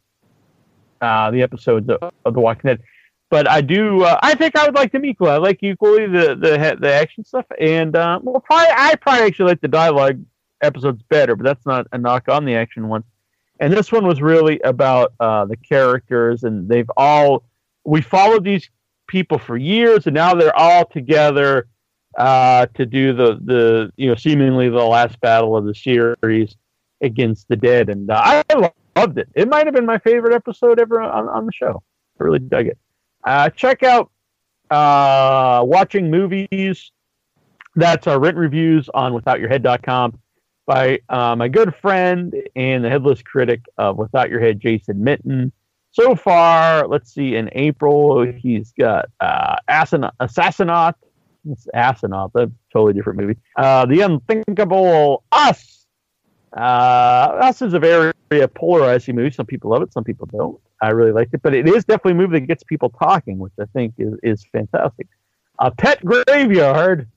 [1.00, 2.82] uh, the episodes of, of The Walking Dead.
[3.30, 4.04] But I do.
[4.04, 5.32] Uh, I think I would like them equally.
[5.32, 9.46] I like equally the the the action stuff, and uh, well, probably I probably actually
[9.46, 10.22] like the dialogue
[10.62, 11.34] episodes better.
[11.34, 13.04] But that's not a knock on the action ones.
[13.60, 17.44] And this one was really about uh, the characters, and they've all
[17.84, 18.68] we followed these
[19.06, 21.68] people for years, and now they're all together
[22.18, 26.56] uh, to do the the you know seemingly the last battle of the series
[27.00, 29.28] against the dead, and uh, I loved it.
[29.34, 31.82] It might have been my favorite episode ever on, on the show.
[32.20, 32.78] I really dug it.
[33.24, 34.10] Uh, check out
[34.70, 36.90] uh, watching movies.
[37.76, 40.18] That's our written reviews on withoutyourhead.com.
[40.66, 45.52] by uh, my good friend and the headless critic of Without Your Head, Jason Minton.
[45.90, 50.94] So far, let's see, in April, he's got uh, Assin- Assassinaut.
[51.48, 53.36] It's Astronaut, that's a totally different movie.
[53.56, 55.86] Uh, the Unthinkable Us.
[56.56, 56.60] Uh,
[57.40, 58.12] Us is a very
[58.54, 59.30] polarizing movie.
[59.30, 60.58] Some people love it, some people don't.
[60.82, 63.52] I really liked it, but it is definitely a movie that gets people talking, which
[63.60, 65.08] I think is, is fantastic.
[65.58, 67.08] A Pet Graveyard,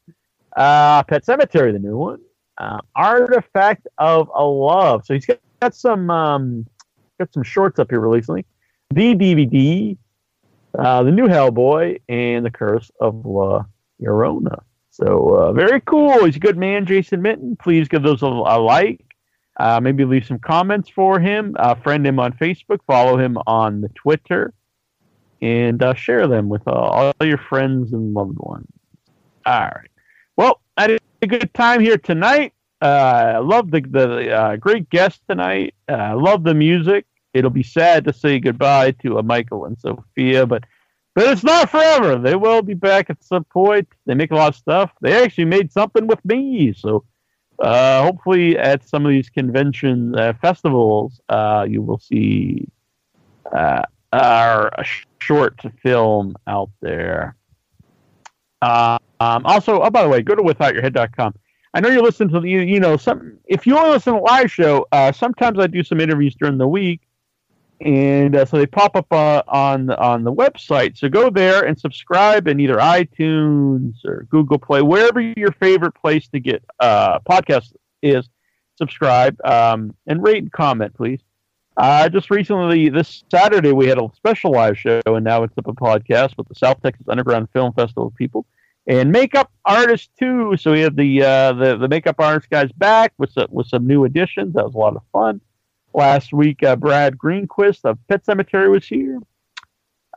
[0.55, 2.19] uh, Pet Sematary, the new one.
[2.57, 5.05] Uh, Artifact of a Love.
[5.05, 6.65] So he's got, got some um,
[7.19, 8.45] got some shorts up here recently.
[8.91, 9.97] The DVD,
[10.77, 13.65] uh, the new Hellboy, and the Curse of La
[14.01, 14.61] Llorona.
[14.89, 16.25] So uh, very cool.
[16.25, 17.55] He's a good man, Jason Minton.
[17.57, 19.06] Please give those a, a like.
[19.59, 21.55] Uh, maybe leave some comments for him.
[21.57, 22.79] Uh, friend him on Facebook.
[22.85, 24.53] Follow him on the Twitter,
[25.41, 28.67] and uh, share them with uh, all your friends and loved ones.
[29.45, 29.89] All right.
[30.35, 32.53] Well, I had a good time here tonight.
[32.81, 32.85] Uh,
[33.35, 35.73] I love the the uh, great guest tonight.
[35.89, 37.05] I love the music.
[37.33, 40.63] It'll be sad to say goodbye to Michael and Sophia, but
[41.15, 42.19] but it's not forever.
[42.19, 43.87] They will be back at some point.
[44.05, 44.91] They make a lot of stuff.
[45.01, 47.05] They actually made something with me, so
[47.59, 52.67] uh, hopefully at some of these convention uh, festivals, uh, you will see
[53.51, 54.71] uh, our
[55.19, 57.35] short film out there.
[58.61, 61.33] Um, also, oh, by the way, go to withoutyourhead.com.
[61.73, 64.19] I know you're listening to the, you, you know, some, if you only listen to
[64.19, 67.01] live show, uh, sometimes I do some interviews during the week.
[67.79, 70.97] And uh, so they pop up uh, on on the website.
[70.97, 76.27] So go there and subscribe in either iTunes or Google Play, wherever your favorite place
[76.29, 78.27] to get uh, podcasts is.
[78.77, 81.19] Subscribe um, and rate and comment, please.
[81.77, 85.67] Uh, just recently, this Saturday, we had a special live show, and now it's up
[85.67, 88.45] a podcast with the South Texas Underground Film Festival people
[88.87, 90.55] and makeup artists too.
[90.57, 93.85] So we had the uh, the the makeup artist guys back with some, with some
[93.85, 94.53] new additions.
[94.55, 95.41] That was a lot of fun.
[95.93, 99.19] Last week, uh, Brad Greenquist of Pet Sematary was here.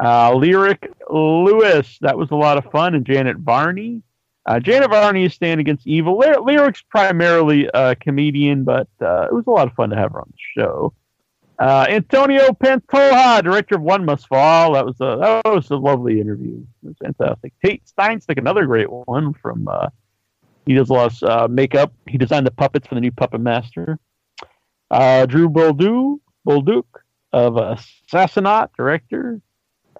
[0.02, 4.02] Uh, Lyric Lewis, that was a lot of fun, and Janet Varney.
[4.46, 6.18] Uh, Janet Varney is Stan Against Evil.
[6.18, 10.12] Ly- Lyric's primarily a comedian, but uh, it was a lot of fun to have
[10.12, 10.92] her on the show.
[11.58, 14.72] Uh, Antonio Pantoja, director of One Must Fall.
[14.72, 16.64] That was a that was a lovely interview.
[16.82, 17.52] It was fantastic.
[17.62, 19.68] Tate Steinsiek, another great one from.
[19.68, 19.88] Uh,
[20.64, 21.92] he does a lot of makeup.
[22.06, 23.98] He designed the puppets for the new Puppet Master.
[24.90, 26.84] Uh, Drew Boldu, Bolduc
[27.32, 29.40] of Assassinaut, director.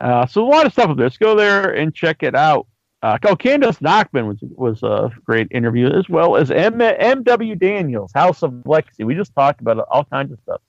[0.01, 1.07] Uh, so a lot of stuff up there.
[1.07, 2.67] Let's go there and check it out.
[3.03, 7.55] Uh, oh, Candace Knockman was was a great interview, as well as M- M.W.
[7.55, 9.05] Daniels, House of Lexi.
[9.05, 10.61] We just talked about all kinds of stuff.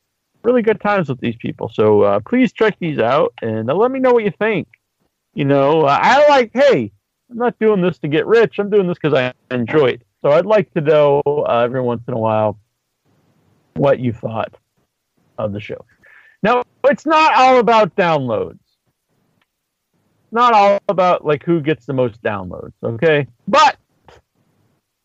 [0.44, 1.70] Really good times with these people.
[1.74, 4.68] So uh, please check these out and uh, let me know what you think.
[5.34, 6.92] You know, uh, I like, hey,
[7.30, 8.60] I'm not doing this to get rich.
[8.60, 10.02] I'm doing this because I enjoy it.
[10.22, 12.60] So I'd like to know uh, every once in a while
[13.74, 14.54] what you thought
[15.38, 15.86] of the show.
[16.44, 18.60] Now, it's not all about downloads.
[20.32, 23.28] Not all about like who gets the most downloads, okay?
[23.48, 23.78] But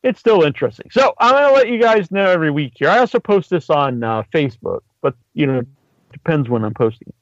[0.03, 0.89] it's still interesting.
[0.91, 2.89] So I'm gonna let you guys know every week here.
[2.89, 5.63] I also post this on uh, Facebook, but you know,
[6.13, 7.13] depends when I'm posting.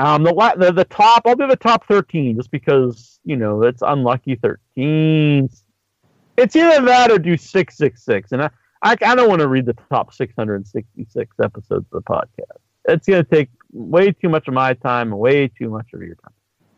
[0.00, 3.82] Um, the, the the top, I'll do the top 13 just because you know it's
[3.82, 5.48] unlucky 13.
[6.36, 8.50] It's either that or do 666, and I
[8.82, 12.58] I, I don't want to read the top 666 episodes of the podcast.
[12.86, 16.00] It's going to take way too much of my time and way too much of
[16.00, 16.32] your time.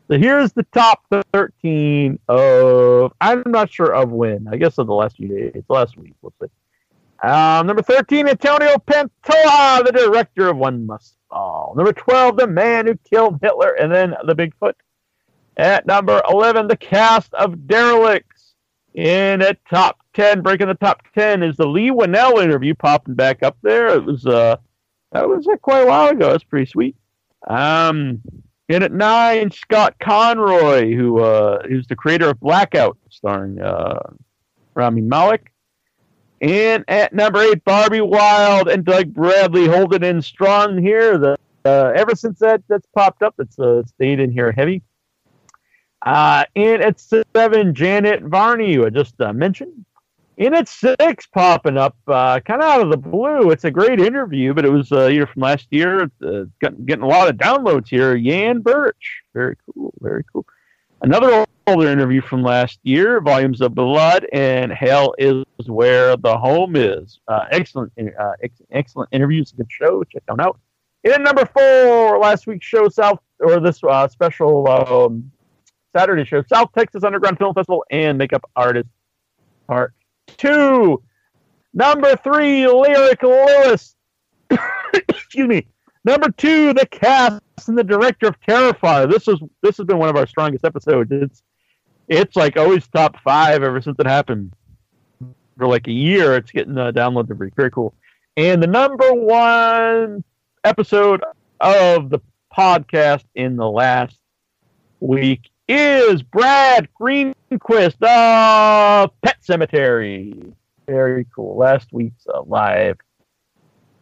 [0.09, 4.93] So here's the top 13 of, I'm not sure of when, I guess of the
[4.93, 6.49] last few days, last week, we'll see.
[7.23, 11.73] Um, number 13, Antonio Pantoja, the director of One Must Fall.
[11.77, 14.73] Number 12, the man who killed Hitler and then the Bigfoot.
[15.55, 18.23] At number 11, the cast of Derelicts.
[18.93, 23.41] In at top 10, breaking the top 10 is the Leigh Whannell interview popping back
[23.41, 23.87] up there.
[23.87, 24.57] It was, uh,
[25.13, 26.31] that was uh, quite a while ago.
[26.31, 26.95] That's pretty sweet.
[27.47, 28.21] Um,
[28.67, 33.99] in at nine, Scott Conroy, who uh, who's the creator of Blackout, starring uh,
[34.75, 35.51] Rami Malek.
[36.41, 41.17] And at number eight, Barbie Wilde and Doug Bradley holding in strong here.
[41.17, 44.81] The uh, ever since that that's popped up, it's uh, stayed in here heavy.
[46.03, 49.85] Uh, in at seven, Janet Varney, who I just uh, mentioned.
[50.37, 53.51] In at six, popping up uh, kind of out of the blue.
[53.51, 56.09] It's a great interview, but it was uh, year from last year.
[56.25, 58.15] Uh, getting a lot of downloads here.
[58.15, 60.45] Yan Birch, very cool, very cool.
[61.03, 66.75] Another older interview from last year, Volumes of Blood, and Hell is Where the Home
[66.75, 67.19] Is.
[67.27, 67.91] Uh, excellent,
[68.41, 69.51] ex- excellent interviews.
[69.51, 70.03] Good show.
[70.05, 70.59] Check them out.
[71.03, 75.31] In at number four, last week's show, South or this special um,
[75.95, 78.89] Saturday show, South Texas Underground Film Festival and Makeup Artist
[79.67, 79.93] Part
[80.37, 81.01] Two.
[81.73, 83.95] Number three, Lyric Lewis.
[84.93, 85.67] Excuse me.
[86.03, 89.09] Number two, the cast and the director of Terrifier.
[89.09, 91.11] This is this has been one of our strongest episodes.
[91.11, 91.43] It's
[92.07, 94.53] it's like always top five ever since it happened.
[95.57, 97.51] For like a year, it's getting uh, downloaded every.
[97.55, 97.93] Very cool.
[98.35, 100.23] And the number one
[100.63, 101.23] episode
[101.59, 102.19] of the
[102.55, 104.17] podcast in the last
[104.99, 110.53] week is Brad Greenquist of Pet Sematary.
[110.85, 111.55] Very cool.
[111.55, 112.97] Last week's uh, live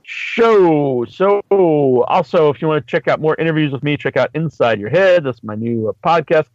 [0.01, 1.05] show.
[1.05, 4.79] So, also, if you want to check out more interviews with me, check out Inside
[4.79, 5.23] Your Head.
[5.23, 6.47] That's my new uh, podcast.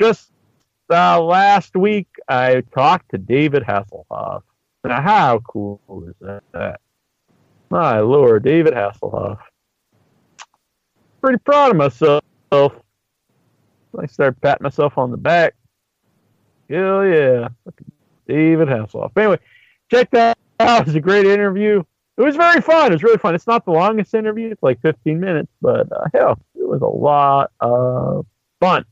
[0.00, 0.32] Just
[0.88, 4.42] uh, last week, I talked to David Hasselhoff.
[4.84, 6.14] Now, how cool is
[6.52, 6.80] that?
[7.68, 9.38] My lord, David Hasselhoff.
[11.20, 12.22] Pretty proud of myself.
[13.98, 15.54] I started patting myself on the back.
[16.68, 17.48] Hell yeah.
[18.26, 19.16] David Hasselhoff.
[19.16, 19.38] Anyway,
[19.90, 20.82] check that out.
[20.82, 21.82] It was a great interview.
[22.16, 22.92] It was very fun.
[22.92, 23.34] It was really fun.
[23.34, 24.50] It's not the longest interview.
[24.50, 28.26] It's like 15 minutes, but uh, hell, it was a lot of
[28.60, 28.84] fun.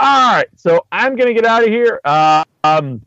[0.00, 2.00] All right, so I'm gonna get out of here.
[2.04, 3.02] Uh, um,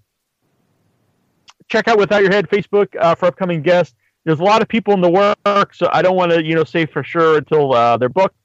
[1.69, 3.95] check out Without Your Head Facebook uh, for upcoming guests.
[4.25, 6.63] There's a lot of people in the work, so I don't want to, you know,
[6.63, 8.35] say for sure until uh, they're booked.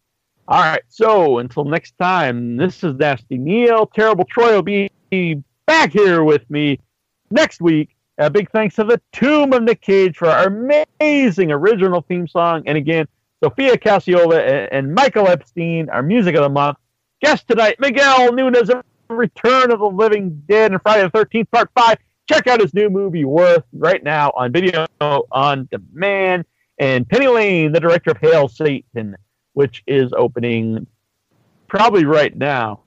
[0.48, 3.84] All right, so until next time, this is Nasty Neal.
[3.84, 6.78] Terrible Troy will be back here with me
[7.32, 7.96] next week.
[8.18, 12.62] A big thanks to the Tomb of Nick Cage for our amazing original theme song.
[12.66, 13.08] And again,
[13.42, 16.78] Sophia Cacciola and, and Michael Epstein, our music of the month.
[17.20, 18.70] Guest tonight, Miguel Nunez,
[19.08, 21.98] Return of the Living Dead, and Friday the 13th, Part 5.
[22.28, 26.44] Check out his new movie, Worth, right now on video on demand.
[26.78, 29.16] And Penny Lane, the director of Hail Satan,
[29.56, 30.86] which is opening
[31.66, 32.82] probably right now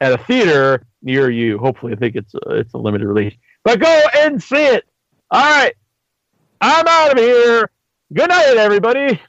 [0.00, 1.56] at a theater near you.
[1.56, 3.36] Hopefully, I think it's a, it's a limited release.
[3.62, 4.84] But go and see it.
[5.30, 5.72] All right,
[6.60, 7.70] I'm out of here.
[8.12, 9.20] Good night, everybody.